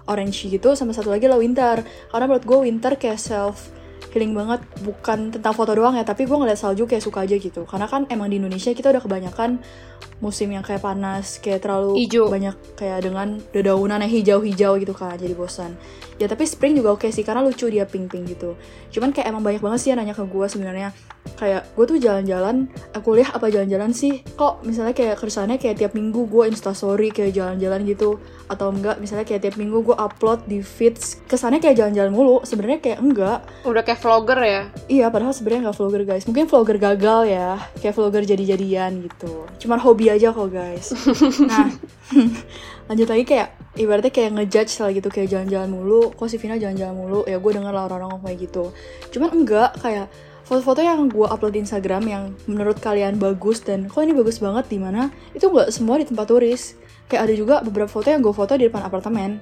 orange 0.08 0.48
gitu 0.48 0.74
sama 0.74 0.96
satu 0.96 1.14
lagi 1.14 1.30
lah 1.30 1.38
winter 1.38 1.86
karena 2.10 2.26
menurut 2.26 2.46
gue 2.46 2.60
winter 2.68 2.94
kayak 2.98 3.22
self 3.22 3.70
healing 4.12 4.36
banget 4.36 4.60
bukan 4.84 5.32
tentang 5.32 5.56
foto 5.56 5.72
doang 5.72 5.96
ya 5.96 6.04
tapi 6.04 6.28
gue 6.28 6.36
ngeliat 6.36 6.60
salju 6.60 6.84
kayak 6.86 7.04
suka 7.04 7.24
aja 7.24 7.36
gitu. 7.40 7.64
Karena 7.64 7.88
kan 7.88 8.06
emang 8.12 8.28
di 8.28 8.38
Indonesia 8.38 8.76
kita 8.76 8.92
udah 8.92 9.02
kebanyakan 9.02 9.64
musim 10.22 10.54
yang 10.54 10.62
kayak 10.62 10.86
panas 10.86 11.42
kayak 11.42 11.66
terlalu 11.66 12.06
Ijo. 12.06 12.30
banyak 12.30 12.54
kayak 12.78 13.06
dengan 13.06 13.42
dedaunan 13.52 14.02
yang 14.06 14.12
hijau-hijau 14.12 14.78
gitu 14.78 14.94
kan 14.94 15.18
jadi 15.18 15.34
bosan. 15.34 15.74
Ya 16.22 16.30
tapi 16.30 16.46
spring 16.46 16.78
juga 16.78 16.94
oke 16.94 17.10
sih 17.10 17.26
karena 17.26 17.42
lucu 17.42 17.66
dia 17.66 17.90
pink-pink 17.90 18.38
gitu. 18.38 18.54
Cuman 18.94 19.10
kayak 19.10 19.34
emang 19.34 19.42
banyak 19.42 19.58
banget 19.58 19.80
sih 19.82 19.90
yang 19.90 19.98
nanya 19.98 20.14
ke 20.14 20.22
gue 20.22 20.46
sebenarnya. 20.46 20.94
Kayak 21.34 21.74
gue 21.74 21.86
tuh 21.90 21.98
jalan-jalan 21.98 22.70
aku 22.94 23.18
kuliah 23.18 23.30
apa 23.34 23.50
jalan-jalan 23.50 23.90
sih? 23.90 24.22
Kok 24.38 24.62
misalnya 24.62 24.94
kayak 24.94 25.18
kersane 25.18 25.58
kayak 25.58 25.82
tiap 25.82 25.98
minggu 25.98 26.30
gue 26.30 26.46
instastory 26.54 27.10
kayak 27.10 27.34
jalan-jalan 27.34 27.82
gitu 27.90 28.22
atau 28.46 28.70
enggak 28.70 29.02
misalnya 29.02 29.26
kayak 29.26 29.50
tiap 29.50 29.56
minggu 29.58 29.82
gue 29.82 29.98
upload 29.98 30.46
di 30.46 30.62
feeds 30.62 31.26
kesannya 31.26 31.58
kayak 31.58 31.82
jalan-jalan 31.82 32.14
mulu 32.14 32.46
sebenarnya 32.46 32.80
kayak 32.86 33.00
enggak. 33.02 33.40
Udah 33.66 33.82
kayak 33.82 34.00
vlogger 34.06 34.40
ya? 34.46 34.62
Iya 34.94 35.06
padahal 35.10 35.34
sebenarnya 35.34 35.74
nggak 35.74 35.78
vlogger 35.82 36.04
guys. 36.06 36.30
Mungkin 36.30 36.46
vlogger 36.46 36.78
gagal 36.78 37.22
ya 37.34 37.58
kayak 37.82 37.98
vlogger 37.98 38.24
jadi-jadian 38.30 39.10
gitu. 39.10 39.50
Cuman 39.58 39.82
hobi 39.92 40.08
aja 40.08 40.32
kok 40.32 40.48
guys. 40.48 40.96
Nah 41.52 41.68
lanjut 42.90 43.08
lagi 43.08 43.24
kayak 43.24 43.56
ibaratnya 43.80 44.12
kayak 44.12 44.32
ngejudge 44.36 44.74
lah 44.84 44.90
gitu 44.92 45.08
kayak 45.12 45.28
jalan-jalan 45.32 45.70
mulu. 45.72 46.12
Kok 46.16 46.28
si 46.28 46.40
Vina 46.40 46.56
jalan-jalan 46.56 46.96
mulu? 46.96 47.20
Ya 47.28 47.40
gue 47.40 47.52
denger 47.52 47.72
lah 47.72 47.88
orang-orang 47.88 48.20
kayak 48.24 48.40
gitu. 48.48 48.64
Cuman 49.16 49.30
enggak 49.32 49.80
kayak 49.80 50.08
foto-foto 50.44 50.84
yang 50.84 51.08
gue 51.08 51.24
upload 51.24 51.56
di 51.56 51.64
Instagram 51.64 52.04
yang 52.08 52.24
menurut 52.48 52.80
kalian 52.84 53.16
bagus 53.16 53.64
dan 53.64 53.88
kok 53.88 54.04
ini 54.04 54.12
bagus 54.12 54.44
banget 54.44 54.68
di 54.68 54.84
mana 54.84 55.08
itu 55.32 55.48
nggak 55.48 55.72
semua 55.72 56.00
di 56.00 56.06
tempat 56.08 56.28
turis. 56.28 56.76
Kayak 57.08 57.22
ada 57.28 57.34
juga 57.36 57.56
beberapa 57.64 57.88
foto 57.88 58.12
yang 58.12 58.20
gue 58.20 58.36
foto 58.36 58.60
di 58.60 58.68
depan 58.68 58.84
apartemen. 58.84 59.40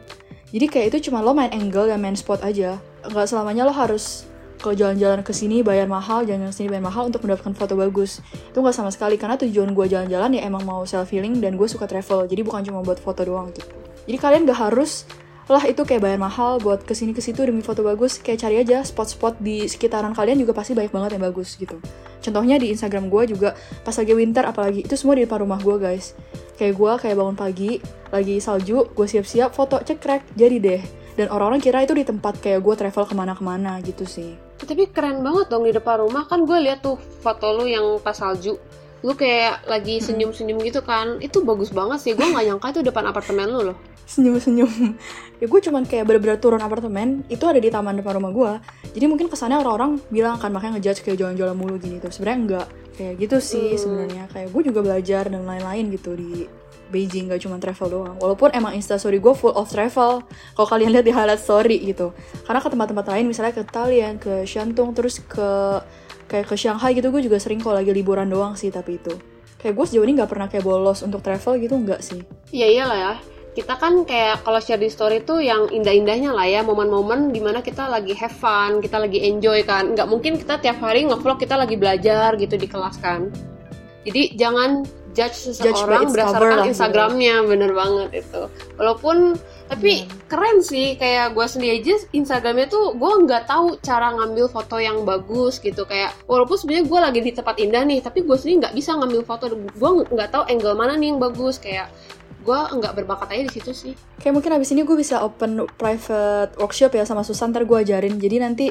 Jadi 0.50 0.66
kayak 0.66 0.86
itu 0.94 1.10
cuma 1.10 1.22
lo 1.22 1.34
main 1.34 1.50
angle 1.50 1.90
dan 1.90 2.02
main 2.02 2.18
spot 2.18 2.46
aja. 2.46 2.78
Nggak 3.06 3.26
selamanya 3.26 3.66
lo 3.66 3.74
harus 3.74 4.29
kalau 4.60 4.76
jalan-jalan 4.76 5.24
ke 5.24 5.32
sini 5.32 5.64
bayar 5.64 5.88
mahal, 5.88 6.28
jalan-jalan 6.28 6.52
sini 6.52 6.68
bayar 6.68 6.84
mahal 6.84 7.08
untuk 7.08 7.24
mendapatkan 7.24 7.56
foto 7.56 7.80
bagus. 7.80 8.20
Itu 8.52 8.60
nggak 8.60 8.76
sama 8.76 8.92
sekali 8.92 9.16
karena 9.16 9.40
tujuan 9.40 9.72
gue 9.72 9.86
jalan-jalan 9.88 10.36
ya 10.36 10.42
emang 10.44 10.68
mau 10.68 10.84
self 10.84 11.08
healing 11.16 11.40
dan 11.40 11.56
gue 11.56 11.66
suka 11.66 11.88
travel. 11.88 12.28
Jadi 12.28 12.44
bukan 12.44 12.62
cuma 12.68 12.84
buat 12.84 13.00
foto 13.00 13.24
doang 13.24 13.56
gitu. 13.56 13.72
Jadi 14.04 14.18
kalian 14.20 14.44
gak 14.44 14.60
harus 14.60 15.08
lah 15.50 15.66
itu 15.66 15.82
kayak 15.82 16.06
bayar 16.06 16.22
mahal 16.22 16.62
buat 16.62 16.86
ke 16.86 16.94
sini 16.94 17.10
ke 17.10 17.26
situ 17.26 17.42
demi 17.42 17.66
foto 17.66 17.82
bagus 17.82 18.22
kayak 18.22 18.38
cari 18.46 18.62
aja 18.62 18.86
spot-spot 18.86 19.42
di 19.42 19.66
sekitaran 19.66 20.14
kalian 20.14 20.38
juga 20.38 20.54
pasti 20.54 20.78
banyak 20.78 20.94
banget 20.94 21.18
yang 21.18 21.26
bagus 21.26 21.58
gitu 21.58 21.82
contohnya 22.22 22.62
di 22.62 22.70
Instagram 22.70 23.10
gue 23.10 23.34
juga 23.34 23.58
pas 23.82 23.98
lagi 23.98 24.14
winter 24.14 24.46
apalagi 24.46 24.86
itu 24.86 24.94
semua 24.94 25.18
di 25.18 25.26
depan 25.26 25.42
rumah 25.42 25.58
gue 25.58 25.74
guys 25.82 26.14
kayak 26.54 26.78
gue 26.78 26.92
kayak 27.02 27.16
bangun 27.18 27.34
pagi 27.34 27.82
lagi 28.14 28.38
salju 28.38 28.94
gue 28.94 29.08
siap-siap 29.10 29.50
foto 29.50 29.82
cekrek 29.82 30.22
jadi 30.38 30.58
deh 30.62 30.82
dan 31.18 31.34
orang-orang 31.34 31.66
kira 31.66 31.82
itu 31.82 31.98
di 31.98 32.06
tempat 32.06 32.38
kayak 32.38 32.62
gue 32.62 32.76
travel 32.78 33.10
ke 33.10 33.14
mana-kemana 33.18 33.82
gitu 33.82 34.06
sih 34.06 34.49
tapi 34.66 34.90
keren 34.92 35.24
banget 35.24 35.48
dong 35.48 35.64
di 35.64 35.72
depan 35.72 36.04
rumah. 36.04 36.28
Kan 36.28 36.44
gue 36.44 36.58
lihat 36.60 36.84
tuh 36.84 37.00
foto 37.24 37.56
lu 37.56 37.70
yang 37.70 38.00
pas 38.04 38.16
salju. 38.16 38.60
Lu 39.00 39.16
kayak 39.16 39.64
lagi 39.68 40.04
senyum-senyum 40.04 40.60
gitu 40.64 40.84
kan. 40.84 41.20
Itu 41.24 41.44
bagus 41.48 41.72
banget 41.72 42.00
sih. 42.04 42.12
Gue 42.16 42.28
nggak 42.28 42.46
nyangka 42.52 42.68
itu 42.76 42.82
depan 42.84 43.08
apartemen 43.08 43.48
lu 43.48 43.62
loh. 43.72 43.78
Senyum-senyum. 44.10 44.72
Ya 45.40 45.48
gue 45.48 45.60
cuman 45.64 45.88
kayak 45.88 46.04
bener-bener 46.04 46.36
turun 46.42 46.60
apartemen. 46.60 47.24
Itu 47.32 47.48
ada 47.48 47.64
di 47.64 47.72
taman 47.72 48.04
depan 48.04 48.20
rumah 48.20 48.32
gue. 48.36 48.52
Jadi 48.92 49.06
mungkin 49.08 49.32
kesannya 49.32 49.62
orang-orang 49.62 50.04
bilang 50.12 50.36
kan 50.36 50.52
makanya 50.52 50.82
ngejudge 50.82 51.08
kayak 51.08 51.16
jalan-jalan 51.16 51.56
mulu 51.56 51.80
gini 51.80 52.02
tuh 52.04 52.12
sebenarnya 52.12 52.40
enggak 52.44 52.68
kayak 53.00 53.14
gitu 53.24 53.38
sih 53.40 53.68
hmm. 53.76 53.80
sebenarnya. 53.80 54.24
Kayak 54.36 54.48
gue 54.52 54.62
juga 54.68 54.80
belajar 54.84 55.24
dan 55.32 55.48
lain-lain 55.48 55.86
gitu 55.96 56.12
di 56.20 56.50
Beijing 56.90 57.30
gak 57.30 57.46
cuma 57.46 57.62
travel 57.62 57.88
doang. 57.88 58.16
Walaupun 58.18 58.50
emang 58.52 58.74
instastory 58.74 59.22
gue 59.22 59.34
full 59.38 59.54
of 59.54 59.70
travel. 59.70 60.26
Kalau 60.58 60.68
kalian 60.68 60.98
lihat 60.98 61.06
di 61.06 61.14
highlight 61.14 61.42
story 61.42 61.78
gitu. 61.86 62.12
Karena 62.44 62.60
ke 62.60 62.70
tempat-tempat 62.70 63.06
lain 63.14 63.26
misalnya 63.30 63.54
ke 63.54 63.64
Thailand 63.64 64.18
ke 64.18 64.44
Shantung 64.44 64.98
terus 64.98 65.22
ke 65.22 65.80
kayak 66.30 66.46
ke 66.46 66.56
Shanghai 66.58 66.94
gitu 66.94 67.10
gue 67.10 67.26
juga 67.26 67.42
sering 67.42 67.58
kalau 67.62 67.82
lagi 67.82 67.90
liburan 67.90 68.30
doang 68.30 68.54
sih 68.58 68.70
tapi 68.74 68.98
itu. 68.98 69.14
Kayak 69.60 69.74
gue 69.76 69.86
sejauh 69.86 70.06
ini 70.06 70.14
nggak 70.22 70.30
pernah 70.30 70.48
kayak 70.48 70.64
bolos 70.64 71.06
untuk 71.06 71.22
travel 71.22 71.58
gitu 71.62 71.76
nggak 71.78 72.02
sih. 72.02 72.22
Iya 72.54 72.68
iyalah 72.70 73.00
ya. 73.00 73.14
Kita 73.50 73.76
kan 73.76 74.08
kayak 74.08 74.46
kalau 74.46 74.62
share 74.62 74.80
di 74.80 74.88
story 74.88 75.26
tuh 75.26 75.42
yang 75.44 75.68
indah-indahnya 75.68 76.32
lah 76.32 76.48
ya 76.48 76.62
momen-momen 76.64 77.34
di 77.34 77.44
mana 77.44 77.60
kita 77.60 77.90
lagi 77.92 78.16
have 78.16 78.32
fun 78.32 78.80
kita 78.80 79.02
lagi 79.02 79.26
enjoy 79.26 79.66
kan. 79.68 79.98
Nggak 79.98 80.08
mungkin 80.08 80.38
kita 80.40 80.62
tiap 80.64 80.80
hari 80.80 81.10
ngevlog 81.10 81.42
kita 81.42 81.60
lagi 81.60 81.76
belajar 81.76 82.40
gitu 82.40 82.56
di 82.56 82.70
kelas 82.70 83.02
kan. 83.04 83.28
Jadi 84.08 84.40
jangan 84.40 84.88
judge 85.20 85.36
seseorang 85.52 86.08
judge 86.08 86.12
berdasarkan 86.16 86.60
Instagramnya 86.72 87.36
bener 87.44 87.72
banget 87.76 88.24
itu. 88.24 88.42
Walaupun 88.80 89.36
tapi 89.68 90.08
hmm. 90.08 90.32
keren 90.32 90.58
sih 90.64 90.96
kayak 90.96 91.36
gue 91.36 91.46
sendiri 91.46 91.84
aja 91.84 91.96
Instagramnya 92.16 92.72
tuh 92.72 92.96
gue 92.96 93.12
nggak 93.28 93.46
tahu 93.46 93.78
cara 93.84 94.16
ngambil 94.16 94.48
foto 94.48 94.80
yang 94.80 95.04
bagus 95.04 95.60
gitu. 95.60 95.84
Kayak 95.84 96.16
walaupun 96.26 96.56
sebenarnya 96.56 96.86
gue 96.88 97.00
lagi 97.04 97.20
di 97.20 97.32
tempat 97.36 97.56
indah 97.60 97.84
nih 97.84 98.00
tapi 98.00 98.24
gue 98.24 98.38
sendiri 98.40 98.66
nggak 98.66 98.76
bisa 98.80 98.96
ngambil 98.96 99.22
foto. 99.28 99.52
Gue 99.52 99.90
nggak 100.08 100.30
tahu 100.32 100.44
angle 100.48 100.76
mana 100.80 100.96
nih 100.96 101.12
yang 101.12 101.20
bagus. 101.20 101.60
Kayak 101.60 101.92
gue 102.40 102.60
nggak 102.80 102.94
berbakat 103.04 103.28
aja 103.36 103.44
di 103.48 103.54
situ 103.60 103.72
sih. 103.76 103.94
Kayak 104.20 104.34
mungkin 104.40 104.52
abis 104.56 104.72
ini 104.72 104.88
gue 104.88 104.96
bisa 104.96 105.20
open 105.24 105.68
private 105.76 106.56
workshop 106.60 106.96
ya 106.96 107.04
sama 107.04 107.28
Susan 107.28 107.52
ntar 107.52 107.68
gue 107.68 107.78
ajarin. 107.78 108.16
Jadi 108.16 108.36
nanti 108.40 108.66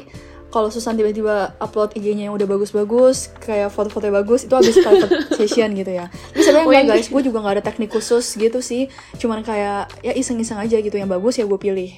kalau 0.49 0.73
Susan 0.73 0.97
tiba-tiba 0.97 1.53
upload 1.61 1.93
IG-nya 1.93 2.29
yang 2.29 2.33
udah 2.33 2.49
bagus-bagus 2.49 3.29
kayak 3.37 3.69
foto-fotonya 3.69 4.25
bagus 4.25 4.49
itu 4.49 4.53
habis 4.57 4.73
private 4.81 5.13
session 5.37 5.69
gitu 5.77 5.91
ya. 5.93 6.09
Tapi 6.09 6.41
sebenarnya 6.41 6.65
enggak 6.65 6.85
guys. 6.89 7.07
Gue 7.13 7.21
juga 7.21 7.37
nggak 7.45 7.55
ada 7.61 7.63
teknik 7.63 7.89
khusus 7.93 8.25
gitu 8.33 8.59
sih. 8.59 8.89
Cuman 9.21 9.45
kayak 9.45 9.93
ya 10.01 10.13
iseng-iseng 10.17 10.57
aja 10.57 10.81
gitu. 10.81 10.97
Yang 10.97 11.13
bagus 11.13 11.37
ya 11.37 11.45
gue 11.45 11.59
pilih. 11.61 11.93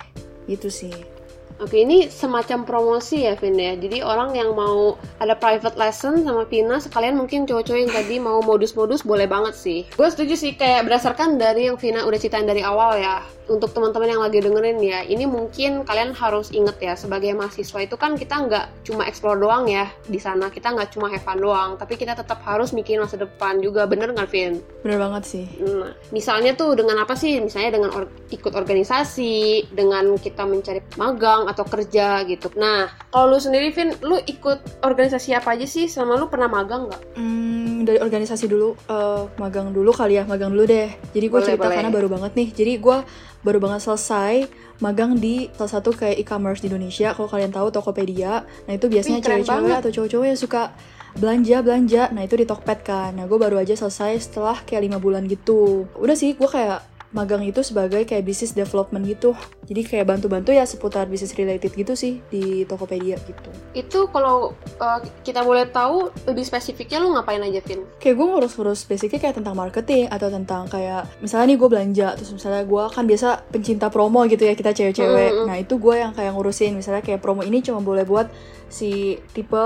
Gitu 0.51 0.67
sih 0.67 1.20
Oke, 1.61 1.85
ini 1.85 2.09
semacam 2.09 2.65
promosi 2.65 3.21
ya, 3.21 3.37
Vin 3.37 3.53
ya. 3.53 3.77
Jadi 3.77 4.01
orang 4.01 4.33
yang 4.33 4.57
mau 4.57 4.97
ada 5.21 5.37
private 5.37 5.77
lesson 5.77 6.25
sama 6.25 6.41
Vina, 6.49 6.81
sekalian 6.81 7.13
mungkin 7.13 7.45
cowok-cowok 7.45 7.77
yang 7.85 7.93
tadi 7.93 8.17
mau 8.17 8.41
modus-modus 8.41 9.05
boleh 9.05 9.29
banget 9.29 9.53
sih. 9.53 9.85
Gue 9.93 10.09
setuju 10.09 10.33
sih, 10.33 10.57
kayak 10.57 10.89
berdasarkan 10.89 11.37
dari 11.37 11.69
yang 11.69 11.77
Vina 11.77 12.01
udah 12.01 12.17
ceritain 12.17 12.49
dari 12.49 12.65
awal 12.65 12.97
ya. 12.97 13.21
Untuk 13.49 13.73
teman-teman 13.73 14.09
yang 14.11 14.21
lagi 14.21 14.37
dengerin 14.39 14.79
ya, 14.79 15.01
ini 15.01 15.25
mungkin 15.25 15.81
kalian 15.83 16.13
harus 16.13 16.53
inget 16.53 16.77
ya, 16.77 16.93
sebagai 16.93 17.33
mahasiswa 17.33 17.79
itu 17.81 17.95
kan 17.97 18.13
kita 18.13 18.37
nggak 18.45 18.85
cuma 18.85 19.07
explore 19.09 19.39
doang 19.39 19.65
ya 19.65 19.89
di 20.05 20.21
sana. 20.21 20.53
Kita 20.53 20.71
nggak 20.71 20.93
cuma 20.93 21.09
have 21.09 21.25
fun 21.25 21.41
doang, 21.41 21.75
tapi 21.75 21.97
kita 21.97 22.13
tetap 22.13 22.41
harus 22.45 22.71
mikirin 22.71 23.01
masa 23.01 23.17
depan 23.17 23.57
juga. 23.59 23.89
Bener 23.89 24.13
nggak, 24.13 24.29
Vin? 24.29 24.53
bener 24.81 24.97
banget 24.97 25.23
sih 25.29 25.45
Nah, 25.61 25.93
misalnya 26.09 26.57
tuh 26.57 26.73
dengan 26.73 26.97
apa 27.05 27.13
sih? 27.13 27.37
Misalnya 27.37 27.77
dengan 27.77 27.93
or- 27.93 28.09
ikut 28.33 28.53
organisasi, 28.53 29.69
dengan 29.69 30.17
kita 30.17 30.43
mencari 30.45 30.81
magang 30.97 31.45
atau 31.45 31.63
kerja 31.63 32.25
gitu. 32.25 32.49
Nah, 32.57 32.89
kalau 33.13 33.35
lu 33.35 33.39
sendiri, 33.39 33.69
Vin, 33.71 33.93
lu 34.01 34.17
ikut 34.17 34.81
organisasi 34.81 35.37
apa 35.37 35.53
aja 35.53 35.69
sih? 35.69 35.85
Sama 35.85 36.17
lu 36.17 36.27
pernah 36.27 36.49
magang 36.49 36.89
nggak? 36.89 37.01
Hmm, 37.13 37.85
dari 37.85 38.01
organisasi 38.01 38.45
dulu, 38.49 38.73
eh, 38.89 39.23
magang 39.37 39.69
dulu 39.69 39.91
kali 39.93 40.17
ya, 40.17 40.23
magang 40.25 40.49
dulu 40.53 40.65
deh. 40.65 40.89
Jadi 41.13 41.25
gue 41.29 41.41
cerita 41.41 41.67
boleh. 41.69 41.75
karena 41.77 41.91
baru 41.93 42.07
banget 42.09 42.31
nih. 42.37 42.49
Jadi 42.51 42.73
gue 42.77 42.97
baru 43.41 43.57
banget 43.57 43.85
selesai 43.85 44.49
magang 44.81 45.17
di 45.17 45.49
salah 45.53 45.71
satu 45.77 45.93
kayak 45.93 46.21
e-commerce 46.21 46.61
di 46.61 46.69
Indonesia. 46.69 47.13
Kalau 47.13 47.29
kalian 47.29 47.53
tahu 47.53 47.69
Tokopedia, 47.69 48.45
nah 48.65 48.73
itu 48.73 48.89
biasanya 48.89 49.21
cewek-cewek 49.21 49.75
atau 49.77 49.91
cowok-cowok 49.93 50.25
yang 50.25 50.39
suka 50.39 50.73
belanja 51.17 51.57
belanja. 51.59 52.03
Nah 52.13 52.21
itu 52.23 52.35
di 52.39 52.45
Tokped 52.47 52.79
kan. 52.85 53.11
Nah 53.15 53.25
gue 53.27 53.37
baru 53.37 53.59
aja 53.59 53.75
selesai 53.75 54.31
setelah 54.31 54.57
kayak 54.63 54.87
lima 54.89 54.97
bulan 54.97 55.27
gitu. 55.27 55.85
Udah 55.97 56.15
sih 56.15 56.33
gue 56.33 56.49
kayak 56.49 56.90
magang 57.11 57.43
itu 57.43 57.59
sebagai 57.61 58.07
kayak 58.07 58.23
business 58.23 58.55
development 58.55 59.03
gitu. 59.03 59.35
Jadi 59.67 59.81
kayak 59.83 60.07
bantu-bantu 60.07 60.55
ya 60.55 60.63
seputar 60.63 61.11
business 61.11 61.35
related 61.35 61.71
gitu 61.75 61.93
sih 61.95 62.23
di 62.31 62.63
Tokopedia 62.63 63.19
gitu. 63.23 63.49
Itu 63.75 64.07
kalau 64.11 64.55
uh, 64.79 64.99
kita 65.23 65.43
boleh 65.43 65.67
tahu 65.69 66.11
lebih 66.27 66.43
spesifiknya 66.47 67.03
lu 67.03 67.11
ngapain 67.13 67.43
aja, 67.43 67.59
Vin? 67.63 67.81
kayak 68.01 68.15
gue 68.17 68.27
ngurus-ngurus 68.27 68.89
basicnya 68.89 69.19
kayak 69.21 69.35
tentang 69.37 69.53
marketing 69.53 70.09
atau 70.09 70.27
tentang 70.33 70.65
kayak 70.65 71.05
misalnya 71.21 71.53
nih 71.53 71.57
gue 71.61 71.69
belanja 71.69 72.07
terus 72.17 72.31
misalnya 72.33 72.63
gue 72.65 72.83
kan 72.89 73.05
biasa 73.05 73.27
pencinta 73.53 73.87
promo 73.93 74.25
gitu 74.25 74.41
ya 74.41 74.57
kita 74.57 74.73
cewek-cewek 74.73 75.29
Mm-mm. 75.31 75.45
nah 75.45 75.55
itu 75.61 75.77
gue 75.77 75.95
yang 76.01 76.11
kayak 76.17 76.33
ngurusin 76.33 76.73
misalnya 76.73 77.05
kayak 77.05 77.21
promo 77.21 77.45
ini 77.45 77.61
cuma 77.61 77.79
boleh 77.83 78.05
buat 78.05 78.27
si 78.71 79.21
tipe 79.35 79.61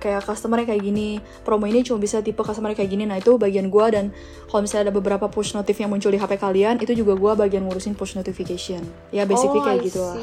kayak 0.00 0.24
customer 0.24 0.64
kayak 0.64 0.80
gini 0.80 1.20
promo 1.44 1.68
ini 1.68 1.84
cuma 1.84 2.00
bisa 2.00 2.24
tipe 2.24 2.40
customer 2.40 2.72
kayak 2.72 2.88
gini 2.88 3.04
nah 3.04 3.20
itu 3.20 3.36
bagian 3.36 3.68
gue 3.68 3.86
dan 3.92 4.08
kalau 4.48 4.64
misalnya 4.64 4.88
ada 4.88 4.94
beberapa 4.96 5.28
push 5.28 5.52
notif 5.52 5.76
yang 5.76 5.92
muncul 5.92 6.08
di 6.08 6.16
HP 6.16 6.40
kalian 6.40 6.80
itu 6.80 6.96
juga 6.96 7.12
gue 7.14 7.32
bagian 7.36 7.68
ngurusin 7.68 7.92
push 7.92 8.16
notification 8.16 8.80
ya 9.12 9.28
basically 9.28 9.60
oh, 9.60 9.66
kayak 9.68 9.80
I 9.80 9.86
gitu 9.86 10.00
lah. 10.00 10.16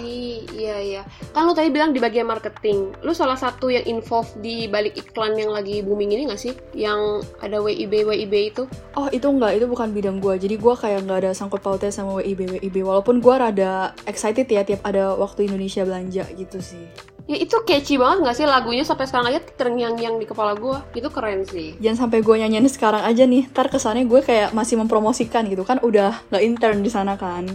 Iya, 0.57 0.77
iya. 0.81 1.01
Kan 1.37 1.45
lu 1.45 1.53
tadi 1.53 1.69
bilang 1.69 1.93
di 1.93 2.01
bagian 2.01 2.25
marketing. 2.25 2.97
Lu 3.05 3.13
salah 3.13 3.37
satu 3.37 3.69
yang 3.69 3.85
involved 3.85 4.33
di 4.41 4.65
balik 4.65 4.97
iklan 4.97 5.37
yang 5.37 5.53
lagi 5.53 5.85
booming 5.85 6.17
ini 6.17 6.25
nggak 6.25 6.41
sih? 6.41 6.53
Yang 6.73 7.29
ada 7.37 7.61
WIB 7.61 8.09
WIB 8.09 8.33
itu? 8.53 8.63
Oh 8.97 9.07
itu 9.13 9.29
enggak, 9.29 9.61
itu 9.61 9.65
bukan 9.69 9.93
bidang 9.93 10.17
gue 10.17 10.33
Jadi 10.41 10.55
gue 10.57 10.73
kayak 10.73 11.05
nggak 11.05 11.19
ada 11.21 11.31
sangkut 11.37 11.61
pautnya 11.61 11.93
sama 11.93 12.17
WIB 12.17 12.57
WIB 12.57 12.81
Walaupun 12.81 13.21
gue 13.21 13.35
rada 13.37 13.93
excited 14.09 14.49
ya 14.49 14.65
tiap 14.65 14.81
ada 14.81 15.13
waktu 15.13 15.45
Indonesia 15.45 15.85
belanja 15.85 16.25
gitu 16.33 16.57
sih 16.57 17.16
Ya 17.27 17.35
itu 17.35 17.59
catchy 17.67 17.99
banget 17.99 18.23
nggak 18.23 18.35
sih 18.39 18.47
lagunya? 18.47 18.87
Sampai 18.87 19.03
sekarang 19.03 19.35
aja 19.35 19.43
terngiang-ngiang 19.43 20.15
di 20.15 20.23
kepala 20.23 20.55
gua. 20.55 20.87
Itu 20.95 21.11
keren 21.11 21.43
sih. 21.43 21.75
Jangan 21.83 22.07
sampai 22.07 22.23
gue 22.23 22.35
nyanyiin 22.39 22.71
sekarang 22.71 23.03
aja 23.03 23.27
nih. 23.27 23.51
Ntar 23.51 23.67
kesannya 23.67 24.07
gue 24.07 24.23
kayak 24.23 24.55
masih 24.55 24.79
mempromosikan 24.79 25.43
gitu 25.51 25.67
kan. 25.67 25.83
Udah 25.83 26.23
nggak 26.31 26.43
intern 26.47 26.79
di 26.79 26.87
sana 26.87 27.19
kan. 27.19 27.51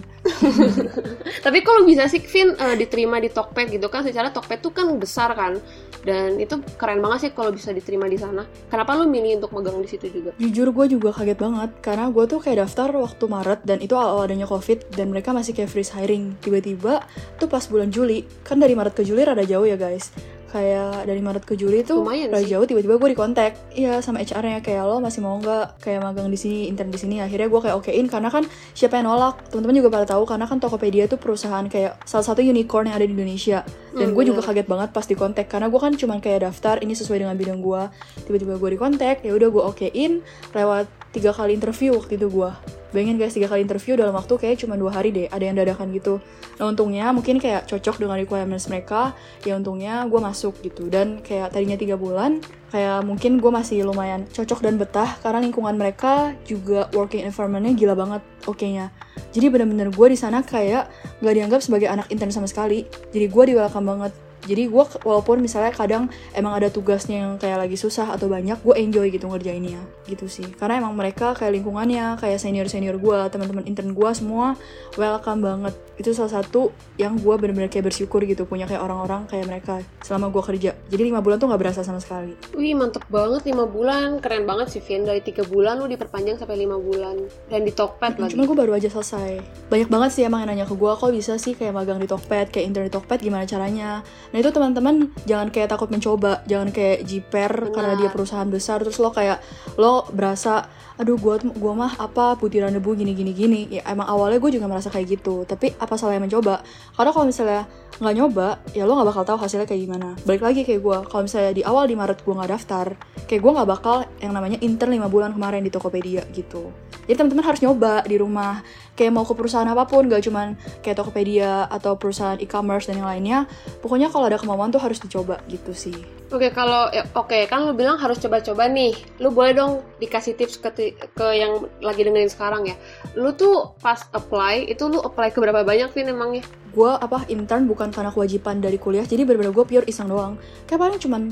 Tapi 1.45 1.59
kalau 1.65 1.89
bisa 1.89 2.05
sih 2.05 2.21
Vin 2.21 2.53
eh, 2.53 2.77
diterima 2.77 3.17
di 3.17 3.33
Tokped 3.33 3.73
gitu 3.73 3.89
kan? 3.89 4.05
Secara 4.05 4.29
Tokped 4.29 4.61
tuh 4.61 4.77
kan 4.77 4.93
besar 5.01 5.33
kan 5.33 5.57
dan 6.03 6.39
itu 6.43 6.59
keren 6.75 6.99
banget 6.99 7.19
sih 7.29 7.31
kalau 7.31 7.55
bisa 7.55 7.71
diterima 7.71 8.11
di 8.11 8.19
sana. 8.19 8.43
Kenapa 8.67 8.99
lu 8.99 9.07
milih 9.07 9.39
untuk 9.39 9.55
magang 9.55 9.79
di 9.79 9.89
situ 9.89 10.11
juga? 10.11 10.31
Jujur 10.39 10.75
gue 10.75 10.87
juga 10.99 11.15
kaget 11.15 11.39
banget 11.39 11.71
Karena 11.79 12.11
gue 12.11 12.25
tuh 12.27 12.41
kayak 12.43 12.67
daftar 12.67 12.91
waktu 12.97 13.25
Maret 13.29 13.61
Dan 13.63 13.79
itu 13.79 13.95
awal 13.95 14.27
adanya 14.27 14.49
covid 14.49 14.83
Dan 14.91 15.15
mereka 15.15 15.31
masih 15.31 15.55
kayak 15.55 15.71
freeze 15.71 15.93
hiring 15.95 16.35
Tiba-tiba 16.43 17.05
tuh 17.39 17.47
pas 17.47 17.63
bulan 17.69 17.93
Juli 17.93 18.27
Kan 18.43 18.59
dari 18.59 18.75
Maret 18.75 18.97
ke 18.99 19.03
Juli 19.07 19.23
rada 19.23 19.45
jauh 19.47 19.67
ya 19.69 19.79
guys 19.79 20.11
kayak 20.53 21.09
dari 21.09 21.25
Maret 21.25 21.49
ke 21.49 21.57
Juli 21.57 21.81
tuh 21.81 22.05
Lumayan 22.05 22.29
sih. 22.45 22.53
jauh 22.53 22.69
tiba-tiba 22.69 23.01
gue 23.01 23.09
di 23.11 23.19
kontak 23.19 23.57
iya 23.73 24.05
sama 24.05 24.21
HR-nya 24.21 24.61
kayak 24.61 24.85
lo 24.85 25.01
masih 25.01 25.25
mau 25.25 25.41
nggak 25.41 25.81
kayak 25.81 26.05
magang 26.05 26.29
di 26.29 26.37
sini 26.37 26.69
intern 26.69 26.93
di 26.93 27.01
sini? 27.01 27.25
Akhirnya 27.25 27.49
gue 27.49 27.61
kayak 27.65 27.77
okein 27.81 28.07
karena 28.13 28.29
kan 28.29 28.45
siapa 28.77 29.01
yang 29.01 29.09
nolak? 29.09 29.41
Teman-teman 29.49 29.81
juga 29.81 29.89
pada 29.89 30.07
tahu 30.13 30.29
karena 30.29 30.45
kan 30.45 30.61
Tokopedia 30.61 31.09
tuh 31.09 31.17
perusahaan 31.17 31.65
kayak 31.65 32.05
salah 32.05 32.27
satu 32.29 32.45
unicorn 32.45 32.93
yang 32.93 33.01
ada 33.01 33.09
di 33.09 33.17
Indonesia. 33.17 33.65
Dan 33.97 34.13
Hmm, 34.13 34.17
gue 34.17 34.25
juga 34.29 34.41
kaget 34.45 34.69
banget 34.69 34.89
pas 34.93 35.05
di 35.09 35.17
kontak 35.17 35.49
karena 35.49 35.73
gue 35.73 35.81
kan 35.81 35.93
cuman 35.97 36.21
kayak 36.21 36.49
daftar 36.49 36.81
ini 36.81 36.93
sesuai 36.93 37.25
dengan 37.25 37.37
bidang 37.37 37.61
gue 37.61 37.83
tiba-tiba 38.29 38.57
gue 38.61 38.71
di 38.77 38.79
kontak 38.81 39.25
ya 39.25 39.33
udah 39.33 39.49
gue 39.49 39.63
okein 39.69 40.13
lewat 40.53 41.02
tiga 41.13 41.31
kali 41.31 41.55
interview 41.55 41.95
waktu 41.95 42.17
itu 42.17 42.27
gue 42.33 42.51
bayangin 42.93 43.17
guys 43.17 43.33
tiga 43.33 43.49
kali 43.49 43.65
interview 43.65 43.97
dalam 43.97 44.13
waktu 44.13 44.37
kayak 44.37 44.61
cuma 44.65 44.77
dua 44.77 44.93
hari 44.93 45.13
deh 45.13 45.27
ada 45.33 45.45
yang 45.45 45.57
dadakan 45.57 45.89
gitu. 45.97 46.21
Nah 46.61 46.69
untungnya 46.69 47.09
mungkin 47.13 47.41
kayak 47.41 47.65
cocok 47.69 48.05
dengan 48.05 48.21
requirements 48.21 48.69
mereka 48.69 49.17
ya 49.45 49.57
untungnya 49.57 50.05
gue 50.09 50.21
masuk 50.21 50.61
gitu. 50.61 50.93
Dan 50.93 51.25
kayak 51.25 51.57
tadinya 51.57 51.77
tiga 51.81 51.97
bulan 51.97 52.45
kayak 52.69 53.05
mungkin 53.05 53.41
gue 53.41 53.53
masih 53.53 53.85
lumayan 53.85 54.29
cocok 54.29 54.65
dan 54.65 54.77
betah 54.77 55.09
karena 55.25 55.41
lingkungan 55.41 55.77
mereka 55.77 56.37
juga 56.45 56.89
working 56.93 57.25
environmentnya 57.25 57.73
gila 57.77 57.95
banget 57.97 58.23
oke-nya. 58.45 58.93
Jadi 59.33 59.49
bener-bener 59.49 59.89
gue 59.89 60.07
di 60.13 60.19
sana 60.21 60.45
kayak 60.45 60.93
gak 61.25 61.33
dianggap 61.33 61.61
sebagai 61.65 61.89
anak 61.89 62.13
intern 62.13 62.33
sama 62.33 62.49
sekali. 62.49 62.85
Jadi 63.13 63.27
gue 63.29 63.45
di 63.49 63.55
welcome 63.57 63.89
banget 63.89 64.13
jadi 64.43 64.67
gue 64.67 64.85
walaupun 65.07 65.39
misalnya 65.39 65.71
kadang 65.71 66.11
emang 66.35 66.59
ada 66.59 66.67
tugasnya 66.67 67.23
yang 67.23 67.33
kayak 67.39 67.63
lagi 67.63 67.79
susah 67.79 68.11
atau 68.11 68.27
banyak 68.27 68.59
gue 68.59 68.75
enjoy 68.75 69.07
gitu 69.15 69.31
ngerjainnya 69.31 69.79
gitu 70.11 70.27
sih. 70.27 70.47
Karena 70.59 70.83
emang 70.83 70.99
mereka 70.99 71.31
kayak 71.39 71.55
lingkungannya 71.63 72.19
kayak 72.19 72.43
senior 72.43 72.67
senior 72.67 72.99
gue 72.99 73.19
teman-teman 73.31 73.63
intern 73.71 73.95
gue 73.95 74.11
semua 74.15 74.59
welcome 74.99 75.41
banget. 75.47 75.75
Itu 75.95 76.11
salah 76.11 76.43
satu 76.43 76.75
yang 76.99 77.23
gue 77.23 77.35
bener-bener 77.39 77.71
kayak 77.71 77.95
bersyukur 77.95 78.27
gitu 78.27 78.43
punya 78.45 78.67
kayak 78.67 78.83
orang-orang 78.83 79.31
kayak 79.31 79.47
mereka 79.47 79.79
selama 80.03 80.35
gue 80.35 80.43
kerja. 80.43 80.71
Jadi 80.91 81.03
lima 81.07 81.23
bulan 81.23 81.39
tuh 81.39 81.47
nggak 81.47 81.63
berasa 81.63 81.81
sama 81.87 82.03
sekali. 82.03 82.35
Wih 82.59 82.75
mantep 82.75 83.07
banget 83.07 83.47
5 83.47 83.63
bulan, 83.71 84.19
keren 84.19 84.45
banget 84.45 84.75
sih 84.75 84.83
Vin. 84.83 85.07
Dari 85.07 85.23
3 85.23 85.47
bulan 85.47 85.79
lu 85.79 85.87
diperpanjang 85.87 86.43
sampai 86.43 86.67
5 86.67 86.83
bulan. 86.83 87.17
Dan 87.47 87.63
di 87.63 87.73
Tokped 87.73 88.19
lagi. 88.19 88.35
Cuman 88.35 88.45
gue 88.51 88.59
baru 88.59 88.73
aja 88.75 88.89
selesai. 88.91 89.39
Banyak 89.71 89.89
banget 89.89 90.11
sih 90.19 90.23
emang 90.27 90.43
yang 90.43 90.51
nanya 90.51 90.67
ke 90.67 90.75
gue, 90.75 90.93
kok 90.93 91.11
bisa 91.15 91.39
sih 91.39 91.55
kayak 91.55 91.73
magang 91.77 92.03
di 92.03 92.11
Tokped, 92.11 92.51
kayak 92.51 92.65
intern 92.67 92.87
di 92.91 92.93
Tokped, 92.93 93.21
gimana 93.23 93.47
caranya? 93.47 94.03
Nah 94.33 94.39
itu 94.41 94.49
teman-teman 94.49 95.13
jangan 95.29 95.53
kayak 95.53 95.69
takut 95.69 95.93
mencoba, 95.93 96.41
jangan 96.49 96.73
kayak 96.73 97.05
jiper 97.05 97.69
karena 97.69 97.95
dia 98.01 98.09
perusahaan 98.09 98.49
besar, 98.49 98.81
terus 98.81 98.97
lo 98.97 99.13
kayak 99.13 99.45
lo 99.77 100.09
berasa, 100.09 100.67
aduh 101.01 101.17
gue 101.17 101.35
gua 101.57 101.73
mah 101.73 101.93
apa 101.97 102.37
butiran 102.37 102.73
debu 102.73 102.97
gini 102.97 103.13
gini 103.13 103.33
gini. 103.33 103.61
Ya 103.69 103.83
emang 103.89 104.09
awalnya 104.09 104.41
gue 104.41 104.51
juga 104.59 104.67
merasa 104.69 104.89
kayak 104.89 105.21
gitu, 105.21 105.45
tapi 105.49 105.73
apa 105.77 105.95
salahnya 105.97 106.25
mencoba? 106.25 106.65
Karena 106.97 107.11
kalau 107.13 107.27
misalnya 107.29 107.63
nggak 108.03 108.15
nyoba, 108.17 108.49
ya 108.73 108.89
lo 108.89 108.99
nggak 108.99 109.09
bakal 109.15 109.23
tahu 109.29 109.39
hasilnya 109.45 109.69
kayak 109.69 109.83
gimana. 109.87 110.09
Balik 110.27 110.43
lagi 110.43 110.61
kayak 110.67 110.81
gue, 110.81 110.97
kalau 111.07 111.23
misalnya 111.29 111.53
di 111.55 111.63
awal 111.63 111.85
di 111.87 111.95
Maret 111.95 112.25
gue 112.25 112.35
nggak 112.35 112.51
daftar, 112.51 112.87
kayak 113.29 113.41
gue 113.41 113.53
nggak 113.53 113.69
bakal 113.69 113.97
yang 114.19 114.33
namanya 114.33 114.59
intern 114.65 114.97
5 114.97 115.13
bulan 115.13 115.31
kemarin 115.37 115.63
di 115.63 115.71
Tokopedia 115.71 116.25
gitu. 116.35 116.73
Jadi 117.03 117.19
teman-teman 117.19 117.45
harus 117.45 117.61
nyoba 117.63 118.07
di 118.07 118.17
rumah. 118.19 118.63
Kayak 118.95 119.13
mau 119.19 119.27
ke 119.27 119.35
perusahaan 119.35 119.67
apa 119.67 119.89
pun, 119.91 120.07
gak 120.07 120.23
cuman 120.23 120.55
kayak 120.85 121.03
Tokopedia 121.03 121.67
atau 121.67 121.99
perusahaan 121.99 122.39
e-commerce 122.39 122.87
dan 122.87 123.03
yang 123.03 123.09
lainnya. 123.09 123.39
Pokoknya 123.83 124.07
kalau 124.13 124.31
ada 124.31 124.39
kemauan 124.39 124.71
tuh 124.71 124.79
harus 124.79 125.03
dicoba 125.03 125.43
gitu 125.51 125.75
sih. 125.75 125.97
Oke 126.33 126.49
kalau 126.55 126.89
ya, 126.95 127.05
oke 127.13 127.45
kan 127.51 127.67
lu 127.67 127.75
bilang 127.75 127.99
harus 127.99 128.23
coba-coba 128.23 128.71
nih. 128.71 128.95
Lu 129.19 129.35
boleh 129.35 129.53
dong 129.53 129.83
dikasih 129.99 130.39
tips 130.39 130.63
ke 130.63 130.92
ke 130.97 131.27
yang 131.37 131.67
lagi 131.81 132.05
dengerin 132.05 132.31
sekarang 132.31 132.63
ya. 132.69 132.77
Lu 133.17 133.33
tuh 133.35 133.77
pas 133.81 133.99
apply 134.13 134.69
itu 134.71 134.89
lu 134.89 135.01
apply 135.01 135.33
ke 135.33 135.39
berapa 135.41 135.65
banyak 135.65 135.91
Vin 135.93 136.13
emangnya? 136.13 136.43
Gue 136.73 136.89
apa 136.89 137.29
intern 137.29 137.69
bukan 137.69 137.93
karena 137.93 138.09
kewajiban 138.09 138.65
dari 138.65 138.81
kuliah, 138.81 139.05
jadi 139.05 139.29
bener-bener 139.29 139.53
gue 139.53 139.65
pure 139.69 139.85
iseng 139.85 140.09
doang. 140.09 140.41
Kayak 140.65 140.81
paling 140.81 141.01
cuman 141.05 141.23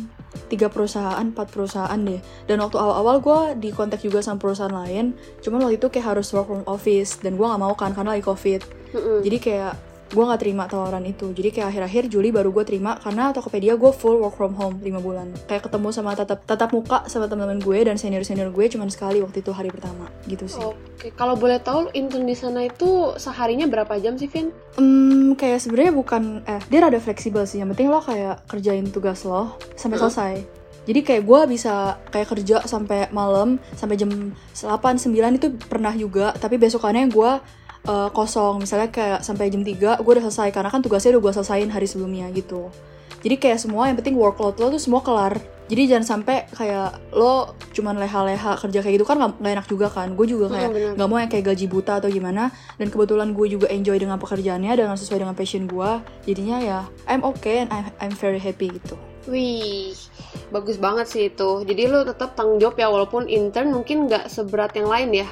tiga 0.52 0.68
perusahaan, 0.68 1.24
empat 1.24 1.48
perusahaan 1.48 1.96
deh. 1.96 2.20
Dan 2.44 2.60
waktu 2.60 2.76
awal-awal 2.76 3.16
gue 3.24 3.40
di 3.56 3.68
kontak 3.72 4.04
juga 4.04 4.20
sama 4.20 4.36
perusahaan 4.36 4.72
lain, 4.72 5.16
cuman 5.40 5.64
waktu 5.64 5.80
itu 5.80 5.88
kayak 5.88 6.12
harus 6.12 6.28
work 6.36 6.52
from 6.52 6.62
office 6.68 7.16
dan 7.24 7.40
gue 7.40 7.46
nggak 7.46 7.60
mau 7.60 7.72
kan 7.72 7.96
karena 7.96 8.20
lagi 8.20 8.24
covid. 8.24 8.60
Mm-mm. 8.92 9.24
Jadi 9.24 9.36
kayak 9.40 9.89
gue 10.10 10.18
nggak 10.20 10.42
terima 10.42 10.66
tawaran 10.66 11.02
itu 11.02 11.30
jadi 11.30 11.48
kayak 11.50 11.66
akhir-akhir 11.70 12.10
Juli 12.10 12.28
baru 12.28 12.50
gue 12.50 12.64
terima 12.64 12.98
karena 12.98 13.30
Tokopedia 13.30 13.74
gue 13.74 13.90
full 13.90 14.18
work 14.18 14.34
from 14.34 14.52
home 14.52 14.76
5 14.76 14.90
bulan 14.98 15.30
kayak 15.46 15.70
ketemu 15.70 15.88
sama 15.90 16.12
tatap 16.12 16.42
tatap 16.42 16.70
muka 16.70 17.06
sama 17.06 17.24
teman-teman 17.24 17.58
gue 17.58 17.78
dan 17.80 17.94
senior 17.94 18.20
senior 18.20 18.50
gue 18.50 18.66
cuman 18.66 18.90
sekali 18.90 19.22
waktu 19.22 19.38
itu 19.38 19.50
hari 19.50 19.70
pertama 19.70 20.10
gitu 20.26 20.46
sih 20.46 20.58
Oke, 20.60 21.14
kalau 21.14 21.32
boleh 21.32 21.56
tahu 21.56 21.88
intern 21.92 22.26
di 22.26 22.34
sana 22.34 22.60
itu 22.60 23.16
seharinya 23.16 23.64
berapa 23.64 23.96
jam 23.96 24.14
sih, 24.14 24.28
Vin? 24.28 24.52
Hmm, 24.76 25.32
kayak 25.32 25.64
sebenarnya 25.64 25.96
bukan 25.96 26.22
eh 26.44 26.60
dia 26.68 26.84
rada 26.84 27.00
fleksibel 27.00 27.48
sih. 27.48 27.56
Yang 27.56 27.72
penting 27.72 27.88
lo 27.88 28.04
kayak 28.04 28.44
kerjain 28.44 28.84
tugas 28.84 29.24
lo 29.24 29.56
sampai 29.74 29.96
Hmm. 29.96 30.04
selesai. 30.04 30.34
Jadi 30.84 31.00
kayak 31.00 31.22
gue 31.24 31.40
bisa 31.48 31.96
kayak 32.08 32.28
kerja 32.28 32.56
sampai 32.64 33.08
malam 33.10 33.56
sampai 33.72 33.96
jam 33.96 34.12
8 34.52 35.00
9 35.00 35.40
itu 35.40 35.48
pernah 35.62 35.92
juga, 35.92 36.32
tapi 36.34 36.56
besokannya 36.56 37.08
gue 37.08 37.30
eh, 37.82 38.08
kosong. 38.10 38.60
Misalnya 38.60 38.88
kayak 38.88 39.20
sampai 39.20 39.48
jam 39.48 39.62
3 39.62 39.72
gue 39.96 40.10
udah 40.10 40.24
selesai 40.26 40.50
karena 40.50 40.68
kan 40.68 40.80
tugasnya 40.80 41.14
udah 41.14 41.22
gue 41.24 41.32
selesaiin 41.38 41.70
hari 41.70 41.86
sebelumnya 41.86 42.28
gitu. 42.30 42.68
Jadi 43.20 43.36
kayak 43.36 43.60
semua 43.60 43.84
yang 43.84 44.00
penting 44.00 44.16
workload 44.16 44.56
lo 44.56 44.72
tuh 44.72 44.80
semua 44.80 45.04
kelar. 45.04 45.36
Jadi 45.70 45.86
jangan 45.86 46.02
sampai 46.18 46.50
kayak 46.50 47.14
lo 47.14 47.52
cuman 47.70 47.94
leha-leha 47.94 48.58
kerja 48.58 48.80
kayak 48.80 48.94
gitu 48.96 49.06
kan 49.06 49.20
nggak 49.20 49.32
nggak 49.38 49.52
enak 49.54 49.66
juga 49.68 49.86
kan. 49.86 50.08
Gue 50.16 50.26
juga 50.26 50.48
kayak 50.48 50.66
Hmm, 50.66 50.74
bener. 50.74 50.92
nggak 50.96 51.08
mau 51.08 51.18
yang 51.20 51.30
kayak 51.30 51.44
gaji 51.46 51.66
buta 51.68 51.92
atau 52.00 52.08
gimana 52.08 52.48
dan 52.74 52.88
kebetulan 52.88 53.30
gue 53.30 53.46
juga 53.46 53.68
enjoy 53.68 53.94
dengan 53.94 54.16
pekerjaannya 54.16 54.72
dengan 54.72 54.96
sesuai 54.96 55.20
dengan 55.20 55.36
passion 55.36 55.68
gue 55.68 55.90
jadinya 56.24 56.58
ya 56.58 56.80
I'm 57.06 57.20
okay 57.22 57.62
and 57.62 57.70
I'm, 57.70 57.86
I'm 58.00 58.14
very 58.16 58.40
happy 58.40 58.72
gitu 58.72 58.96
Wih, 59.28 59.92
bagus 60.48 60.80
banget 60.80 61.06
sih 61.06 61.22
itu. 61.28 61.62
Jadi 61.62 61.82
lu 61.86 62.02
tetap 62.02 62.32
tanggung 62.34 62.56
jawab 62.56 62.74
ya, 62.74 62.88
walaupun 62.88 63.28
intern 63.28 63.68
mungkin 63.70 64.08
nggak 64.08 64.26
seberat 64.26 64.72
yang 64.74 64.88
lain 64.88 65.12
ya 65.22 65.28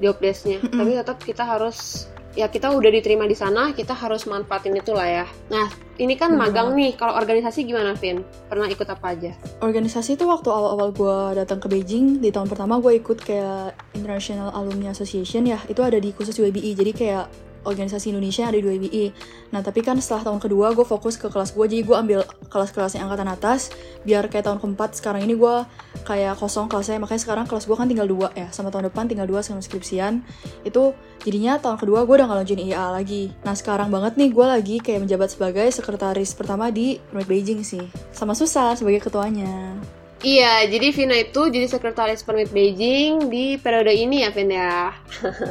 job 0.00 0.16
desk-nya. 0.18 0.58
Mm-mm. 0.64 0.80
Tapi 0.80 0.90
tetap 0.96 1.18
kita 1.20 1.44
harus 1.46 2.08
ya 2.38 2.46
kita 2.46 2.70
udah 2.70 2.90
diterima 2.90 3.26
di 3.26 3.34
sana, 3.34 3.74
kita 3.74 3.92
harus 3.92 4.24
manfaatin 4.26 4.74
itu 4.78 4.94
lah 4.94 5.22
ya. 5.22 5.26
Nah, 5.50 5.66
ini 5.98 6.14
kan 6.14 6.32
magang 6.34 6.72
nih. 6.74 6.94
Kalau 6.94 7.14
organisasi 7.18 7.66
gimana, 7.66 7.92
Vin? 7.98 8.22
Pernah 8.48 8.70
ikut 8.70 8.86
apa 8.86 9.12
aja? 9.12 9.34
organisasi 9.60 10.16
itu 10.16 10.24
waktu 10.24 10.48
awal-awal 10.48 10.90
gue 10.90 11.18
datang 11.36 11.60
ke 11.60 11.68
Beijing 11.68 12.18
di 12.18 12.32
tahun 12.32 12.48
pertama 12.48 12.80
gue 12.80 12.96
ikut 12.96 13.20
kayak 13.20 13.76
International 13.92 14.48
Alumni 14.56 14.90
Association 14.90 15.44
ya 15.44 15.60
itu 15.68 15.84
ada 15.84 16.00
di 16.00 16.10
khusus 16.16 16.34
UABI 16.40 16.72
jadi 16.72 16.92
kayak 16.96 17.26
organisasi 17.60 18.16
Indonesia 18.16 18.48
yang 18.48 18.56
ada 18.56 18.60
di 18.60 18.66
UABI 18.66 19.06
nah 19.52 19.60
tapi 19.60 19.84
kan 19.84 20.00
setelah 20.00 20.32
tahun 20.32 20.40
kedua 20.40 20.72
gue 20.72 20.86
fokus 20.88 21.20
ke 21.20 21.28
kelas 21.28 21.52
gue 21.52 21.64
jadi 21.68 21.82
gue 21.84 21.96
ambil 21.96 22.20
kelas-kelasnya 22.48 23.04
angkatan 23.04 23.28
atas 23.28 23.68
biar 24.02 24.26
kayak 24.32 24.48
tahun 24.48 24.58
keempat 24.64 24.96
sekarang 24.96 25.28
ini 25.28 25.36
gue 25.36 25.56
kayak 26.04 26.36
kosong 26.40 26.66
kelasnya 26.66 26.98
makanya 26.98 27.22
sekarang 27.22 27.44
kelas 27.46 27.64
gue 27.68 27.76
kan 27.76 27.86
tinggal 27.86 28.08
dua 28.08 28.28
ya. 28.32 28.48
Sama 28.50 28.68
tahun 28.72 28.88
depan 28.88 29.06
tinggal 29.06 29.26
dua 29.28 29.40
sama 29.40 29.60
skripsian. 29.64 30.24
Itu 30.64 30.92
jadinya 31.24 31.60
tahun 31.60 31.80
kedua 31.80 32.04
gue 32.08 32.14
udah 32.20 32.26
nggak 32.26 32.38
lanjutin 32.44 32.64
IA 32.70 32.86
lagi. 32.92 33.32
Nah 33.44 33.54
sekarang 33.54 33.88
banget 33.92 34.16
nih 34.16 34.30
gue 34.32 34.46
lagi 34.46 34.76
kayak 34.80 35.06
menjabat 35.06 35.28
sebagai 35.32 35.68
sekretaris 35.70 36.32
pertama 36.36 36.68
di 36.68 36.98
Permit 37.10 37.28
Beijing 37.28 37.60
sih. 37.64 37.84
Sama 38.10 38.32
Susan 38.32 38.76
sebagai 38.76 39.04
ketuanya. 39.04 39.76
Iya, 40.20 40.68
jadi 40.68 40.92
Vina 40.92 41.16
itu 41.16 41.48
jadi 41.48 41.64
sekretaris 41.64 42.20
permit 42.28 42.52
Beijing 42.52 43.32
di 43.32 43.56
periode 43.56 43.88
ini 43.88 44.20
ya, 44.20 44.28
Vin 44.28 44.52
ya. 44.52 44.92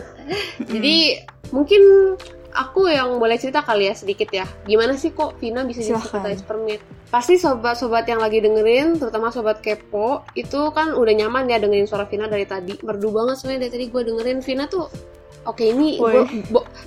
jadi 0.74 1.26
mungkin 1.50 1.82
aku 2.54 2.90
yang 2.90 3.18
boleh 3.22 3.38
cerita 3.38 3.62
kali 3.62 3.90
ya 3.90 3.96
sedikit 3.96 4.30
ya. 4.32 4.46
Gimana 4.66 4.98
sih 4.98 5.14
kok 5.14 5.38
Vina 5.38 5.66
bisa 5.66 5.82
jadi 5.86 6.02
sekretaris 6.02 6.44
permit? 6.46 6.82
Pasti 7.10 7.42
sobat-sobat 7.42 8.06
yang 8.06 8.22
lagi 8.22 8.42
dengerin, 8.42 9.02
terutama 9.02 9.34
sobat 9.34 9.62
kepo, 9.62 10.26
itu 10.38 10.70
kan 10.74 10.94
udah 10.94 11.14
nyaman 11.14 11.50
ya 11.50 11.58
dengerin 11.58 11.90
suara 11.90 12.06
Vina 12.06 12.30
dari 12.30 12.46
tadi. 12.46 12.78
Merdu 12.82 13.10
banget 13.10 13.36
soalnya 13.42 13.66
dari 13.68 13.72
tadi 13.78 13.86
gue 13.90 14.02
dengerin 14.06 14.40
Vina 14.46 14.66
tuh 14.70 14.86
Oke 15.48 15.72
ini 15.72 15.96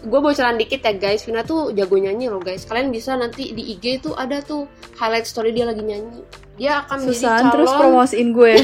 gue 0.05 0.21
bocoran 0.21 0.61
dikit 0.61 0.85
ya 0.85 0.93
guys 0.93 1.25
Vina 1.25 1.41
tuh 1.41 1.73
jago 1.73 1.97
nyanyi 1.97 2.29
loh 2.29 2.37
guys 2.37 2.69
Kalian 2.69 2.93
bisa 2.93 3.17
nanti 3.17 3.57
di 3.57 3.73
IG 3.73 4.05
tuh 4.05 4.13
ada 4.13 4.45
tuh 4.45 4.69
highlight 5.01 5.25
story 5.25 5.57
dia 5.57 5.65
lagi 5.65 5.81
nyanyi 5.81 6.21
Dia 6.61 6.85
akan 6.85 7.01
Susan 7.01 7.49
calon 7.49 7.53
terus 7.57 7.73
promosiin 7.73 8.29
gue 8.37 8.55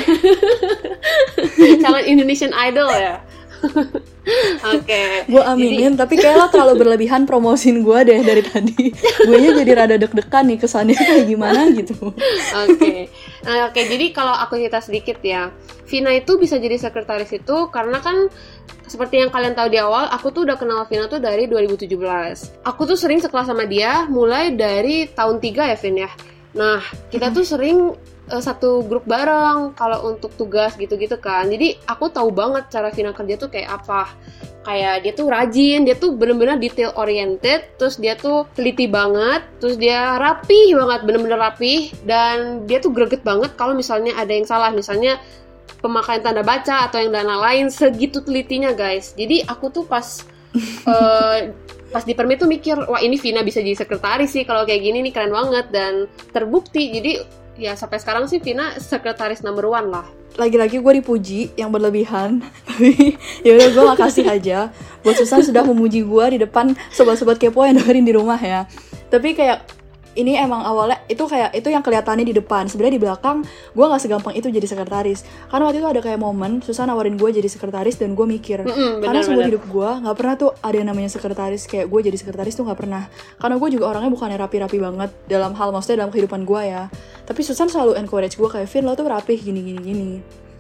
calon 1.83 2.05
Indonesian 2.05 2.53
Idol 2.53 2.93
ya. 2.93 3.25
Oke. 4.77 5.25
gue 5.25 5.43
aminin 5.43 5.97
tapi 5.97 6.21
kayak 6.21 6.37
lo 6.37 6.47
terlalu 6.53 6.85
berlebihan 6.85 7.25
promosiin 7.25 7.81
gue 7.81 7.99
deh 8.05 8.21
dari 8.21 8.43
tadi 8.45 8.93
gue 9.29 9.37
nya 9.41 9.51
jadi 9.57 9.73
rada 9.73 9.97
deg-degan 9.97 10.45
nih 10.53 10.59
kesannya 10.61 10.95
kayak 10.95 11.25
gimana 11.27 11.73
gitu 11.73 12.13
Oke. 12.69 13.09
Nah, 13.45 13.71
oke. 13.71 13.81
Jadi 13.81 14.07
kalau 14.13 14.35
aku 14.35 14.59
cerita 14.59 14.81
sedikit 14.83 15.19
ya. 15.23 15.51
Vina 15.89 16.13
itu 16.13 16.37
bisa 16.37 16.61
jadi 16.61 16.77
sekretaris 16.77 17.33
itu 17.33 17.57
karena 17.73 18.05
kan 18.05 18.29
seperti 18.89 19.21
yang 19.25 19.33
kalian 19.33 19.57
tahu 19.57 19.69
di 19.73 19.81
awal, 19.81 20.09
aku 20.09 20.33
tuh 20.33 20.45
udah 20.49 20.57
kenal 20.61 20.85
Vina 20.89 21.09
tuh 21.09 21.21
dari 21.21 21.49
2017. 21.49 21.89
Aku 22.65 22.83
tuh 22.85 22.97
sering 22.97 23.21
sekelas 23.21 23.49
sama 23.49 23.65
dia 23.65 24.05
mulai 24.09 24.53
dari 24.53 25.09
tahun 25.09 25.41
3 25.41 25.73
ya, 25.73 25.77
Vin 25.77 25.97
ya. 26.05 26.11
Nah, 26.57 26.81
kita 27.13 27.33
tuh 27.33 27.45
sering 27.45 27.97
eh, 28.31 28.43
satu 28.43 28.85
grup 28.85 29.05
bareng 29.09 29.73
kalau 29.75 30.13
untuk 30.13 30.33
tugas 30.37 30.77
gitu-gitu 30.77 31.17
kan. 31.19 31.49
Jadi 31.49 31.81
aku 31.89 32.13
tahu 32.13 32.31
banget 32.31 32.69
cara 32.69 32.93
Vina 32.93 33.13
kerja 33.17 33.35
tuh 33.41 33.51
kayak 33.51 33.83
apa. 33.83 34.13
Kayak 34.69 34.95
dia 35.01 35.13
tuh 35.17 35.27
rajin, 35.33 35.81
dia 35.89 35.97
tuh 35.97 36.13
bener-bener 36.13 36.61
detail 36.61 36.93
oriented, 37.01 37.73
terus 37.81 37.97
dia 37.97 38.13
tuh 38.21 38.45
teliti 38.53 38.85
banget, 38.85 39.41
terus 39.65 39.81
dia 39.81 40.21
rapih 40.21 40.77
banget, 40.77 41.01
bener-bener 41.09 41.41
rapih, 41.41 41.89
dan 42.05 42.69
dia 42.69 42.77
tuh 42.77 42.93
greget 42.93 43.25
banget 43.25 43.57
kalau 43.57 43.73
misalnya 43.73 44.13
ada 44.21 44.29
yang 44.29 44.45
salah, 44.45 44.69
misalnya 44.69 45.17
pemakaian 45.81 46.21
tanda 46.21 46.43
baca 46.43 46.91
atau 46.91 46.99
yang 47.01 47.15
dana 47.15 47.39
lain 47.39 47.71
segitu 47.71 48.21
telitinya 48.21 48.75
guys. 48.75 49.15
Jadi 49.15 49.47
aku 49.47 49.71
tuh 49.73 49.85
pas 49.87 50.27
eh, 50.93 51.55
pas 51.89 52.05
di 52.05 52.13
permit 52.13 52.43
tuh 52.43 52.51
mikir 52.51 52.77
wah 52.85 53.01
ini 53.01 53.17
Vina 53.17 53.41
bisa 53.41 53.65
jadi 53.65 53.79
sekretaris 53.79 54.37
sih 54.37 54.45
kalau 54.45 54.69
kayak 54.69 54.85
gini 54.85 55.01
nih 55.09 55.13
keren 55.15 55.33
banget 55.33 55.67
dan 55.73 56.11
terbukti. 56.35 56.93
Jadi 56.93 57.13
ya 57.59 57.75
sampai 57.75 57.99
sekarang 57.99 58.31
sih 58.31 58.39
Vina 58.39 58.79
sekretaris 58.79 59.43
number 59.43 59.67
one 59.67 59.91
lah. 59.91 60.07
lagi-lagi 60.39 60.79
gue 60.79 61.03
dipuji 61.03 61.51
yang 61.59 61.75
berlebihan. 61.75 62.39
Tapi 62.71 63.19
ya 63.43 63.59
udah 63.59 63.69
gue 63.75 63.85
makasih 63.91 64.25
aja. 64.31 64.71
Buat 65.03 65.19
Susan 65.19 65.43
sudah 65.43 65.67
memuji 65.67 66.07
gue 66.07 66.25
di 66.31 66.39
depan 66.47 66.79
sobat-sobat 66.95 67.43
kepo 67.43 67.67
yang 67.67 67.75
dengerin 67.75 68.07
di 68.07 68.15
rumah 68.15 68.39
ya. 68.39 68.71
Tapi 69.11 69.35
kayak 69.35 69.67
ini 70.19 70.35
emang 70.35 70.67
awalnya 70.67 70.99
itu 71.07 71.23
kayak 71.23 71.55
itu 71.55 71.71
yang 71.71 71.81
kelihatannya 71.81 72.27
di 72.27 72.35
depan. 72.35 72.67
Sebenarnya 72.67 72.95
di 72.99 73.03
belakang 73.07 73.47
gue 73.47 73.85
nggak 73.87 74.03
segampang 74.03 74.35
itu 74.35 74.51
jadi 74.51 74.67
sekretaris. 74.67 75.23
Karena 75.47 75.71
waktu 75.71 75.79
itu 75.79 75.89
ada 75.89 76.01
kayak 76.03 76.19
momen 76.19 76.59
Susan 76.59 76.91
nawarin 76.91 77.15
gue 77.15 77.31
jadi 77.31 77.47
sekretaris 77.47 78.03
dan 78.03 78.19
gue 78.19 78.27
mikir 78.27 78.67
Mm-mm, 78.67 78.99
karena 78.99 79.23
seumur 79.23 79.47
hidup 79.47 79.65
gue 79.71 79.91
nggak 80.03 80.17
pernah 80.19 80.35
tuh 80.35 80.51
ada 80.59 80.75
yang 80.75 80.91
namanya 80.91 81.15
sekretaris. 81.15 81.71
Kayak 81.71 81.87
gue 81.87 82.01
jadi 82.11 82.17
sekretaris 82.19 82.59
tuh 82.59 82.67
nggak 82.67 82.79
pernah. 82.83 83.07
Karena 83.39 83.55
gue 83.57 83.69
juga 83.71 83.85
orangnya 83.95 84.11
bukannya 84.11 84.39
rapi-rapi 84.43 84.79
banget 84.83 85.11
dalam 85.31 85.55
hal 85.55 85.71
maksudnya 85.71 86.03
dalam 86.03 86.11
kehidupan 86.11 86.43
gue 86.43 86.61
ya. 86.67 86.91
Tapi 87.23 87.41
Susan 87.47 87.71
selalu 87.71 87.95
encourage 87.95 88.35
gue 88.35 88.49
kayak 88.51 88.67
Vin 88.67 88.83
lo 88.83 88.99
tuh 88.99 89.07
rapih 89.07 89.39
gini 89.39 89.63
gini 89.63 89.81
gini. 89.81 90.11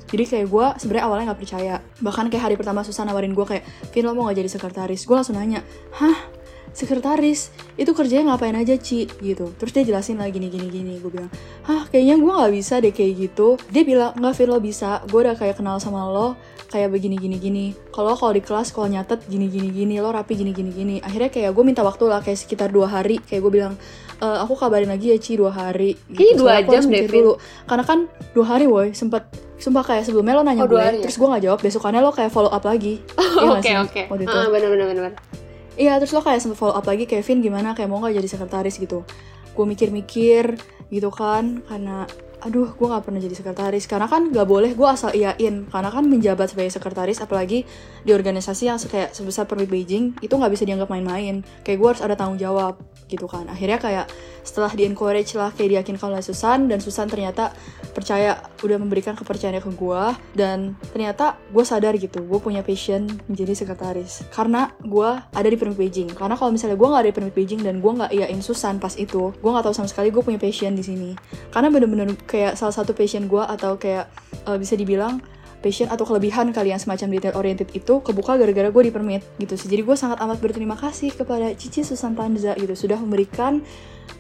Jadi 0.09 0.25
kayak 0.25 0.47
gue 0.49 0.67
sebenarnya 0.81 1.05
awalnya 1.05 1.25
nggak 1.35 1.41
percaya. 1.43 1.75
Bahkan 2.01 2.33
kayak 2.33 2.43
hari 2.47 2.55
pertama 2.57 2.81
Susan 2.87 3.05
nawarin 3.11 3.35
gue 3.35 3.45
kayak 3.45 3.65
Vin 3.93 4.07
lo 4.07 4.17
mau 4.17 4.31
gak 4.31 4.41
jadi 4.41 4.49
sekretaris? 4.49 5.05
Gue 5.05 5.21
langsung 5.21 5.37
nanya 5.37 5.61
hah 6.01 6.38
sekretaris 6.73 7.49
itu 7.75 7.91
kerjanya 7.91 8.35
ngapain 8.35 8.55
aja 8.55 8.75
Ci? 8.75 9.07
Gitu. 9.09 9.53
Terus 9.55 9.73
dia 9.73 9.85
jelasin 9.85 10.17
lagi 10.17 10.35
gini 10.35 10.49
gini 10.49 10.69
gini. 10.69 10.93
Gue 10.99 11.11
bilang 11.11 11.31
hah 11.65 11.87
kayaknya 11.87 12.17
gue 12.17 12.33
nggak 12.33 12.53
bisa 12.53 12.75
deh 12.79 12.91
kayak 12.91 13.13
gitu. 13.19 13.57
Dia 13.69 13.83
bilang 13.83 14.13
nggak 14.15 14.35
Vin 14.35 14.49
lo 14.49 14.59
bisa. 14.59 15.01
Gue 15.07 15.23
udah 15.23 15.35
kayak 15.35 15.57
kenal 15.57 15.79
sama 15.79 16.05
lo 16.05 16.35
kayak 16.69 16.93
begini 16.93 17.17
gini 17.17 17.37
gini. 17.37 17.67
Kalau 17.89 18.13
kalau 18.13 18.33
di 18.33 18.43
kelas 18.43 18.71
kalau 18.71 18.87
nyatet 18.87 19.25
gini 19.27 19.49
gini 19.49 19.69
gini. 19.69 19.95
Lo 19.99 20.09
rapi 20.09 20.35
gini 20.35 20.53
gini 20.53 20.71
gini. 20.71 20.97
Akhirnya 20.99 21.29
kayak 21.29 21.51
gue 21.51 21.65
minta 21.65 21.81
waktu 21.81 22.05
lah 22.05 22.21
kayak 22.21 22.37
sekitar 22.37 22.69
dua 22.69 22.87
hari. 22.87 23.19
Kayak 23.21 23.41
gue 23.43 23.53
bilang 23.53 23.75
"E, 24.19 24.27
aku 24.27 24.53
kabarin 24.55 24.89
lagi 24.89 25.11
ya 25.11 25.19
Ci 25.19 25.39
dua 25.39 25.51
hari. 25.51 25.97
Ih, 26.13 26.37
dua 26.37 26.59
Soalnya 26.59 26.63
aku 26.67 26.73
jam 26.75 26.83
deh, 26.87 27.07
dulu 27.09 27.33
karena 27.65 27.85
kan 27.87 27.99
dua 28.37 28.47
hari 28.47 28.67
woi 28.69 28.93
sempet 28.93 29.25
sumpah 29.59 29.83
kayak 29.83 30.07
sebelumnya 30.07 30.39
lo 30.39 30.43
Oh, 30.43 30.47
nanya 30.47 30.65
dua 30.67 30.71
gue 30.71 30.81
hari 30.85 30.97
ya? 31.01 31.03
terus 31.09 31.17
gue 31.19 31.27
nggak 31.27 31.43
jawab. 31.49 31.59
Besokannya 31.59 32.01
lo 32.05 32.11
kayak 32.13 32.31
follow 32.31 32.53
up 32.53 32.63
lagi. 32.63 33.01
Iya 33.01 33.47
nggak 33.47 33.59
Oke 33.59 33.71
sih? 33.71 33.77
oke. 33.79 34.03
waktu 34.13 35.48
Iya 35.79 36.03
terus 36.03 36.11
lo 36.11 36.27
kayak 36.27 36.43
sempet 36.43 36.59
follow 36.59 36.75
up 36.75 36.83
lagi 36.91 37.07
Kevin 37.07 37.39
gimana? 37.39 37.71
Kayak 37.71 37.89
mau 37.95 38.03
gak 38.03 38.19
jadi 38.19 38.27
sekretaris 38.27 38.83
gitu? 38.83 39.07
Gue 39.55 39.65
mikir-mikir 39.65 40.59
gitu 40.91 41.11
kan 41.15 41.63
Karena 41.71 42.03
aduh 42.39 42.71
gue 42.71 42.87
gak 42.87 43.05
pernah 43.05 43.19
jadi 43.19 43.35
sekretaris. 43.35 43.85
Karena 43.91 44.07
kan 44.07 44.31
gak 44.31 44.47
boleh 44.47 44.73
gue 44.75 44.89
asal 44.89 45.11
iyain 45.11 45.67
Karena 45.67 45.91
kan 45.91 46.05
menjabat 46.07 46.55
sebagai 46.55 46.71
sekretaris 46.71 47.19
Apalagi 47.19 47.67
di 48.07 48.11
organisasi 48.15 48.71
yang 48.71 48.79
kayak 48.79 49.11
sebesar 49.13 49.51
Permit 49.51 49.67
Beijing 49.67 50.15
Itu 50.23 50.39
gak 50.39 50.55
bisa 50.55 50.63
dianggap 50.63 50.89
main-main. 50.93 51.43
Kayak 51.67 51.79
gue 51.79 51.89
harus 51.89 52.03
ada 52.03 52.15
tanggung 52.15 52.39
jawab 52.39 52.79
gitu 53.09 53.25
kan. 53.25 53.49
Akhirnya 53.49 53.81
kayak 53.81 54.07
setelah 54.45 54.73
di 54.73 54.85
encourage 54.87 55.35
lah 55.35 55.51
Kayak 55.53 55.81
diyakinkan 55.81 56.09
oleh 56.13 56.25
Susan 56.25 56.69
Dan 56.69 56.79
Susan 56.79 57.09
ternyata 57.09 57.53
percaya 57.93 58.39
udah 58.63 58.79
memberikan 58.79 59.19
kepercayaannya 59.19 59.65
ke 59.65 59.73
gue 59.75 60.05
Dan 60.37 60.79
ternyata 60.95 61.41
gue 61.51 61.65
sadar 61.67 61.97
gitu 61.99 62.23
Gue 62.25 62.39
punya 62.39 62.63
passion 62.63 63.09
menjadi 63.27 63.65
sekretaris. 63.65 64.29
Karena 64.31 64.71
gue 64.81 65.11
ada 65.19 65.49
di 65.49 65.57
Permit 65.59 65.77
Beijing. 65.81 66.15
Karena 66.15 66.39
kalau 66.39 66.55
misalnya 66.55 66.79
gue 66.79 66.89
gak 66.89 67.03
ada 67.03 67.11
di 67.11 67.17
Permit 67.17 67.35
Beijing 67.35 67.61
Dan 67.67 67.81
gue 67.83 67.93
gak 67.93 68.13
iyain 68.15 68.41
Susan 68.45 68.79
pas 68.79 68.95
itu 68.95 69.35
Gue 69.35 69.51
gak 69.51 69.67
tahu 69.67 69.75
sama 69.75 69.89
sekali 69.91 70.15
gue 70.15 70.23
punya 70.23 70.39
passion 70.39 70.77
di 70.77 70.85
sini. 70.85 71.11
Karena 71.51 71.73
bener-bener 71.73 72.15
kayak 72.29 72.61
salah 72.61 72.77
satu 72.77 72.93
passion 72.93 73.25
gue 73.25 73.41
Atau 73.41 73.81
kayak 73.81 74.13
eh, 74.45 74.59
bisa 74.61 74.77
dibilang 74.77 75.25
passion 75.59 75.91
atau 75.91 76.07
kelebihan 76.07 76.55
kalian 76.55 76.79
semacam 76.79 77.09
detail 77.19 77.35
oriented 77.35 77.67
itu 77.75 77.99
kebuka 77.99 78.39
gara-gara 78.39 78.71
gue 78.71 78.83
di 78.87 78.93
permit 78.95 79.27
gitu 79.43 79.59
sih. 79.59 79.67
Jadi 79.67 79.83
gue 79.83 79.97
sangat 79.99 80.23
amat 80.23 80.39
berterima 80.39 80.79
kasih 80.79 81.11
kepada 81.11 81.51
Cici 81.59 81.83
Susantanza 81.83 82.55
gitu. 82.55 82.79
Sudah 82.79 82.99
memberikan 83.03 83.59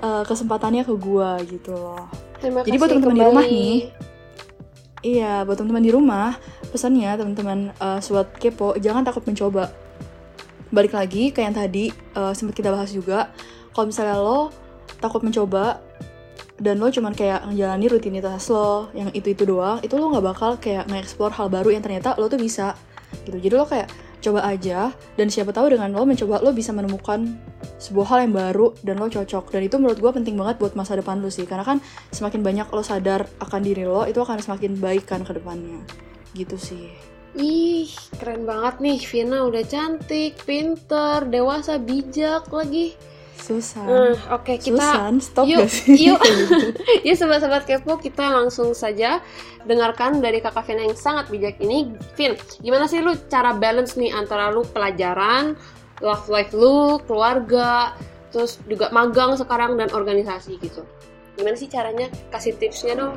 uh, 0.02 0.26
kesempatannya 0.26 0.82
ke 0.82 0.94
gue 0.98 1.30
gitu 1.46 1.78
loh. 1.78 2.10
Terima 2.42 2.66
jadi 2.66 2.76
buat 2.78 2.90
teman-teman 2.90 3.16
di 3.18 3.24
rumah 3.26 3.44
nih 3.46 3.78
iya 4.98 5.46
buat 5.46 5.54
teman-teman 5.54 5.84
di 5.86 5.92
rumah 5.94 6.30
pesannya 6.74 7.14
teman-teman 7.14 7.70
uh, 7.78 8.02
sobat 8.02 8.34
kepo 8.38 8.74
jangan 8.82 9.06
takut 9.06 9.22
mencoba. 9.22 9.70
Balik 10.74 10.92
lagi 10.92 11.30
ke 11.32 11.40
yang 11.40 11.54
tadi 11.54 11.94
uh, 12.18 12.34
sempat 12.34 12.58
kita 12.58 12.74
bahas 12.74 12.90
juga. 12.90 13.30
Kalau 13.72 13.86
misalnya 13.88 14.18
lo 14.18 14.50
takut 14.98 15.22
mencoba 15.22 15.78
dan 16.58 16.82
lo 16.82 16.90
cuman 16.90 17.14
kayak 17.14 17.46
ngejalani 17.46 17.86
rutinitas 17.86 18.50
lo 18.50 18.90
yang 18.90 19.08
itu 19.14 19.30
itu 19.30 19.46
doang 19.46 19.78
itu 19.80 19.94
lo 19.94 20.10
nggak 20.10 20.26
bakal 20.26 20.50
kayak 20.58 20.90
nge-explore 20.90 21.30
hal 21.34 21.46
baru 21.46 21.70
yang 21.70 21.82
ternyata 21.82 22.18
lo 22.18 22.26
tuh 22.26 22.38
bisa 22.38 22.74
gitu 23.24 23.38
jadi 23.38 23.54
lo 23.54 23.64
kayak 23.64 23.88
coba 24.18 24.42
aja 24.50 24.90
dan 25.14 25.30
siapa 25.30 25.54
tahu 25.54 25.78
dengan 25.78 25.94
lo 25.94 26.02
mencoba 26.02 26.42
lo 26.42 26.50
bisa 26.50 26.74
menemukan 26.74 27.38
sebuah 27.78 28.06
hal 28.10 28.18
yang 28.26 28.34
baru 28.34 28.74
dan 28.82 28.98
lo 28.98 29.06
cocok 29.06 29.54
dan 29.54 29.62
itu 29.62 29.78
menurut 29.78 30.02
gue 30.02 30.10
penting 30.10 30.34
banget 30.34 30.58
buat 30.58 30.74
masa 30.74 30.98
depan 30.98 31.22
lo 31.22 31.30
sih 31.30 31.46
karena 31.46 31.62
kan 31.62 31.78
semakin 32.10 32.42
banyak 32.42 32.66
lo 32.66 32.82
sadar 32.82 33.30
akan 33.38 33.60
diri 33.62 33.86
lo 33.86 34.02
itu 34.10 34.18
akan 34.18 34.42
semakin 34.42 34.74
baik 34.82 35.06
kan 35.06 35.22
ke 35.22 35.38
depannya 35.38 35.78
gitu 36.34 36.58
sih 36.58 36.90
Ih, 37.38 37.92
keren 38.18 38.48
banget 38.48 38.80
nih. 38.80 38.98
Vina 39.04 39.46
udah 39.46 39.62
cantik, 39.62 40.42
pinter, 40.42 41.22
dewasa, 41.28 41.76
bijak 41.76 42.48
lagi. 42.50 42.96
Susan 43.38 43.86
Nah, 43.86 44.14
oke 44.34 44.58
kita 44.58 44.76
Susan 44.76 45.14
stop 45.22 45.46
yuk, 45.48 45.64
gak 45.64 45.70
sih 45.70 45.94
yuk. 45.96 46.20
Gitu. 46.26 46.54
ya 47.08 47.14
sobat-sobat 47.14 47.64
kepo 47.64 47.96
kita 47.96 48.28
langsung 48.28 48.74
saja 48.76 49.22
dengarkan 49.64 50.20
dari 50.20 50.42
kakak 50.42 50.66
Vina 50.68 50.84
yang 50.84 50.98
sangat 50.98 51.30
bijak 51.32 51.56
ini. 51.62 51.92
Vin, 52.18 52.34
gimana 52.60 52.84
sih 52.90 52.98
lu 53.04 53.14
cara 53.28 53.54
balance 53.54 53.96
nih 54.00 54.12
antara 54.12 54.48
lu 54.50 54.64
pelajaran, 54.68 55.54
love 56.00 56.26
life 56.30 56.52
lu, 56.56 56.98
keluarga, 57.04 57.94
terus 58.32 58.60
juga 58.68 58.88
magang 58.90 59.36
sekarang 59.36 59.76
dan 59.76 59.92
organisasi 59.92 60.60
gitu. 60.60 60.84
Gimana 61.38 61.54
sih 61.54 61.70
caranya? 61.70 62.10
Kasih 62.34 62.58
tipsnya 62.58 62.98
dong. 62.98 63.14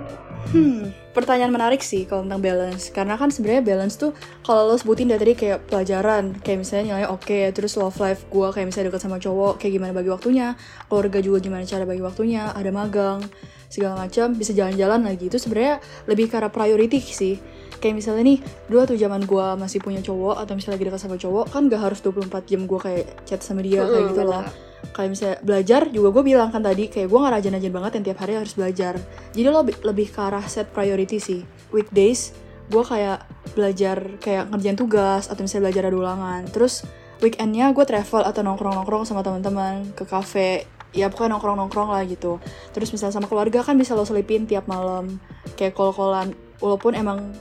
Hmm, 0.54 0.90
pertanyaan 1.14 1.54
menarik 1.54 1.82
sih 1.82 2.06
kalau 2.06 2.22
tentang 2.26 2.42
balance. 2.42 2.94
Karena 2.94 3.18
kan 3.18 3.34
sebenarnya 3.34 3.66
balance 3.66 3.98
tuh 3.98 4.14
kalau 4.46 4.70
lo 4.70 4.76
sebutin 4.78 5.10
dari 5.10 5.22
tadi 5.22 5.34
kayak 5.38 5.70
pelajaran, 5.70 6.38
kayak 6.42 6.62
misalnya 6.62 6.86
nilai 6.94 7.06
oke, 7.10 7.40
terus 7.54 7.78
love 7.78 7.98
life 7.98 8.26
gue 8.30 8.48
kayak 8.54 8.70
misalnya 8.70 8.94
deket 8.94 9.02
sama 9.02 9.18
cowok, 9.18 9.58
kayak 9.58 9.74
gimana 9.82 9.92
bagi 9.94 10.10
waktunya, 10.14 10.54
keluarga 10.86 11.20
juga 11.22 11.38
gimana 11.42 11.66
cara 11.66 11.86
bagi 11.86 12.02
waktunya, 12.02 12.54
ada 12.54 12.70
magang, 12.70 13.26
segala 13.72 14.06
macam, 14.06 14.34
bisa 14.36 14.52
jalan-jalan 14.52 15.02
lagi. 15.02 15.30
Itu 15.30 15.38
sebenarnya 15.38 15.82
lebih 16.10 16.30
arah 16.34 16.52
priority 16.52 17.00
sih. 17.02 17.36
Kayak 17.82 17.96
misalnya 17.98 18.24
nih, 18.24 18.40
dua 18.70 18.86
tuh 18.86 18.94
zaman 18.94 19.26
gue 19.26 19.48
masih 19.58 19.82
punya 19.82 20.06
cowok 20.06 20.38
atau 20.38 20.54
misalnya 20.54 20.78
lagi 20.78 20.86
deket 20.86 21.02
sama 21.02 21.18
cowok, 21.18 21.46
kan 21.50 21.66
gak 21.66 21.82
harus 21.82 22.00
24 22.06 22.46
jam 22.46 22.62
gue 22.70 22.80
kayak 22.80 23.06
chat 23.26 23.42
sama 23.42 23.66
dia, 23.66 23.82
kayak 23.84 24.14
gitu 24.14 24.24
lah 24.30 24.46
kayak 24.92 25.10
misalnya 25.14 25.38
belajar 25.46 25.82
juga 25.94 26.10
gue 26.10 26.24
bilang 26.26 26.50
kan 26.50 26.66
tadi 26.66 26.90
kayak 26.90 27.08
gue 27.08 27.20
nggak 27.22 27.34
rajin-rajin 27.38 27.74
banget 27.74 27.92
yang 27.98 28.06
tiap 28.12 28.20
hari 28.26 28.34
harus 28.36 28.54
belajar. 28.58 28.94
Jadi 29.32 29.46
lo 29.48 29.62
lebih, 29.64 29.76
lebih 29.86 30.08
ke 30.12 30.20
arah 30.20 30.46
set 30.46 30.68
priority 30.74 31.18
sih. 31.22 31.42
Weekdays 31.72 32.36
gue 32.72 32.84
kayak 32.84 33.28
belajar 33.54 33.98
kayak 34.20 34.50
ngerjain 34.52 34.78
tugas 34.80 35.28
atau 35.28 35.42
misalnya 35.44 35.70
belajar 35.70 35.84
ada 35.88 35.98
ulangan. 35.98 36.42
Terus 36.50 36.84
weekendnya 37.22 37.72
gue 37.72 37.86
travel 37.86 38.24
atau 38.26 38.42
nongkrong-nongkrong 38.42 39.04
sama 39.08 39.22
teman-teman 39.22 39.94
ke 39.94 40.04
cafe. 40.04 40.66
Ya 40.92 41.08
pokoknya 41.08 41.40
nongkrong-nongkrong 41.40 41.90
lah 41.94 42.04
gitu. 42.04 42.44
Terus 42.76 42.92
misalnya 42.92 43.16
sama 43.16 43.28
keluarga 43.32 43.64
kan 43.64 43.80
bisa 43.80 43.96
lo 43.96 44.04
selipin 44.04 44.44
tiap 44.44 44.68
malam. 44.68 45.22
Kayak 45.56 45.78
call-callan 45.78 46.36
walaupun 46.60 46.98
emang 47.00 47.32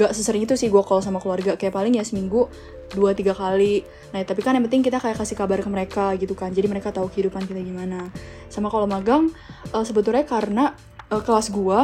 gak 0.00 0.16
sesering 0.16 0.48
itu 0.48 0.56
sih 0.56 0.72
gue 0.72 0.80
call 0.80 1.04
sama 1.04 1.20
keluarga. 1.20 1.60
Kayak 1.60 1.76
paling 1.76 2.00
ya 2.00 2.04
seminggu 2.04 2.48
dua 2.96 3.12
tiga 3.12 3.36
kali. 3.36 3.84
Nah 4.16 4.24
tapi 4.24 4.40
kan 4.40 4.56
yang 4.56 4.64
penting 4.64 4.80
kita 4.80 4.96
kayak 4.96 5.20
kasih 5.20 5.36
kabar 5.36 5.60
ke 5.60 5.68
mereka 5.68 6.16
gitu 6.16 6.32
kan. 6.32 6.48
Jadi 6.56 6.66
mereka 6.72 6.88
tahu 6.88 7.12
kehidupan 7.12 7.44
kita 7.44 7.60
gimana. 7.60 8.08
Sama 8.48 8.72
kalau 8.72 8.88
magang 8.88 9.28
eh, 9.76 9.84
sebetulnya 9.84 10.24
karena 10.24 10.72
eh, 11.12 11.20
kelas 11.20 11.52
gue 11.52 11.78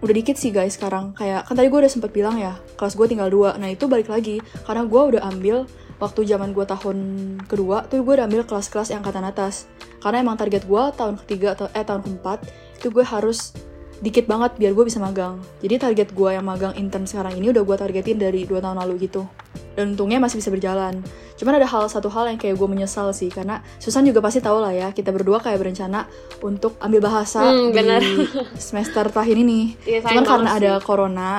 udah 0.00 0.14
dikit 0.14 0.36
sih 0.36 0.52
guys 0.52 0.76
sekarang. 0.76 1.16
Kayak 1.16 1.48
kan 1.48 1.56
tadi 1.56 1.72
gue 1.72 1.80
udah 1.80 1.92
sempet 1.92 2.12
bilang 2.12 2.36
ya 2.36 2.60
kelas 2.76 2.92
gue 2.92 3.06
tinggal 3.08 3.32
dua. 3.32 3.56
Nah 3.56 3.72
itu 3.72 3.88
balik 3.88 4.12
lagi. 4.12 4.44
Karena 4.68 4.84
gue 4.84 5.02
udah 5.16 5.22
ambil 5.32 5.64
waktu 6.00 6.24
zaman 6.24 6.56
gue 6.56 6.64
tahun 6.64 6.96
kedua 7.44 7.84
tuh 7.88 8.00
gue 8.00 8.14
udah 8.16 8.24
ambil 8.28 8.44
kelas-kelas 8.44 8.92
yang 8.92 9.00
angkatan 9.00 9.24
atas. 9.24 9.64
Karena 10.00 10.24
emang 10.24 10.36
target 10.36 10.64
gue 10.68 10.82
tahun 10.96 11.16
ketiga 11.24 11.56
atau 11.56 11.66
eh 11.72 11.84
tahun 11.84 12.04
keempat 12.04 12.38
itu 12.80 12.88
gue 12.88 13.04
harus 13.04 13.52
dikit 14.00 14.24
banget 14.24 14.56
biar 14.56 14.72
gue 14.72 14.82
bisa 14.82 14.96
magang. 14.96 15.36
Jadi 15.60 15.74
target 15.78 16.08
gue 16.10 16.30
yang 16.30 16.42
magang 16.42 16.72
intern 16.72 17.04
sekarang 17.04 17.36
ini 17.36 17.48
udah 17.48 17.60
gue 17.60 17.76
targetin 17.76 18.16
dari 18.16 18.42
dua 18.42 18.58
tahun 18.58 18.80
lalu 18.80 19.06
gitu. 19.06 19.28
Dan 19.70 19.92
untungnya 19.92 20.18
masih 20.18 20.36
bisa 20.36 20.48
berjalan. 20.48 21.04
Cuman 21.36 21.56
ada 21.56 21.64
hal 21.64 21.84
satu 21.86 22.08
hal 22.08 22.26
yang 22.26 22.36
kayak 22.36 22.54
gue 22.54 22.64
menyesal 22.66 23.12
sih 23.12 23.28
karena 23.28 23.60
Susan 23.76 24.02
juga 24.02 24.18
pasti 24.18 24.38
tahu 24.38 24.56
lah 24.58 24.72
ya 24.72 24.88
kita 24.90 25.08
berdua 25.08 25.38
kayak 25.38 25.56
berencana 25.56 26.04
untuk 26.40 26.76
ambil 26.78 27.00
bahasa 27.02 27.40
Hmm, 27.42 27.70
di 27.70 27.76
benar. 27.76 28.00
semester 28.58 29.04
tahun 29.06 29.36
ini. 29.38 29.60
Sayang 29.78 30.00
cuman 30.02 30.24
karena 30.24 30.28
banget 30.46 30.58
ada 30.58 30.72
sih. 30.74 30.84
corona 30.84 31.30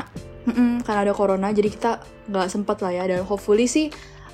mm-mm, 0.41 0.71
karena 0.81 0.99
ada 1.03 1.13
corona 1.13 1.47
jadi 1.49 1.69
kita 1.69 1.91
nggak 2.27 2.47
sempat 2.47 2.77
lah 2.79 2.91
ya. 2.91 3.03
Dan 3.05 3.25
hopefully 3.25 3.65
sih 3.65 3.89